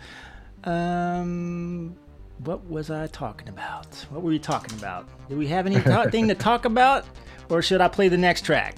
Um, 0.64 1.94
what 2.38 2.68
was 2.68 2.90
I 2.90 3.06
talking 3.08 3.48
about? 3.48 3.86
What 4.10 4.22
were 4.22 4.30
we 4.30 4.38
talking 4.38 4.76
about? 4.78 5.08
Do 5.28 5.36
we 5.36 5.46
have 5.48 5.66
anything 5.66 6.28
to 6.28 6.34
talk 6.34 6.64
about? 6.64 7.04
Or 7.50 7.62
should 7.62 7.80
I 7.80 7.88
play 7.88 8.08
the 8.08 8.18
next 8.18 8.44
track? 8.44 8.76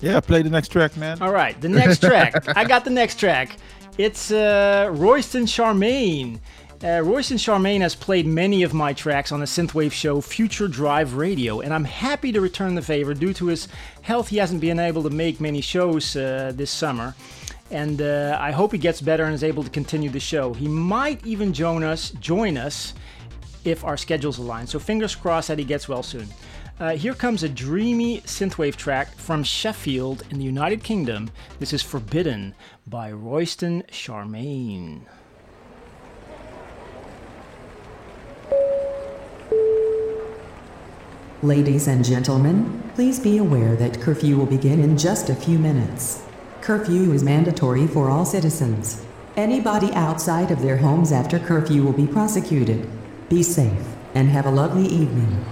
Yeah, 0.00 0.18
play 0.20 0.42
the 0.42 0.50
next 0.50 0.68
track, 0.68 0.96
man. 0.96 1.22
All 1.22 1.32
right, 1.32 1.58
the 1.60 1.68
next 1.68 2.00
track. 2.00 2.34
I 2.56 2.64
got 2.64 2.84
the 2.84 2.90
next 2.90 3.20
track. 3.20 3.56
It's 3.98 4.32
uh, 4.32 4.90
Royston 4.92 5.44
Charmaine. 5.44 6.40
Uh, 6.82 7.00
Royston 7.04 7.36
Charmaine 7.36 7.80
has 7.80 7.94
played 7.94 8.26
many 8.26 8.64
of 8.64 8.74
my 8.74 8.92
tracks 8.92 9.30
on 9.30 9.38
the 9.38 9.46
synthwave 9.46 9.92
show 9.92 10.20
Future 10.20 10.66
Drive 10.66 11.14
Radio, 11.14 11.60
and 11.60 11.72
I'm 11.72 11.84
happy 11.84 12.32
to 12.32 12.40
return 12.40 12.74
the 12.74 12.82
favor. 12.82 13.14
Due 13.14 13.32
to 13.34 13.46
his 13.46 13.68
health, 14.00 14.28
he 14.28 14.38
hasn't 14.38 14.60
been 14.60 14.80
able 14.80 15.04
to 15.04 15.10
make 15.10 15.40
many 15.40 15.60
shows 15.60 16.16
uh, 16.16 16.50
this 16.52 16.72
summer, 16.72 17.14
and 17.72 18.02
uh, 18.02 18.36
I 18.40 18.52
hope 18.52 18.70
he 18.72 18.78
gets 18.78 19.00
better 19.00 19.24
and 19.24 19.34
is 19.34 19.42
able 19.42 19.64
to 19.64 19.70
continue 19.70 20.10
the 20.10 20.20
show. 20.20 20.52
He 20.52 20.68
might 20.68 21.26
even 21.26 21.52
join 21.52 21.82
us, 21.82 22.10
join 22.10 22.56
us, 22.56 22.94
if 23.64 23.84
our 23.84 23.96
schedules 23.96 24.38
align. 24.38 24.66
So 24.66 24.78
fingers 24.78 25.14
crossed 25.14 25.48
that 25.48 25.58
he 25.58 25.64
gets 25.64 25.88
well 25.88 26.02
soon. 26.02 26.28
Uh, 26.80 26.96
here 26.96 27.14
comes 27.14 27.42
a 27.42 27.48
dreamy 27.48 28.20
synthwave 28.22 28.76
track 28.76 29.14
from 29.14 29.44
Sheffield 29.44 30.24
in 30.30 30.38
the 30.38 30.44
United 30.44 30.82
Kingdom. 30.82 31.30
This 31.58 31.72
is 31.72 31.82
Forbidden 31.82 32.54
by 32.86 33.12
Royston 33.12 33.82
Charmaine. 33.90 35.02
Ladies 41.42 41.88
and 41.88 42.04
gentlemen, 42.04 42.82
please 42.94 43.18
be 43.18 43.38
aware 43.38 43.74
that 43.76 44.00
curfew 44.00 44.36
will 44.36 44.46
begin 44.46 44.80
in 44.80 44.96
just 44.96 45.28
a 45.28 45.34
few 45.34 45.58
minutes. 45.58 46.22
Curfew 46.62 47.12
is 47.12 47.24
mandatory 47.24 47.88
for 47.88 48.08
all 48.08 48.24
citizens. 48.24 49.04
Anybody 49.36 49.92
outside 49.94 50.52
of 50.52 50.62
their 50.62 50.76
homes 50.76 51.10
after 51.10 51.40
curfew 51.40 51.82
will 51.82 51.92
be 51.92 52.06
prosecuted. 52.06 52.88
Be 53.28 53.42
safe 53.42 53.84
and 54.14 54.28
have 54.28 54.46
a 54.46 54.50
lovely 54.50 54.86
evening. 54.86 55.44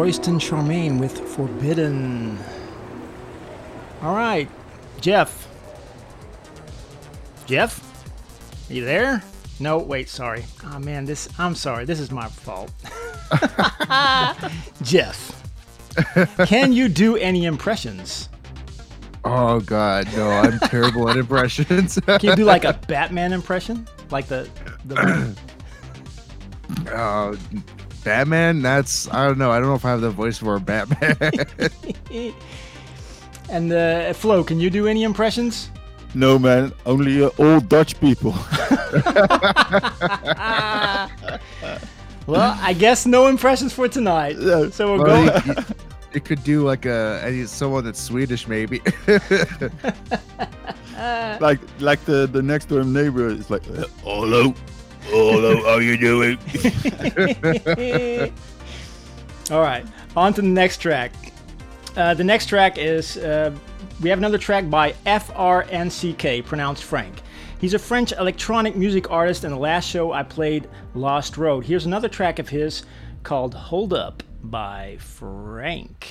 Royston 0.00 0.38
Charmaine 0.38 0.98
with 0.98 1.18
Forbidden. 1.36 2.38
All 4.00 4.14
right, 4.14 4.48
Jeff. 4.98 5.46
Jeff? 7.44 7.84
Are 8.70 8.72
you 8.72 8.82
there? 8.86 9.22
No, 9.58 9.76
wait, 9.76 10.08
sorry. 10.08 10.46
Oh 10.64 10.78
man, 10.78 11.04
this 11.04 11.28
I'm 11.38 11.54
sorry. 11.54 11.84
This 11.84 12.00
is 12.00 12.10
my 12.10 12.28
fault. 12.28 12.72
Jeff. 14.82 15.36
Can 16.46 16.72
you 16.72 16.88
do 16.88 17.18
any 17.18 17.44
impressions? 17.44 18.30
Oh 19.26 19.60
God, 19.60 20.08
no! 20.16 20.30
I'm 20.30 20.58
terrible 20.60 21.10
at 21.10 21.18
impressions. 21.18 21.98
Can 22.06 22.20
you 22.22 22.36
do 22.36 22.44
like 22.46 22.64
a 22.64 22.72
Batman 22.88 23.34
impression? 23.34 23.86
Like 24.10 24.28
the 24.28 24.48
the 24.86 25.36
Uh, 26.90 27.36
Batman. 28.04 28.62
That's 28.62 29.08
I 29.12 29.26
don't 29.26 29.38
know. 29.38 29.50
I 29.50 29.58
don't 29.58 29.68
know 29.68 29.74
if 29.74 29.84
I 29.84 29.90
have 29.90 30.00
the 30.00 30.10
voice 30.10 30.38
for 30.38 30.58
Batman. 30.58 31.16
And 33.50 33.72
uh, 33.72 34.12
Flo, 34.12 34.44
can 34.44 34.60
you 34.60 34.70
do 34.70 34.86
any 34.86 35.02
impressions? 35.02 35.70
No, 36.14 36.38
man. 36.38 36.72
Only 36.86 37.24
uh, 37.24 37.30
old 37.38 37.68
Dutch 37.68 37.98
people. 38.00 38.32
Well, 42.26 42.56
I 42.60 42.74
guess 42.74 43.06
no 43.06 43.26
impressions 43.26 43.72
for 43.72 43.88
tonight. 43.88 44.36
So 44.72 44.94
we'll 44.94 45.02
Well, 45.04 45.26
go. 45.26 45.38
you- 45.46 45.54
you- 45.54 45.64
it 46.12 46.24
could 46.24 46.42
do 46.44 46.62
like 46.66 46.86
a 46.86 47.20
any 47.24 47.44
someone 47.46 47.84
that's 47.84 48.00
Swedish 48.00 48.46
maybe. 48.48 48.80
like 51.40 51.60
like 51.80 52.04
the 52.04 52.28
the 52.30 52.42
next 52.42 52.66
door 52.68 52.82
neighbor 52.84 53.28
is 53.28 53.48
like, 53.50 53.64
hello, 54.04 54.52
hello, 55.10 55.62
how 55.64 55.78
you 55.78 55.96
doing? 55.96 56.38
All 59.50 59.60
right, 59.60 59.84
on 60.16 60.32
to 60.34 60.42
the 60.42 60.48
next 60.48 60.78
track. 60.78 61.12
Uh, 61.96 62.14
the 62.14 62.24
next 62.24 62.46
track 62.46 62.78
is 62.78 63.16
uh, 63.16 63.52
we 64.00 64.08
have 64.08 64.18
another 64.18 64.38
track 64.38 64.70
by 64.70 64.92
FRNCK, 65.06 66.44
pronounced 66.44 66.84
Frank. 66.84 67.20
He's 67.60 67.74
a 67.74 67.78
French 67.78 68.12
electronic 68.12 68.76
music 68.76 69.10
artist, 69.10 69.44
and 69.44 69.52
the 69.52 69.58
last 69.58 69.88
show 69.88 70.12
I 70.12 70.22
played 70.22 70.68
Lost 70.94 71.36
Road. 71.36 71.64
Here's 71.64 71.84
another 71.84 72.08
track 72.08 72.38
of 72.38 72.48
his 72.48 72.84
called 73.22 73.54
Hold 73.54 73.92
Up 73.92 74.22
by 74.42 74.96
Frank. 74.98 76.06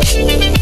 I 0.00 0.58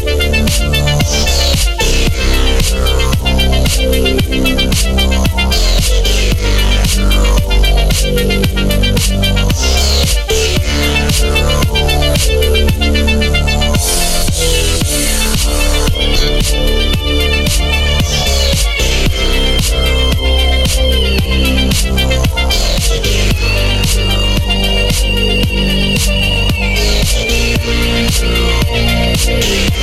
know 29.27 29.76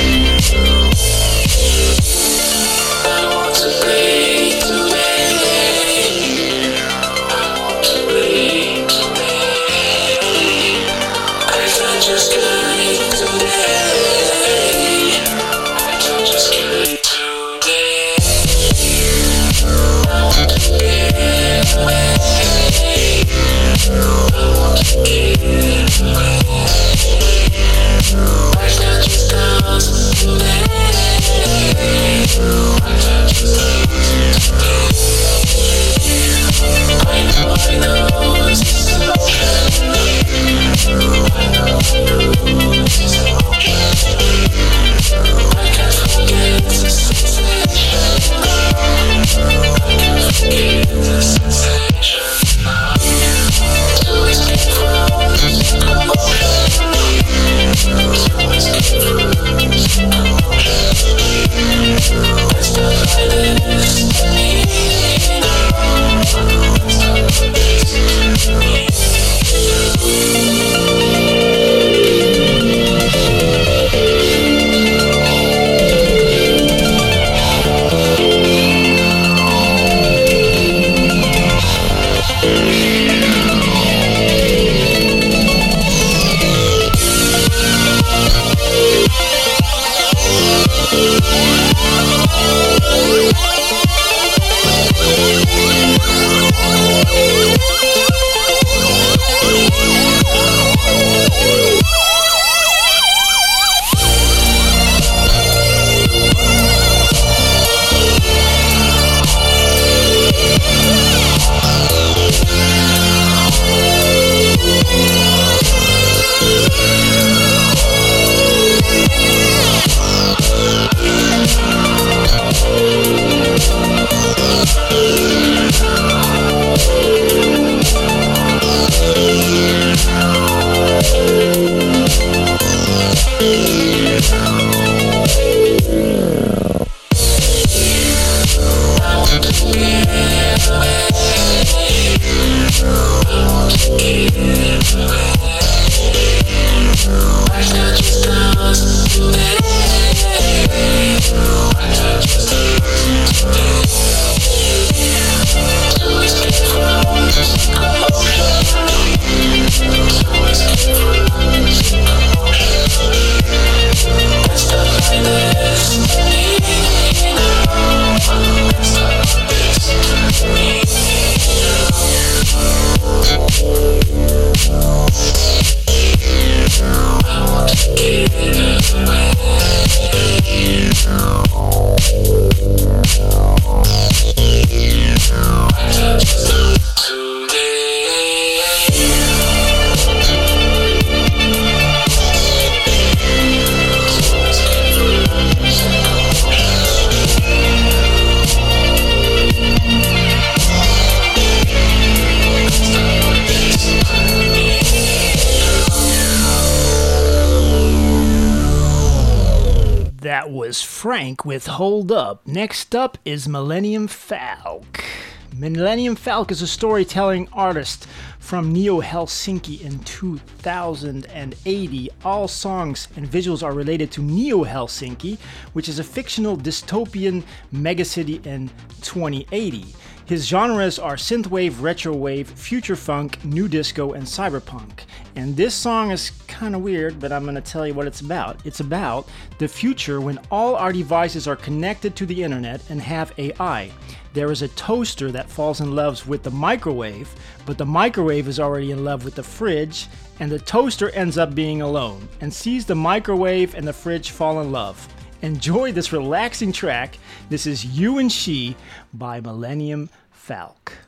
Millennium 215.57 216.17
Falk 216.17 216.51
is 216.51 216.61
a 216.61 216.67
storytelling 216.67 217.47
artist 217.53 218.07
from 218.39 218.73
Neo 218.73 218.99
Helsinki 218.99 219.79
in 219.79 219.99
2080. 219.99 222.09
All 222.25 222.47
songs 222.49 223.07
and 223.15 223.25
visuals 223.25 223.63
are 223.63 223.71
related 223.71 224.11
to 224.11 224.21
Neo 224.21 224.65
Helsinki, 224.65 225.37
which 225.71 225.87
is 225.87 225.97
a 225.97 226.03
fictional 226.03 226.57
dystopian 226.57 227.41
megacity 227.73 228.45
in 228.45 228.69
2080. 229.01 229.85
His 230.25 230.45
genres 230.45 230.99
are 230.99 231.15
synthwave, 231.15 231.73
retrowave, 231.73 232.47
future 232.47 232.97
funk, 232.97 233.43
new 233.45 233.69
disco, 233.69 234.11
and 234.11 234.25
cyberpunk. 234.25 235.05
And 235.37 235.55
this 235.55 235.73
song 235.73 236.11
is 236.11 236.31
kind 236.47 236.75
of 236.75 236.81
weird, 236.81 237.19
but 237.19 237.31
I'm 237.31 237.43
going 237.43 237.55
to 237.55 237.61
tell 237.61 237.87
you 237.87 237.93
what 237.93 238.07
it's 238.07 238.21
about. 238.21 238.59
It's 238.65 238.81
about 238.81 239.29
the 239.59 239.69
future 239.69 240.19
when 240.19 240.39
all 240.51 240.75
our 240.75 240.91
devices 240.91 241.47
are 241.47 241.55
connected 241.55 242.15
to 242.17 242.25
the 242.25 242.43
internet 242.43 242.81
and 242.89 242.99
have 242.99 243.31
AI. 243.37 243.91
There 244.35 244.51
is 244.51 244.61
a 244.61 244.67
toaster 244.67 245.31
that 245.31 245.49
falls 245.49 245.79
in 245.79 245.95
love 245.95 246.27
with 246.27 246.43
the 246.43 246.51
microwave, 246.51 247.33
but 247.65 247.77
the 247.77 247.85
microwave 247.85 248.49
is 248.49 248.59
already 248.59 248.91
in 248.91 249.05
love 249.05 249.23
with 249.23 249.35
the 249.35 249.43
fridge, 249.43 250.07
and 250.41 250.51
the 250.51 250.59
toaster 250.59 251.09
ends 251.11 251.37
up 251.37 251.55
being 251.55 251.81
alone 251.81 252.27
and 252.41 252.53
sees 252.53 252.85
the 252.85 252.95
microwave 252.95 253.75
and 253.75 253.87
the 253.87 253.93
fridge 253.93 254.31
fall 254.31 254.59
in 254.59 254.73
love. 254.73 255.07
Enjoy 255.41 255.93
this 255.93 256.11
relaxing 256.11 256.73
track. 256.73 257.17
This 257.47 257.65
is 257.65 257.85
You 257.85 258.17
and 258.17 258.29
She 258.29 258.75
by 259.13 259.39
Millennium 259.39 260.09
Falk. 260.31 261.04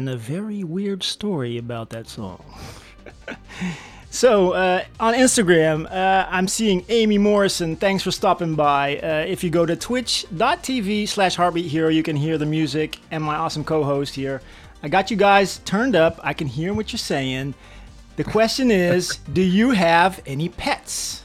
And 0.00 0.08
a 0.08 0.16
very 0.16 0.64
weird 0.64 1.02
story 1.02 1.58
about 1.58 1.90
that 1.90 2.08
song. 2.08 2.42
so, 4.10 4.52
uh, 4.52 4.82
on 4.98 5.12
Instagram, 5.12 5.84
uh, 5.92 6.26
I'm 6.30 6.48
seeing 6.48 6.86
Amy 6.88 7.18
Morrison. 7.18 7.76
Thanks 7.76 8.02
for 8.02 8.10
stopping 8.10 8.54
by. 8.54 8.96
Uh, 8.96 9.26
if 9.28 9.44
you 9.44 9.50
go 9.50 9.66
to 9.66 9.76
twitch.tv 9.76 11.06
slash 11.06 11.34
heartbeat 11.36 11.66
hero, 11.66 11.90
you 11.90 12.02
can 12.02 12.16
hear 12.16 12.38
the 12.38 12.46
music 12.46 12.98
and 13.10 13.22
my 13.22 13.36
awesome 13.36 13.62
co 13.62 13.84
host 13.84 14.14
here. 14.14 14.40
I 14.82 14.88
got 14.88 15.10
you 15.10 15.18
guys 15.18 15.58
turned 15.66 15.94
up. 15.94 16.18
I 16.22 16.32
can 16.32 16.46
hear 16.46 16.72
what 16.72 16.94
you're 16.94 16.98
saying. 16.98 17.52
The 18.16 18.24
question 18.24 18.70
is 18.70 19.16
Do 19.34 19.42
you 19.42 19.72
have 19.72 20.22
any 20.24 20.48
pets? 20.48 21.24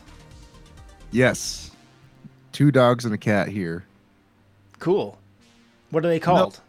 Yes. 1.11 1.71
Two 2.51 2.71
dogs 2.71 3.05
and 3.05 3.13
a 3.13 3.17
cat 3.17 3.47
here. 3.47 3.85
Cool. 4.79 5.17
What 5.91 6.03
are 6.03 6.09
they 6.09 6.19
called? 6.19 6.59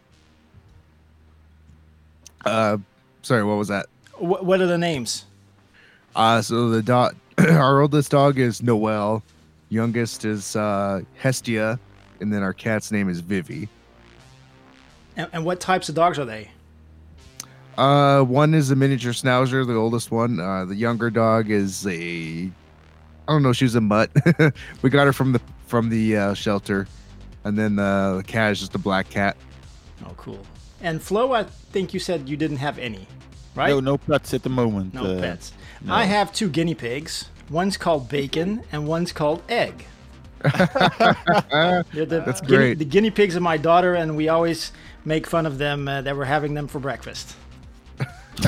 Uh, 2.47 2.77
sorry, 3.21 3.43
what 3.43 3.57
was 3.57 3.67
that? 3.67 3.87
Wh- 4.13 4.43
what 4.43 4.61
are 4.61 4.67
the 4.67 4.77
names? 4.77 5.25
Uh, 6.15 6.41
so 6.41 6.69
the 6.69 6.81
dog, 6.81 7.15
our 7.37 7.81
oldest 7.81 8.11
dog 8.11 8.39
is 8.39 8.61
Noel, 8.63 9.21
youngest 9.69 10.25
is 10.25 10.55
uh, 10.55 11.01
Hestia, 11.15 11.79
and 12.19 12.33
then 12.33 12.41
our 12.41 12.53
cat's 12.53 12.91
name 12.91 13.09
is 13.09 13.19
Vivi. 13.19 13.69
And, 15.15 15.29
and 15.33 15.45
what 15.45 15.59
types 15.59 15.89
of 15.89 15.95
dogs 15.95 16.17
are 16.19 16.25
they? 16.25 16.49
Uh, 17.77 18.21
one 18.23 18.55
is 18.55 18.71
a 18.71 18.75
miniature 18.75 19.11
schnauzer, 19.11 19.65
the 19.65 19.75
oldest 19.75 20.09
one. 20.09 20.39
Uh, 20.39 20.65
the 20.65 20.75
younger 20.75 21.11
dog 21.11 21.51
is 21.51 21.85
a, 21.85 22.49
I 23.27 23.31
don't 23.31 23.43
know, 23.43 23.53
she 23.53 23.65
was 23.65 23.75
a 23.75 23.81
mutt. 23.81 24.09
we 24.81 24.89
got 24.89 25.05
her 25.05 25.13
from 25.13 25.33
the 25.33 25.41
from 25.67 25.89
the 25.89 26.15
uh, 26.17 26.33
shelter, 26.33 26.87
and 27.43 27.57
then 27.57 27.77
uh, 27.77 28.15
the 28.15 28.23
cat 28.23 28.53
is 28.53 28.59
just 28.59 28.73
a 28.73 28.79
black 28.79 29.09
cat. 29.09 29.35
Oh, 30.05 30.13
cool. 30.17 30.43
And 30.81 31.01
Flo, 31.01 31.31
I 31.33 31.43
think 31.43 31.93
you 31.93 31.99
said 31.99 32.29
you 32.29 32.37
didn't 32.37 32.57
have 32.57 32.77
any, 32.77 33.07
right? 33.55 33.69
No, 33.69 33.79
no 33.79 33.97
pets 33.97 34.33
at 34.33 34.43
the 34.43 34.49
moment. 34.49 34.93
No 34.93 35.03
uh, 35.05 35.19
pets. 35.19 35.53
no. 35.83 35.93
I 35.93 36.03
have 36.05 36.31
two 36.33 36.49
guinea 36.49 36.75
pigs. 36.75 37.29
One's 37.49 37.77
called 37.77 38.09
Bacon 38.09 38.63
and 38.71 38.87
one's 38.87 39.11
called 39.11 39.41
Egg. 39.49 39.85
The 40.43 41.83
That's 42.25 42.41
guinea- 42.41 42.55
great. 42.57 42.77
the 42.79 42.85
guinea 42.85 43.09
pigs 43.11 43.35
are 43.35 43.39
my 43.41 43.57
daughter, 43.57 43.95
and 43.95 44.15
we 44.15 44.29
always 44.29 44.71
make 45.05 45.25
fun 45.25 45.45
of 45.47 45.57
them 45.57 45.87
uh, 45.87 46.01
that 46.01 46.15
we're 46.15 46.25
having 46.25 46.53
them 46.53 46.67
for 46.67 46.79
breakfast. 46.79 47.35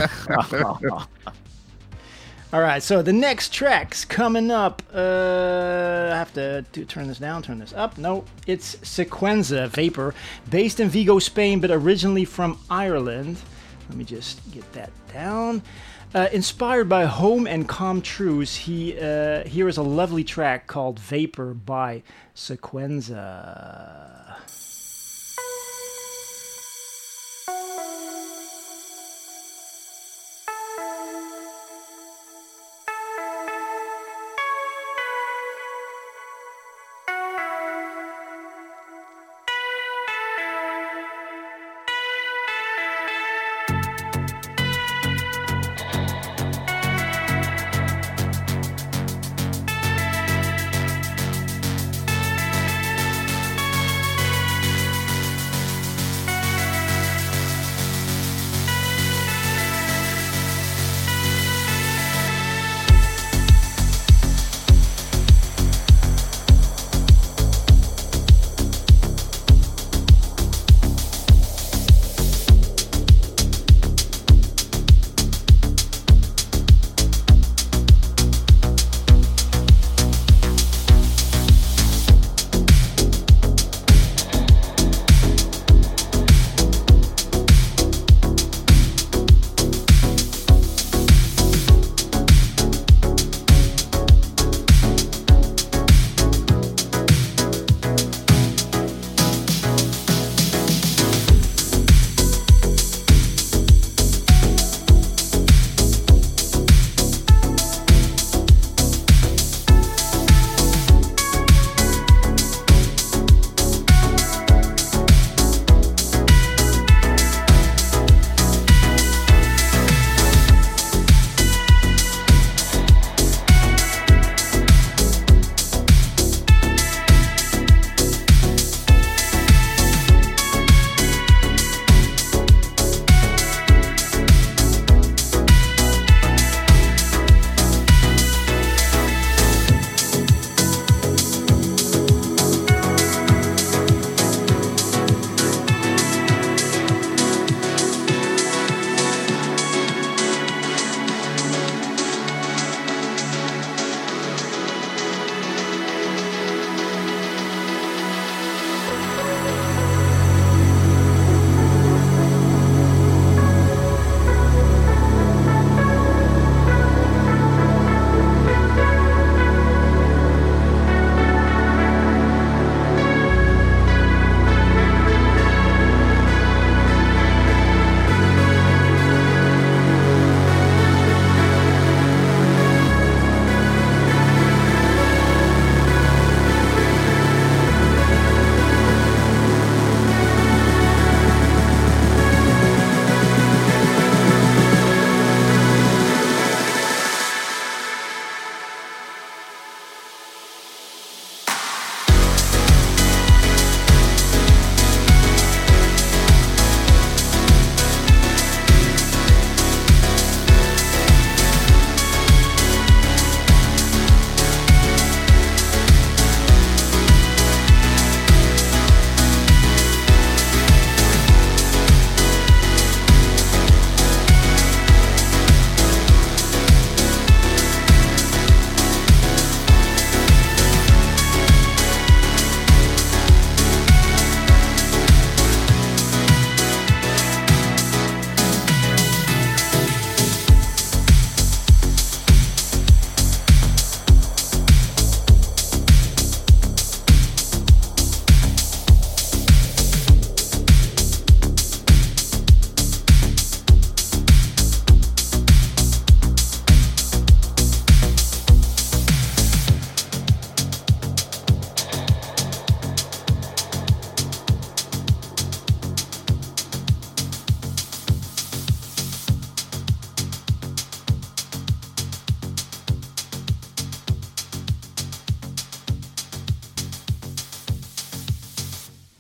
All 2.51 2.61
right, 2.61 2.81
so 2.81 3.03
the 3.03 3.13
next 3.13 3.53
track's 3.53 4.03
coming 4.03 4.49
up. 4.49 4.81
Uh, 4.91 6.09
I 6.11 6.15
have 6.15 6.33
to, 6.33 6.63
to 6.63 6.83
turn 6.83 7.07
this 7.07 7.19
down, 7.19 7.43
turn 7.43 7.59
this 7.59 7.73
up. 7.73 7.99
No, 7.99 8.25
it's 8.47 8.77
Sequenza 8.77 9.67
Vapor, 9.69 10.15
based 10.49 10.79
in 10.79 10.89
Vigo, 10.89 11.19
Spain, 11.19 11.59
but 11.59 11.69
originally 11.69 12.25
from 12.25 12.57
Ireland. 12.67 13.37
Let 13.87 13.99
me 13.99 14.03
just 14.03 14.39
get 14.51 14.71
that 14.73 14.89
down. 15.13 15.61
Uh, 16.15 16.27
inspired 16.31 16.89
by 16.89 17.05
Home 17.05 17.45
and 17.45 17.69
Com 17.69 18.01
Truise, 18.01 18.55
he 18.55 18.99
uh, 18.99 19.43
here 19.43 19.67
is 19.67 19.77
a 19.77 19.83
lovely 19.83 20.23
track 20.23 20.65
called 20.65 20.97
Vapor 20.99 21.53
by 21.53 22.01
Sequenza. 22.35 24.08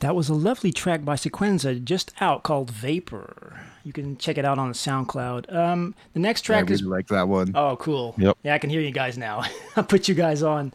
That 0.09 0.15
was 0.15 0.27
a 0.27 0.33
lovely 0.33 0.71
track 0.71 1.05
by 1.05 1.13
Sequenza 1.13 1.83
just 1.83 2.13
out 2.19 2.41
called 2.41 2.71
Vapor. 2.71 3.59
You 3.83 3.93
can 3.93 4.17
check 4.17 4.39
it 4.39 4.43
out 4.43 4.57
on 4.57 4.69
the 4.69 4.73
SoundCloud. 4.73 5.53
Um, 5.53 5.93
the 6.13 6.19
next 6.19 6.41
I 6.41 6.45
track 6.45 6.63
really 6.63 6.73
is 6.73 6.81
like 6.81 7.09
that 7.09 7.27
one. 7.27 7.51
Oh, 7.53 7.75
cool. 7.75 8.15
Yep. 8.17 8.35
Yeah, 8.41 8.55
I 8.55 8.57
can 8.57 8.71
hear 8.71 8.81
you 8.81 8.89
guys 8.89 9.19
now. 9.19 9.43
I'll 9.75 9.83
put 9.83 10.07
you 10.07 10.15
guys 10.15 10.41
on. 10.41 10.73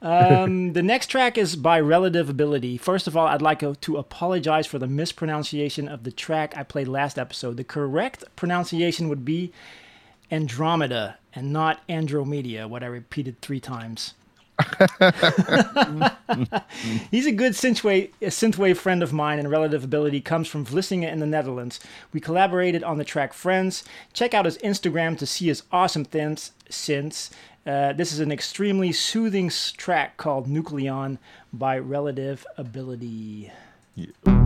Um, 0.00 0.72
the 0.72 0.82
next 0.82 1.08
track 1.08 1.36
is 1.36 1.54
by 1.54 1.80
Relative 1.80 2.30
Ability. 2.30 2.78
First 2.78 3.06
of 3.06 3.14
all, 3.14 3.26
I'd 3.26 3.42
like 3.42 3.58
to 3.78 3.96
apologize 3.98 4.66
for 4.66 4.78
the 4.78 4.86
mispronunciation 4.86 5.86
of 5.86 6.04
the 6.04 6.10
track 6.10 6.56
I 6.56 6.62
played 6.62 6.88
last 6.88 7.18
episode. 7.18 7.58
The 7.58 7.64
correct 7.64 8.24
pronunciation 8.36 9.10
would 9.10 9.26
be 9.26 9.52
Andromeda 10.30 11.18
and 11.34 11.52
not 11.52 11.86
Andromedia, 11.90 12.66
what 12.66 12.82
I 12.82 12.86
repeated 12.86 13.38
three 13.42 13.60
times. 13.60 14.14
He's 17.10 17.26
a 17.26 17.32
good 17.32 17.52
synthwave, 17.52 18.10
synthwave 18.22 18.76
friend 18.76 19.02
of 19.02 19.12
mine, 19.12 19.38
and 19.38 19.50
Relative 19.50 19.84
Ability 19.84 20.20
comes 20.20 20.48
from 20.48 20.66
Vlissingen 20.66 21.12
in 21.12 21.20
the 21.20 21.26
Netherlands. 21.26 21.80
We 22.12 22.20
collaborated 22.20 22.82
on 22.82 22.98
the 22.98 23.04
track 23.04 23.32
Friends. 23.32 23.84
Check 24.12 24.34
out 24.34 24.44
his 24.44 24.58
Instagram 24.58 25.16
to 25.18 25.26
see 25.26 25.46
his 25.46 25.62
awesome 25.72 26.04
thins, 26.04 26.52
synths. 26.68 27.30
Uh, 27.64 27.92
this 27.92 28.12
is 28.12 28.20
an 28.20 28.32
extremely 28.32 28.92
soothing 28.92 29.50
track 29.76 30.16
called 30.16 30.48
Nucleon 30.48 31.18
by 31.52 31.78
Relative 31.78 32.44
Ability. 32.56 33.52
Thank 34.24 34.41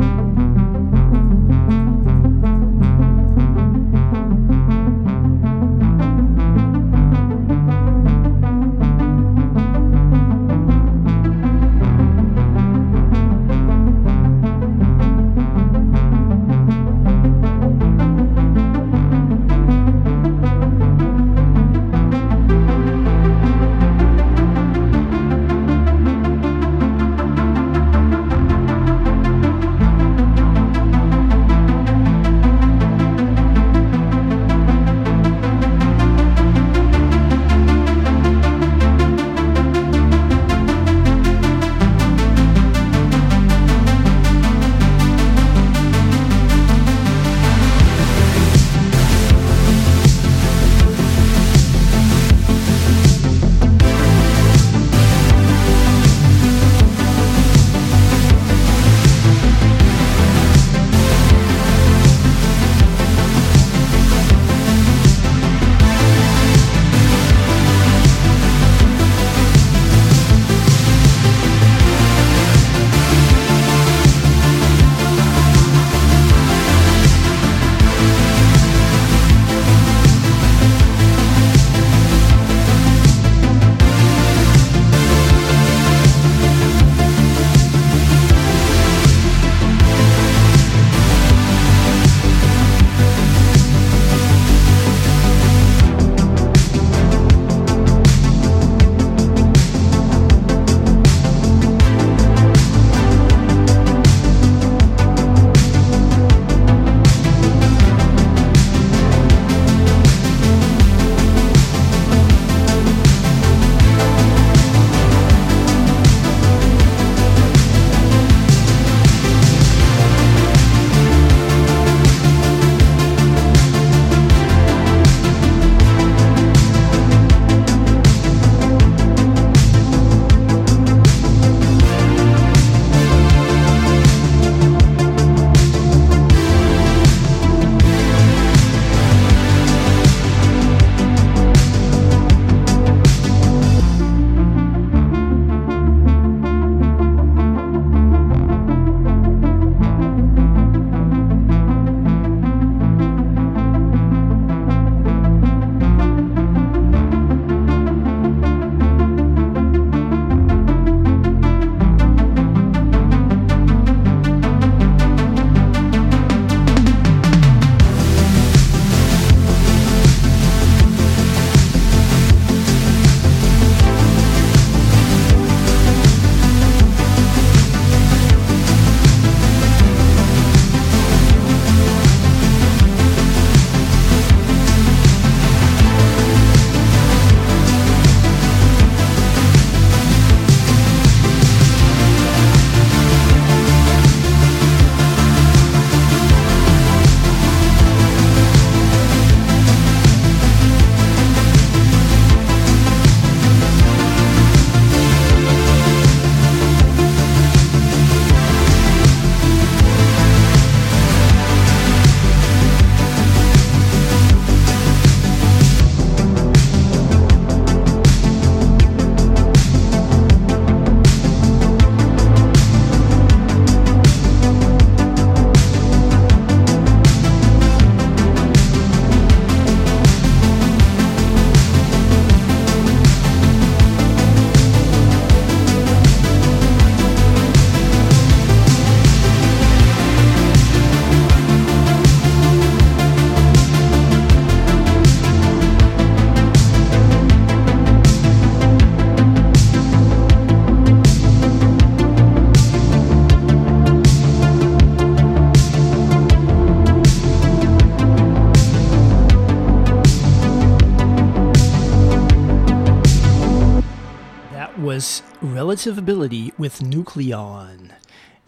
Relative 265.77 265.99
Ability 265.99 266.55
with 266.57 266.81
Nucleon. 266.81 267.91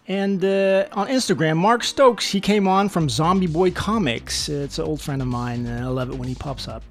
And 0.07 0.43
uh, 0.43 0.87
on 0.93 1.09
Instagram, 1.09 1.59
Mark 1.59 1.85
Stokes, 1.85 2.31
he 2.31 2.41
came 2.41 2.67
on 2.67 2.89
from 2.89 3.11
Zombie 3.11 3.47
Boy 3.47 3.71
Comics. 3.71 4.49
It's 4.49 4.79
an 4.79 4.87
old 4.87 5.03
friend 5.03 5.21
of 5.21 5.29
mine, 5.29 5.67
and 5.67 5.85
I 5.85 5.89
love 5.89 6.09
it 6.09 6.17
when 6.17 6.27
he 6.27 6.35
pops 6.35 6.69
up. 6.69 6.83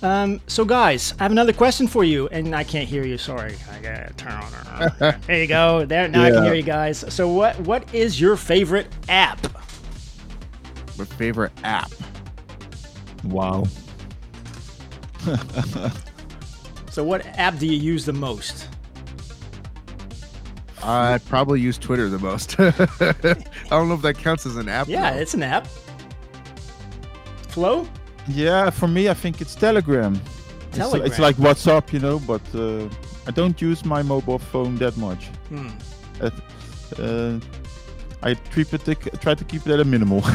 Um, 0.00 0.40
so, 0.46 0.64
guys, 0.64 1.12
I 1.20 1.24
have 1.24 1.30
another 1.30 1.52
question 1.52 1.86
for 1.86 2.04
you, 2.04 2.26
and 2.28 2.56
I 2.56 2.64
can't 2.64 2.88
hear 2.88 3.04
you. 3.04 3.18
Sorry, 3.18 3.54
I 3.70 3.80
gotta 3.82 4.14
turn 4.14 4.32
on. 4.32 4.92
there 5.26 5.42
you 5.42 5.46
go. 5.46 5.84
There 5.84 6.08
now 6.08 6.24
I 6.24 6.30
can 6.30 6.42
hear 6.42 6.54
you 6.54 6.62
guys. 6.62 7.04
So, 7.12 7.28
what 7.28 7.60
what 7.60 7.94
is 7.94 8.18
your 8.18 8.38
favorite 8.38 8.86
app? 9.10 9.46
My 10.96 11.04
favorite 11.04 11.52
app. 11.64 11.92
Wow. 13.24 13.66
So, 16.92 17.02
what 17.02 17.24
app 17.38 17.58
do 17.58 17.66
you 17.66 17.78
use 17.78 18.04
the 18.04 18.12
most? 18.12 18.68
I 20.82 21.18
probably 21.26 21.60
use 21.60 21.78
Twitter 21.78 22.08
the 22.08 22.18
most. 22.18 22.56
I 22.60 22.72
don't 23.70 23.88
know 23.88 23.94
if 23.94 24.02
that 24.02 24.18
counts 24.18 24.46
as 24.46 24.56
an 24.56 24.68
app. 24.68 24.88
Yeah, 24.88 25.12
though. 25.12 25.20
it's 25.20 25.34
an 25.34 25.42
app. 25.42 25.66
Flo. 27.48 27.88
Yeah, 28.28 28.70
for 28.70 28.88
me, 28.88 29.08
I 29.08 29.14
think 29.14 29.40
it's 29.40 29.54
Telegram. 29.54 30.20
It's, 30.68 30.78
Telegram. 30.78 31.06
it's 31.06 31.18
like 31.18 31.36
WhatsApp, 31.36 31.92
you 31.92 31.98
know, 31.98 32.18
but 32.20 32.42
uh, 32.54 32.88
I 33.26 33.30
don't 33.30 33.60
use 33.60 33.84
my 33.84 34.02
mobile 34.02 34.38
phone 34.38 34.76
that 34.76 34.96
much. 34.96 35.26
Hmm. 35.48 35.68
Uh, 36.20 36.30
uh, 36.98 37.38
I 38.22 38.34
keep 38.34 38.72
it, 38.72 39.20
try 39.20 39.34
to 39.34 39.44
keep 39.44 39.66
it 39.66 39.72
at 39.72 39.80
a 39.80 39.84
minimal. 39.84 40.22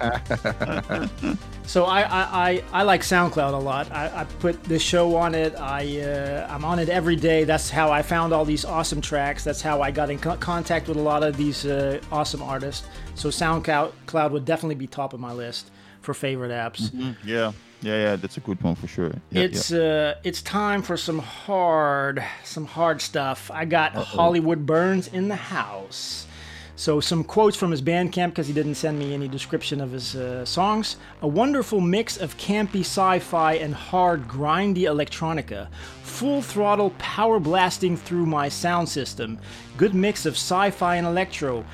So 1.66 1.84
I, 1.84 2.02
I, 2.02 2.50
I, 2.50 2.64
I 2.72 2.82
like 2.82 3.00
SoundCloud 3.00 3.54
a 3.54 3.56
lot. 3.56 3.90
I, 3.90 4.20
I 4.20 4.24
put 4.24 4.62
this 4.64 4.82
show 4.82 5.16
on 5.16 5.34
it. 5.34 5.54
I 5.58 6.00
uh, 6.02 6.46
I'm 6.50 6.64
on 6.64 6.78
it 6.78 6.88
every 6.88 7.16
day. 7.16 7.44
That's 7.44 7.70
how 7.70 7.90
I 7.90 8.02
found 8.02 8.32
all 8.32 8.44
these 8.44 8.64
awesome 8.64 9.00
tracks. 9.00 9.44
That's 9.44 9.62
how 9.62 9.80
I 9.80 9.90
got 9.90 10.10
in 10.10 10.18
co- 10.18 10.36
contact 10.36 10.88
with 10.88 10.98
a 10.98 11.00
lot 11.00 11.22
of 11.22 11.36
these 11.36 11.64
uh, 11.64 12.00
awesome 12.12 12.42
artists. 12.42 12.86
So 13.14 13.28
SoundCloud 13.30 13.92
Cloud 14.06 14.32
would 14.32 14.44
definitely 14.44 14.74
be 14.76 14.86
top 14.86 15.14
of 15.14 15.20
my 15.20 15.32
list 15.32 15.70
for 16.02 16.12
favorite 16.12 16.50
apps. 16.50 16.92
yeah, 17.24 17.52
yeah, 17.80 17.96
yeah, 17.96 18.16
that's 18.16 18.36
a 18.36 18.40
good 18.40 18.62
one 18.62 18.74
for 18.74 18.86
sure. 18.86 19.12
Yeah, 19.30 19.42
it's 19.42 19.72
uh 19.72 20.16
it's 20.22 20.42
time 20.42 20.82
for 20.82 20.98
some 20.98 21.18
hard 21.18 22.22
some 22.44 22.66
hard 22.66 23.00
stuff. 23.00 23.50
I 23.50 23.64
got 23.64 23.94
Hollywood 23.94 24.66
Burns 24.66 25.08
in 25.08 25.28
the 25.28 25.36
house. 25.36 26.26
So 26.76 26.98
some 26.98 27.22
quotes 27.22 27.56
from 27.56 27.70
his 27.70 27.80
Bandcamp 27.80 28.30
because 28.30 28.48
he 28.48 28.52
didn't 28.52 28.74
send 28.74 28.98
me 28.98 29.14
any 29.14 29.28
description 29.28 29.80
of 29.80 29.92
his 29.92 30.16
uh, 30.16 30.44
songs. 30.44 30.96
A 31.22 31.28
wonderful 31.28 31.80
mix 31.80 32.16
of 32.16 32.36
campy 32.36 32.80
sci-fi 32.80 33.54
and 33.54 33.72
hard 33.72 34.26
grindy 34.26 34.82
electronica. 34.82 35.68
Full 36.02 36.42
throttle 36.42 36.90
power 36.98 37.38
blasting 37.38 37.96
through 37.96 38.26
my 38.26 38.48
sound 38.48 38.88
system. 38.88 39.38
Good 39.76 39.94
mix 39.94 40.26
of 40.26 40.34
sci-fi 40.34 40.96
and 40.96 41.06
electro. 41.06 41.64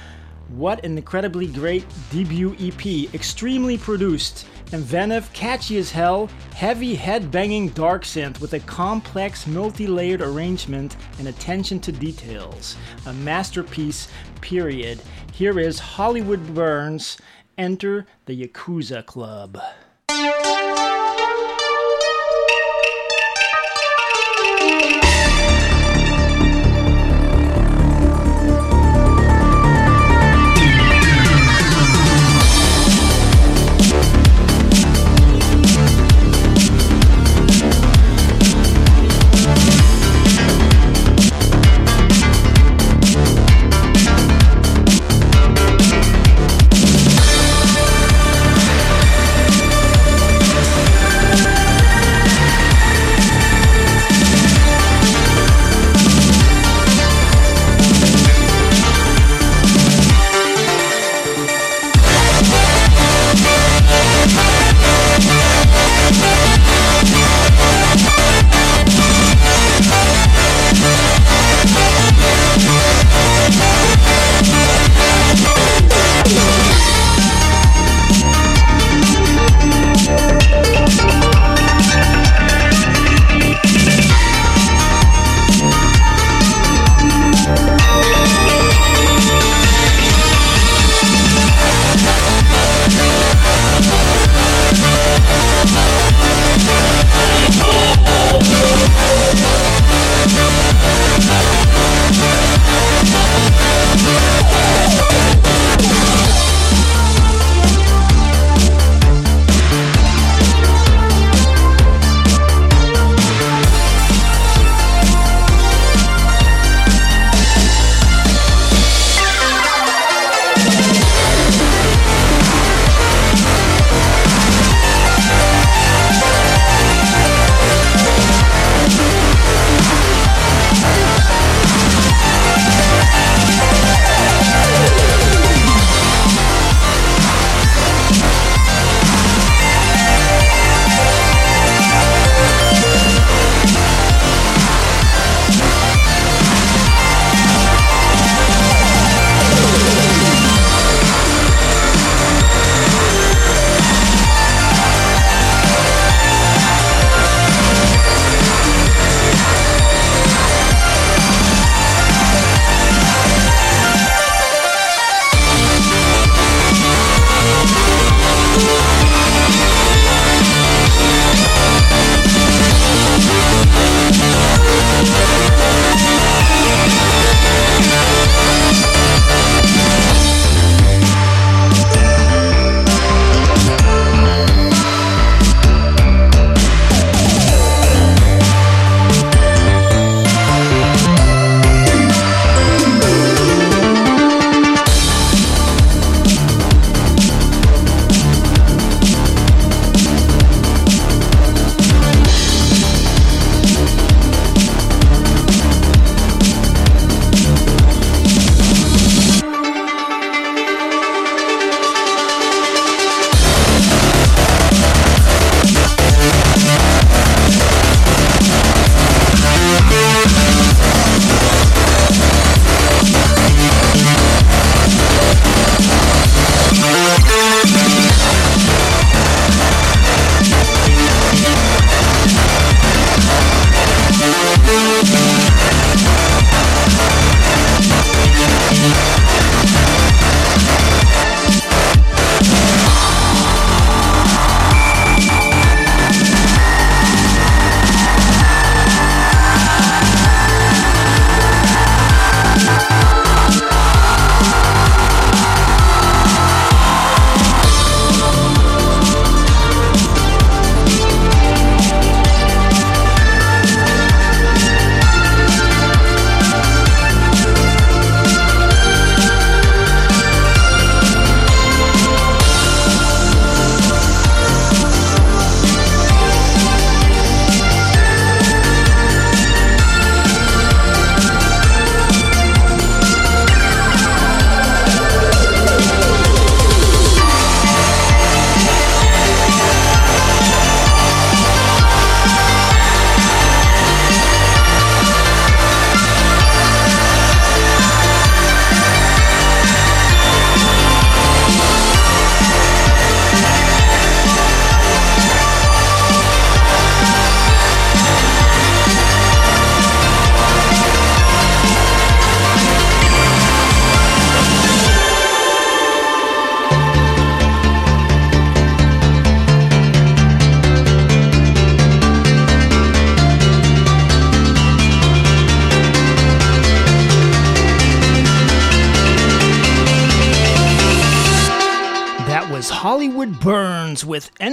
What 0.49 0.85
an 0.85 0.99
incredibly 0.99 1.47
great 1.47 1.87
debut 2.11 2.55
EP, 2.61 3.15
extremely 3.15 3.79
produced, 3.79 4.47
inventive, 4.73 5.33
catchy 5.33 5.79
as 5.79 5.91
hell, 5.91 6.29
heavy 6.55 6.95
head 6.95 7.31
banging 7.31 7.69
dark 7.71 8.05
synth 8.05 8.41
with 8.41 8.55
a 8.55 8.61
complex, 8.61 9.47
multi 9.47 9.87
layered 9.87 10.23
arrangement 10.23 10.97
and 11.19 11.29
attention 11.29 11.81
to 11.81 11.93
details. 11.93 12.77
A 13.07 13.13
masterpiece, 13.13 14.09
period. 14.41 15.01
Here 15.33 15.59
is 15.59 15.79
Hollywood 15.79 16.55
Burns. 16.55 17.19
Enter 17.59 18.07
the 18.27 18.47
Yakuza 18.47 19.05
Club. 19.05 19.61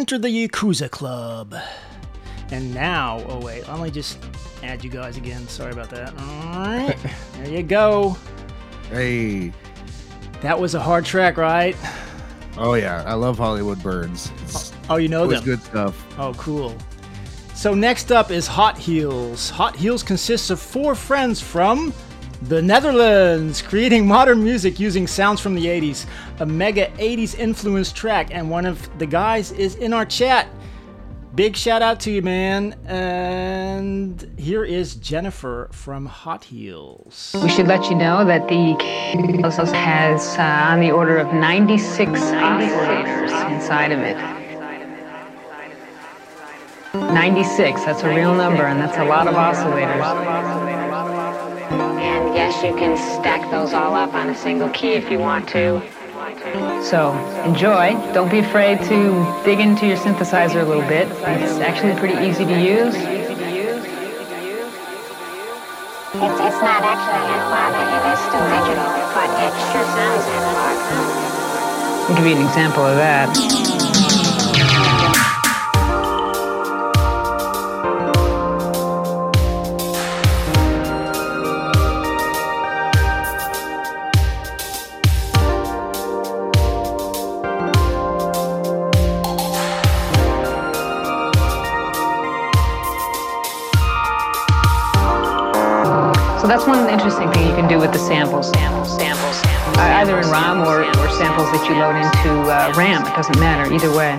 Enter 0.09 0.19
the 0.19 0.47
Yakuza 0.47 0.89
Club. 0.89 1.53
And 2.51 2.73
now, 2.73 3.21
oh 3.27 3.41
wait, 3.41 3.67
let 3.67 3.81
me 3.81 3.91
just 3.91 4.17
add 4.63 4.81
you 4.81 4.89
guys 4.89 5.17
again. 5.17 5.45
Sorry 5.49 5.73
about 5.73 5.89
that. 5.89 6.17
All 6.17 6.61
right, 6.61 6.95
there 7.33 7.49
you 7.49 7.61
go. 7.61 8.15
Hey. 8.89 9.51
That 10.39 10.57
was 10.57 10.75
a 10.75 10.79
hard 10.79 11.03
track, 11.03 11.35
right? 11.35 11.75
Oh 12.57 12.75
yeah, 12.75 13.03
I 13.05 13.15
love 13.15 13.37
Hollywood 13.37 13.83
Burns. 13.83 14.31
It's 14.43 14.71
Oh, 14.71 14.93
oh 14.93 14.95
you 14.95 15.09
know 15.09 15.27
them. 15.27 15.43
good 15.43 15.61
stuff. 15.61 16.01
Oh, 16.17 16.33
cool. 16.35 16.73
So 17.53 17.73
next 17.73 18.09
up 18.09 18.31
is 18.31 18.47
Hot 18.47 18.77
Heels. 18.77 19.49
Hot 19.49 19.75
Heels 19.75 20.03
consists 20.03 20.49
of 20.49 20.61
four 20.61 20.95
friends 20.95 21.41
from 21.41 21.93
the 22.47 22.61
Netherlands, 22.61 23.61
creating 23.61 24.07
modern 24.17 24.43
music 24.43 24.79
using 24.79 25.07
sounds 25.07 25.41
from 25.41 25.55
the 25.55 25.65
80s. 25.65 26.05
A 26.39 26.45
mega 26.45 26.87
80s 26.91 27.37
influenced 27.37 27.95
track, 27.95 28.29
and 28.31 28.49
one 28.49 28.65
of 28.65 28.89
the 28.99 29.05
guys 29.05 29.51
is 29.51 29.75
in 29.75 29.93
our 29.93 30.05
chat. 30.05 30.47
Big 31.35 31.55
shout 31.55 31.83
out 31.83 31.99
to 31.99 32.09
you, 32.09 32.23
man. 32.23 32.73
And 32.85 34.27
here 34.37 34.63
is 34.63 34.95
Jennifer 34.95 35.69
from 35.71 36.07
Hot 36.07 36.43
Heels. 36.43 37.35
We 37.43 37.49
should 37.49 37.67
let 37.67 37.91
you 37.91 37.95
know 37.95 38.25
that 38.25 38.47
the 38.47 38.73
has 39.71 40.37
uh, 40.37 40.41
on 40.41 40.79
the 40.79 40.89
order 40.89 41.17
of 41.17 41.31
96 41.33 42.09
oscillators 42.11 43.51
inside 43.51 43.91
of 43.91 43.99
it. 43.99 44.17
96, 46.95 47.83
that's 47.83 48.01
a 48.01 48.09
real 48.09 48.33
number, 48.33 48.63
and 48.63 48.79
that's 48.79 48.97
a 48.97 49.05
lot 49.05 49.27
of 49.27 49.35
oscillators. 49.35 50.66
Yes, 52.37 52.61
you 52.61 52.75
can 52.75 52.95
stack 52.95 53.49
those 53.49 53.73
all 53.73 53.95
up 53.95 54.13
on 54.13 54.29
a 54.29 54.35
single 54.35 54.69
key 54.69 54.93
if 54.93 55.09
you 55.09 55.17
want 55.17 55.49
to. 55.49 55.81
So 56.83 57.17
enjoy. 57.43 57.93
Don't 58.13 58.29
be 58.29 58.37
afraid 58.37 58.77
to 58.81 59.41
dig 59.43 59.59
into 59.59 59.87
your 59.87 59.97
synthesizer 59.97 60.61
a 60.61 60.63
little 60.63 60.87
bit. 60.87 61.07
It's 61.41 61.57
actually 61.57 61.95
pretty 61.95 62.13
easy 62.29 62.45
to 62.45 62.53
use. 62.53 62.93
It's, 66.13 66.37
it's 66.37 66.61
not 66.61 66.85
actually 66.85 67.25
analog, 67.25 67.73
it 67.73 68.05
is 68.13 68.19
still 68.29 68.45
digital, 68.53 68.85
but 69.17 69.29
it 69.41 69.53
sure 69.73 69.87
sounds 69.97 70.25
analog. 70.37 70.77
I'll 72.05 72.15
give 72.17 72.27
you 72.27 72.35
an 72.37 72.45
example 72.45 72.85
of 72.85 72.97
that. 72.97 73.86
So 96.47 96.55
that's 96.55 96.65
one 96.65 96.87
interesting 96.87 97.29
thing 97.33 97.45
you 97.45 97.53
can 97.55 97.67
do 97.67 97.77
with 97.77 97.91
the 97.91 97.99
samples. 97.99 98.49
Samples, 98.51 98.95
samples, 98.95 99.35
samples. 99.35 99.77
Uh, 99.77 99.99
either 99.99 100.17
in 100.17 100.29
ROM 100.29 100.61
or, 100.61 100.79
or 100.79 101.09
samples 101.19 101.51
that 101.51 101.67
you 101.67 101.75
load 101.75 101.99
into 101.99 102.47
uh, 102.47 102.71
RAM. 102.71 103.05
It 103.05 103.13
doesn't 103.17 103.37
matter, 103.37 103.67
either 103.67 103.91
way. 103.91 104.17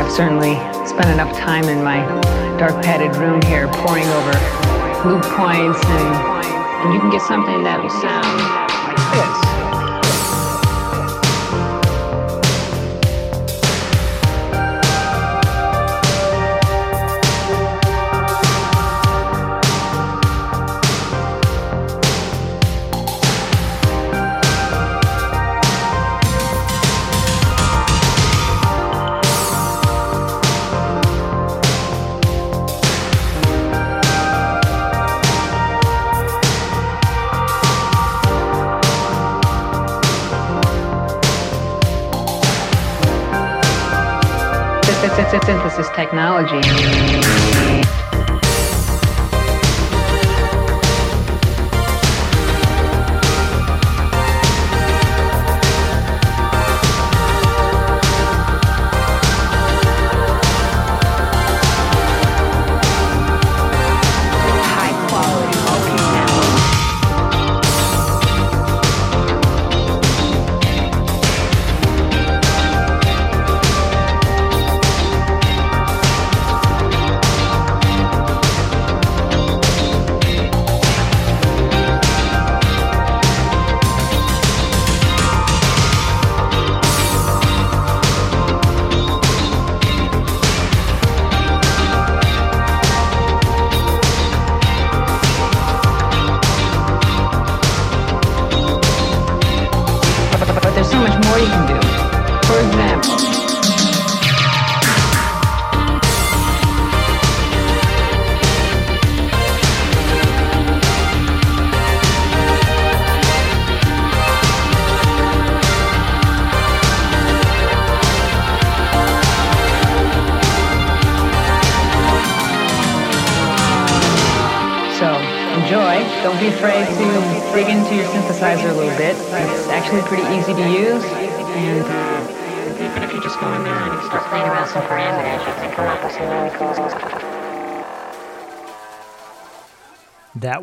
I've 0.00 0.10
certainly 0.10 0.56
spent 0.88 1.10
enough 1.10 1.36
time 1.36 1.64
in 1.64 1.84
my 1.84 2.00
dark 2.56 2.82
padded 2.82 3.14
room 3.16 3.42
here 3.42 3.68
poring 3.68 4.08
over 4.08 4.32
loop 5.04 5.20
points 5.36 5.84
and, 5.84 6.08
and 6.80 6.94
you 6.94 6.98
can 6.98 7.10
get 7.10 7.20
something 7.20 7.62
that 7.64 7.82
will 7.82 7.90
sound 7.90 8.24
like 8.24 9.42
this. 9.42 9.45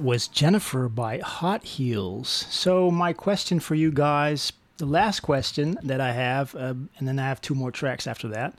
That 0.03 0.07
was 0.09 0.27
Jennifer 0.27 0.89
by 0.89 1.19
Hot 1.19 1.63
Heels. 1.63 2.27
So, 2.49 2.91
my 2.91 3.13
question 3.13 3.61
for 3.61 3.73
you 3.73 3.89
guys, 3.89 4.51
the 4.75 4.85
last 4.85 5.21
question 5.21 5.77
that 5.81 6.01
I 6.01 6.11
have, 6.11 6.53
uh, 6.55 6.73
and 6.97 7.07
then 7.07 7.19
I 7.19 7.23
have 7.29 7.39
two 7.39 7.55
more 7.55 7.71
tracks 7.71 8.05
after 8.05 8.27
that, 8.27 8.53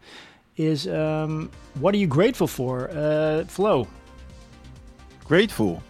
is 0.56 0.88
um, 0.88 1.50
what 1.74 1.94
are 1.94 1.98
you 1.98 2.06
grateful 2.06 2.46
for? 2.46 2.88
Uh, 2.90 3.44
Flo. 3.44 3.86
Grateful 5.26 5.82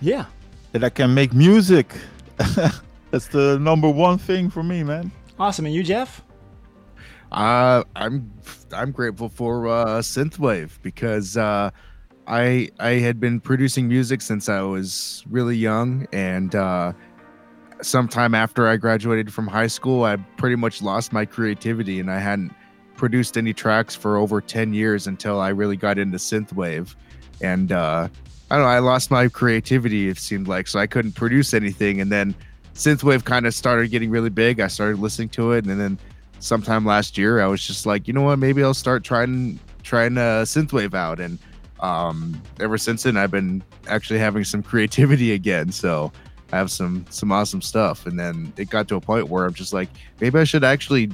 Yeah. 0.00 0.24
that 0.72 0.82
I 0.82 0.90
can 0.90 1.14
make 1.14 1.32
music. 1.34 1.94
That's 3.12 3.28
the 3.28 3.60
number 3.60 3.88
one 3.88 4.18
thing 4.18 4.50
for 4.50 4.64
me, 4.64 4.82
man. 4.82 5.12
Awesome. 5.38 5.66
And 5.66 5.74
you, 5.74 5.84
Jeff? 5.84 6.20
Uh, 7.30 7.84
I'm 7.94 8.32
I'm 8.72 8.90
grateful 8.90 9.28
for 9.28 9.68
uh, 9.68 10.00
synthwave 10.00 10.82
because 10.82 11.36
uh, 11.36 11.70
I 12.26 12.70
I 12.78 12.90
had 12.92 13.18
been 13.18 13.40
producing 13.40 13.88
music 13.88 14.22
since 14.22 14.48
I 14.48 14.60
was 14.62 15.24
really 15.28 15.56
young, 15.56 16.06
and 16.12 16.54
uh, 16.54 16.92
sometime 17.82 18.34
after 18.34 18.68
I 18.68 18.76
graduated 18.76 19.32
from 19.32 19.46
high 19.46 19.66
school, 19.66 20.04
I 20.04 20.16
pretty 20.36 20.56
much 20.56 20.82
lost 20.82 21.12
my 21.12 21.24
creativity, 21.24 22.00
and 22.00 22.10
I 22.10 22.18
hadn't 22.18 22.52
produced 22.96 23.36
any 23.36 23.52
tracks 23.52 23.94
for 23.94 24.16
over 24.16 24.40
ten 24.40 24.72
years 24.74 25.06
until 25.06 25.40
I 25.40 25.48
really 25.48 25.76
got 25.76 25.98
into 25.98 26.18
synthwave, 26.18 26.94
and 27.40 27.72
uh, 27.72 28.08
I 28.50 28.56
don't 28.56 28.64
know, 28.64 28.70
I 28.70 28.78
lost 28.78 29.10
my 29.10 29.28
creativity. 29.28 30.08
It 30.08 30.18
seemed 30.18 30.48
like 30.48 30.68
so 30.68 30.78
I 30.78 30.86
couldn't 30.86 31.12
produce 31.12 31.54
anything, 31.54 32.00
and 32.00 32.12
then 32.12 32.34
synthwave 32.74 33.24
kind 33.24 33.46
of 33.46 33.54
started 33.54 33.90
getting 33.90 34.10
really 34.10 34.30
big. 34.30 34.60
I 34.60 34.68
started 34.68 35.00
listening 35.00 35.30
to 35.30 35.52
it, 35.52 35.66
and 35.66 35.80
then 35.80 35.98
sometime 36.38 36.84
last 36.84 37.18
year, 37.18 37.40
I 37.40 37.46
was 37.46 37.66
just 37.66 37.86
like, 37.86 38.06
you 38.06 38.14
know 38.14 38.22
what, 38.22 38.38
maybe 38.38 38.62
I'll 38.62 38.74
start 38.74 39.04
trying 39.04 39.58
trying 39.82 40.16
uh, 40.18 40.42
synthwave 40.42 40.94
out, 40.94 41.18
and 41.18 41.38
um, 41.82 42.40
ever 42.60 42.78
since 42.78 43.02
then, 43.04 43.16
I've 43.16 43.30
been 43.30 43.62
actually 43.88 44.18
having 44.18 44.44
some 44.44 44.62
creativity 44.62 45.32
again. 45.32 45.72
So 45.72 46.12
I 46.52 46.56
have 46.56 46.70
some 46.70 47.04
some 47.10 47.30
awesome 47.32 47.62
stuff, 47.62 48.06
and 48.06 48.18
then 48.18 48.52
it 48.56 48.70
got 48.70 48.88
to 48.88 48.96
a 48.96 49.00
point 49.00 49.28
where 49.28 49.44
I'm 49.46 49.54
just 49.54 49.72
like, 49.72 49.88
maybe 50.20 50.38
I 50.38 50.44
should 50.44 50.64
actually 50.64 51.10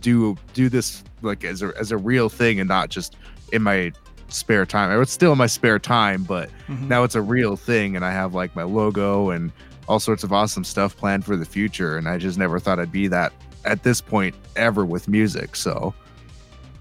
do 0.00 0.36
do 0.52 0.68
this 0.68 1.02
like 1.22 1.44
as 1.44 1.62
a 1.62 1.72
as 1.78 1.90
a 1.92 1.96
real 1.96 2.28
thing 2.28 2.60
and 2.60 2.68
not 2.68 2.90
just 2.90 3.16
in 3.52 3.62
my 3.62 3.92
spare 4.28 4.66
time. 4.66 5.00
It's 5.00 5.12
still 5.12 5.32
in 5.32 5.38
my 5.38 5.46
spare 5.46 5.78
time, 5.78 6.24
but 6.24 6.50
Mhm. 6.68 6.88
now 6.88 7.04
it's 7.04 7.14
a 7.14 7.22
real 7.22 7.56
thing, 7.56 7.96
and 7.96 8.04
I 8.04 8.10
have 8.12 8.34
like 8.34 8.54
my 8.56 8.62
logo 8.64 9.30
and 9.30 9.52
all 9.88 10.00
sorts 10.00 10.24
of 10.24 10.32
awesome 10.32 10.64
stuff 10.64 10.96
planned 10.96 11.24
for 11.24 11.36
the 11.36 11.44
future. 11.44 11.96
And 11.98 12.08
I 12.08 12.16
just 12.18 12.38
never 12.38 12.58
thought 12.58 12.78
I'd 12.78 12.90
be 12.92 13.06
that 13.08 13.32
at 13.64 13.82
this 13.82 14.00
point 14.00 14.34
ever 14.56 14.84
with 14.84 15.08
music. 15.08 15.54
So 15.56 15.94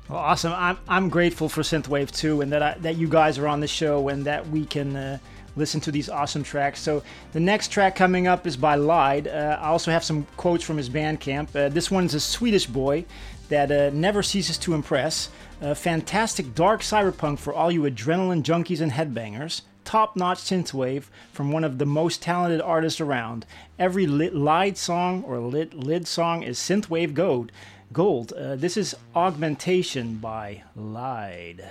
Well, 0.10 0.20
awesome. 0.20 0.54
I'm 0.54 0.78
I'm 0.88 1.10
grateful 1.10 1.50
for 1.50 1.62
synthwave 1.62 2.12
too, 2.12 2.42
and 2.42 2.52
that 2.52 2.62
I, 2.62 2.78
that 2.80 2.98
you 2.98 3.08
guys 3.08 3.38
are 3.38 3.48
on 3.48 3.62
the 3.62 3.68
show 3.68 4.10
and 4.10 4.26
that 4.26 4.48
we 4.50 4.66
can 4.66 4.96
uh, 4.96 5.18
listen 5.56 5.80
to 5.82 5.92
these 5.92 6.10
awesome 6.10 6.44
tracks. 6.44 6.82
So 6.82 7.04
the 7.32 7.40
next 7.40 7.72
track 7.72 7.96
coming 7.96 8.28
up 8.28 8.46
is 8.46 8.58
by 8.58 8.76
Lied. 8.76 9.28
Uh, 9.28 9.58
I 9.62 9.68
also 9.68 9.92
have 9.92 10.04
some 10.04 10.28
quotes 10.36 10.64
from 10.64 10.78
his 10.78 10.90
Bandcamp. 10.90 11.56
Uh, 11.56 11.70
this 11.70 11.90
one's 11.90 12.14
a 12.14 12.20
Swedish 12.20 12.66
boy 12.66 13.06
that 13.50 13.72
uh, 13.72 13.92
never 13.94 14.24
ceases 14.24 14.58
to 14.60 14.74
impress. 14.74 15.30
Fantastic 15.76 16.54
dark 16.56 16.82
cyberpunk 16.82 17.40
for 17.40 17.54
all 17.54 17.72
you 17.72 17.84
adrenaline 17.84 18.44
junkies 18.44 18.82
and 18.82 18.92
headbangers. 18.92 19.62
Top-notch 19.86 20.40
synthwave 20.40 21.06
from 21.32 21.52
one 21.52 21.64
of 21.64 21.78
the 21.78 21.86
most 21.86 22.22
talented 22.22 22.60
artists 22.60 23.00
around. 23.00 23.46
Every 23.80 24.06
lit 24.06 24.36
Lied 24.36 24.78
song 24.78 25.24
or 25.24 25.40
lit 25.40 25.74
lid 25.74 26.08
song 26.08 26.44
is 26.44 26.58
synthwave 26.58 27.14
gold. 27.14 27.52
Gold. 27.94 28.34
Uh, 28.34 28.56
this 28.56 28.76
is 28.76 28.96
Augmentation 29.16 30.16
by 30.16 30.64
Lied. 30.76 31.64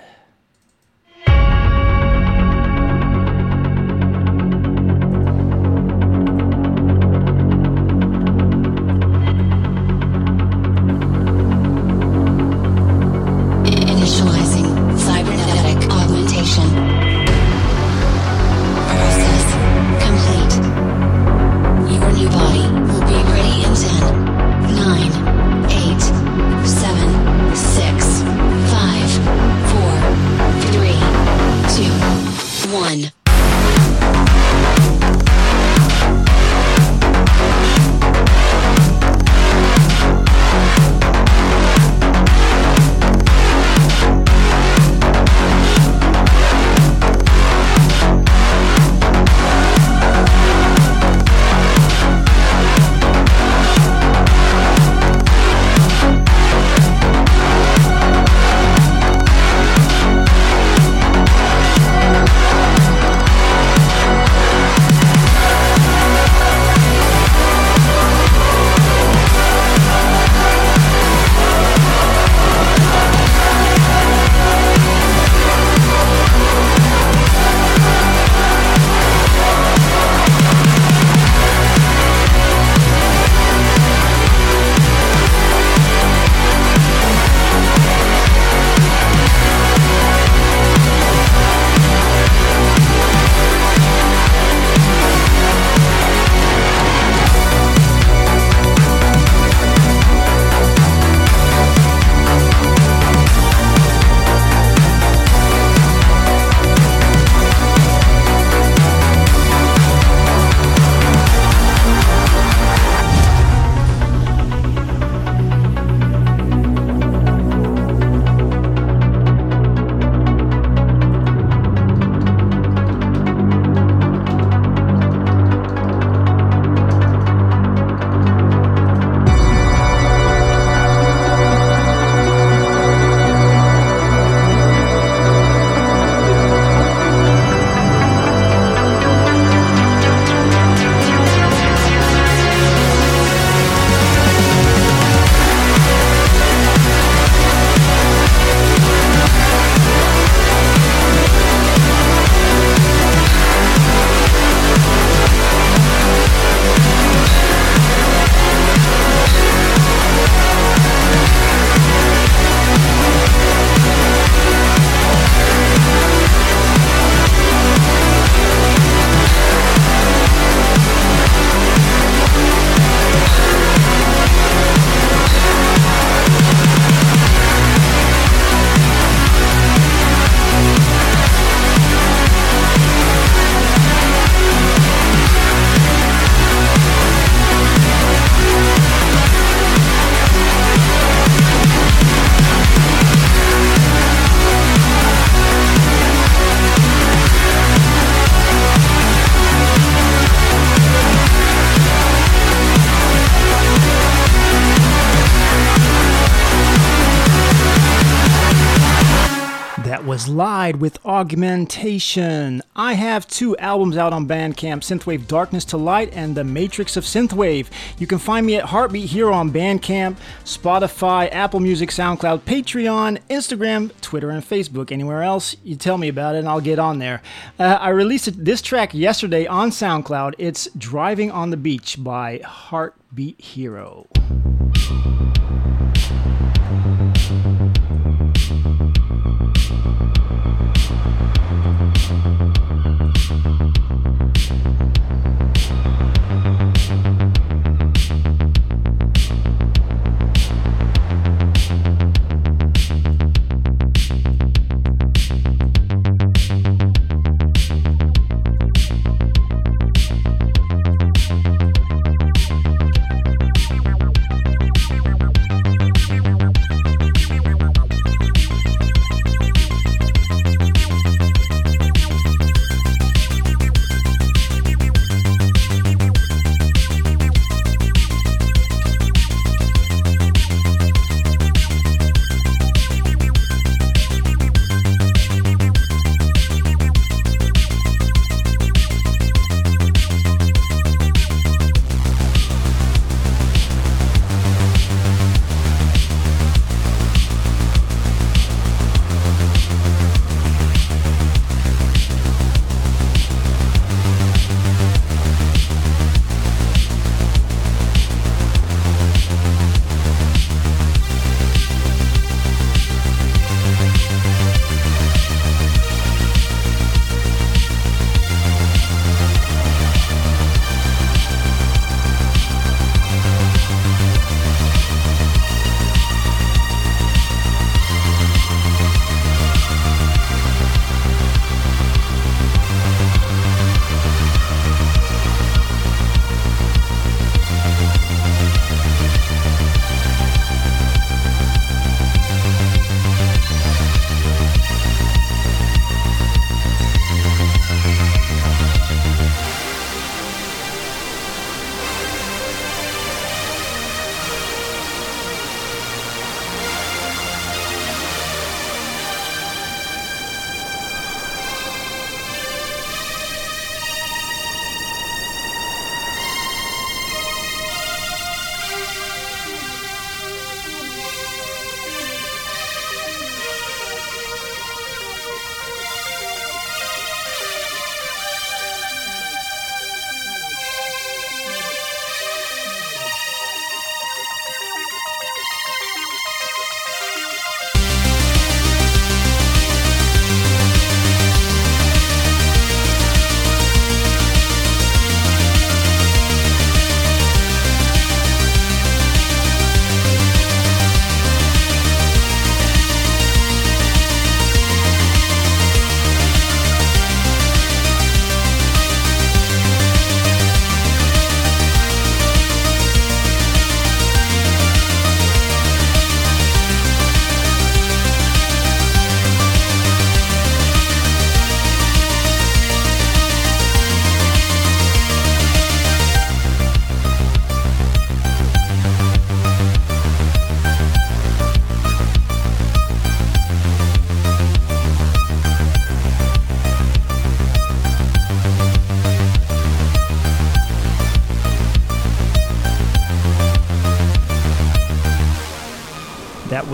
Augmentation. 211.23 212.61
I 212.75 212.95
have 212.95 213.25
two 213.25 213.55
albums 213.55 213.95
out 213.95 214.11
on 214.11 214.27
Bandcamp 214.27 214.81
Synthwave 214.81 215.25
Darkness 215.25 215.63
to 215.63 215.77
Light 215.77 216.11
and 216.11 216.35
The 216.35 216.43
Matrix 216.43 216.97
of 216.97 217.05
Synthwave. 217.05 217.67
You 217.97 218.07
can 218.07 218.17
find 218.17 218.45
me 218.45 218.57
at 218.57 218.65
Heartbeat 218.65 219.09
Hero 219.09 219.31
on 219.31 219.49
Bandcamp, 219.49 220.17
Spotify, 220.43 221.31
Apple 221.31 221.61
Music, 221.61 221.91
SoundCloud, 221.91 222.39
Patreon, 222.39 223.19
Instagram, 223.29 223.91
Twitter, 224.01 224.31
and 224.31 224.43
Facebook. 224.43 224.91
Anywhere 224.91 225.23
else, 225.23 225.55
you 225.63 225.77
tell 225.77 225.97
me 225.97 226.09
about 226.09 226.35
it 226.35 226.39
and 226.39 226.49
I'll 226.49 226.59
get 226.59 226.77
on 226.77 226.99
there. 226.99 227.21
Uh, 227.57 227.77
I 227.79 227.87
released 227.87 228.43
this 228.43 228.61
track 228.61 228.93
yesterday 228.93 229.47
on 229.47 229.69
SoundCloud. 229.69 230.33
It's 230.37 230.67
Driving 230.77 231.31
on 231.31 231.51
the 231.51 231.57
Beach 231.57 232.03
by 232.03 232.41
Heartbeat 232.43 233.39
Hero. 233.39 234.09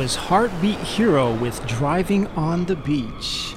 Was 0.10 0.16
Heartbeat 0.16 0.80
Hero 0.80 1.36
with 1.36 1.64
Driving 1.68 2.26
on 2.30 2.66
the 2.66 2.76
Beach. 2.76 3.54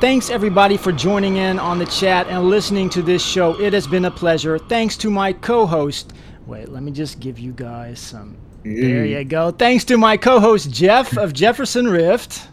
Thanks 0.00 0.30
everybody 0.30 0.76
for 0.76 0.90
joining 0.90 1.36
in 1.36 1.60
on 1.60 1.78
the 1.78 1.86
chat 1.86 2.26
and 2.26 2.50
listening 2.50 2.90
to 2.90 3.02
this 3.02 3.24
show. 3.24 3.56
It 3.60 3.72
has 3.72 3.86
been 3.86 4.06
a 4.06 4.10
pleasure. 4.10 4.58
Thanks 4.58 4.96
to 4.96 5.10
my 5.10 5.32
co 5.32 5.64
host. 5.64 6.12
Wait, 6.44 6.70
let 6.70 6.82
me 6.82 6.90
just 6.90 7.20
give 7.20 7.38
you 7.38 7.52
guys 7.52 8.00
some. 8.00 8.36
There 8.64 8.72
mm. 9.04 9.10
you 9.10 9.22
go. 9.22 9.52
Thanks 9.52 9.84
to 9.84 9.96
my 9.96 10.16
co 10.16 10.40
host 10.40 10.72
Jeff 10.72 11.16
of 11.16 11.32
Jefferson 11.40 11.86
Rift. 11.86 12.48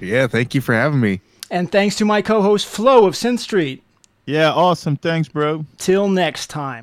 Yeah, 0.00 0.26
thank 0.26 0.56
you 0.56 0.60
for 0.60 0.74
having 0.74 0.98
me. 0.98 1.20
And 1.52 1.70
thanks 1.70 1.94
to 1.98 2.04
my 2.04 2.20
co 2.20 2.42
host 2.42 2.66
Flo 2.66 3.06
of 3.06 3.14
Synth 3.14 3.38
Street. 3.38 3.84
Yeah, 4.26 4.50
awesome. 4.50 4.96
Thanks, 4.96 5.28
bro. 5.28 5.66
Till 5.76 6.08
next 6.08 6.48
time. 6.48 6.76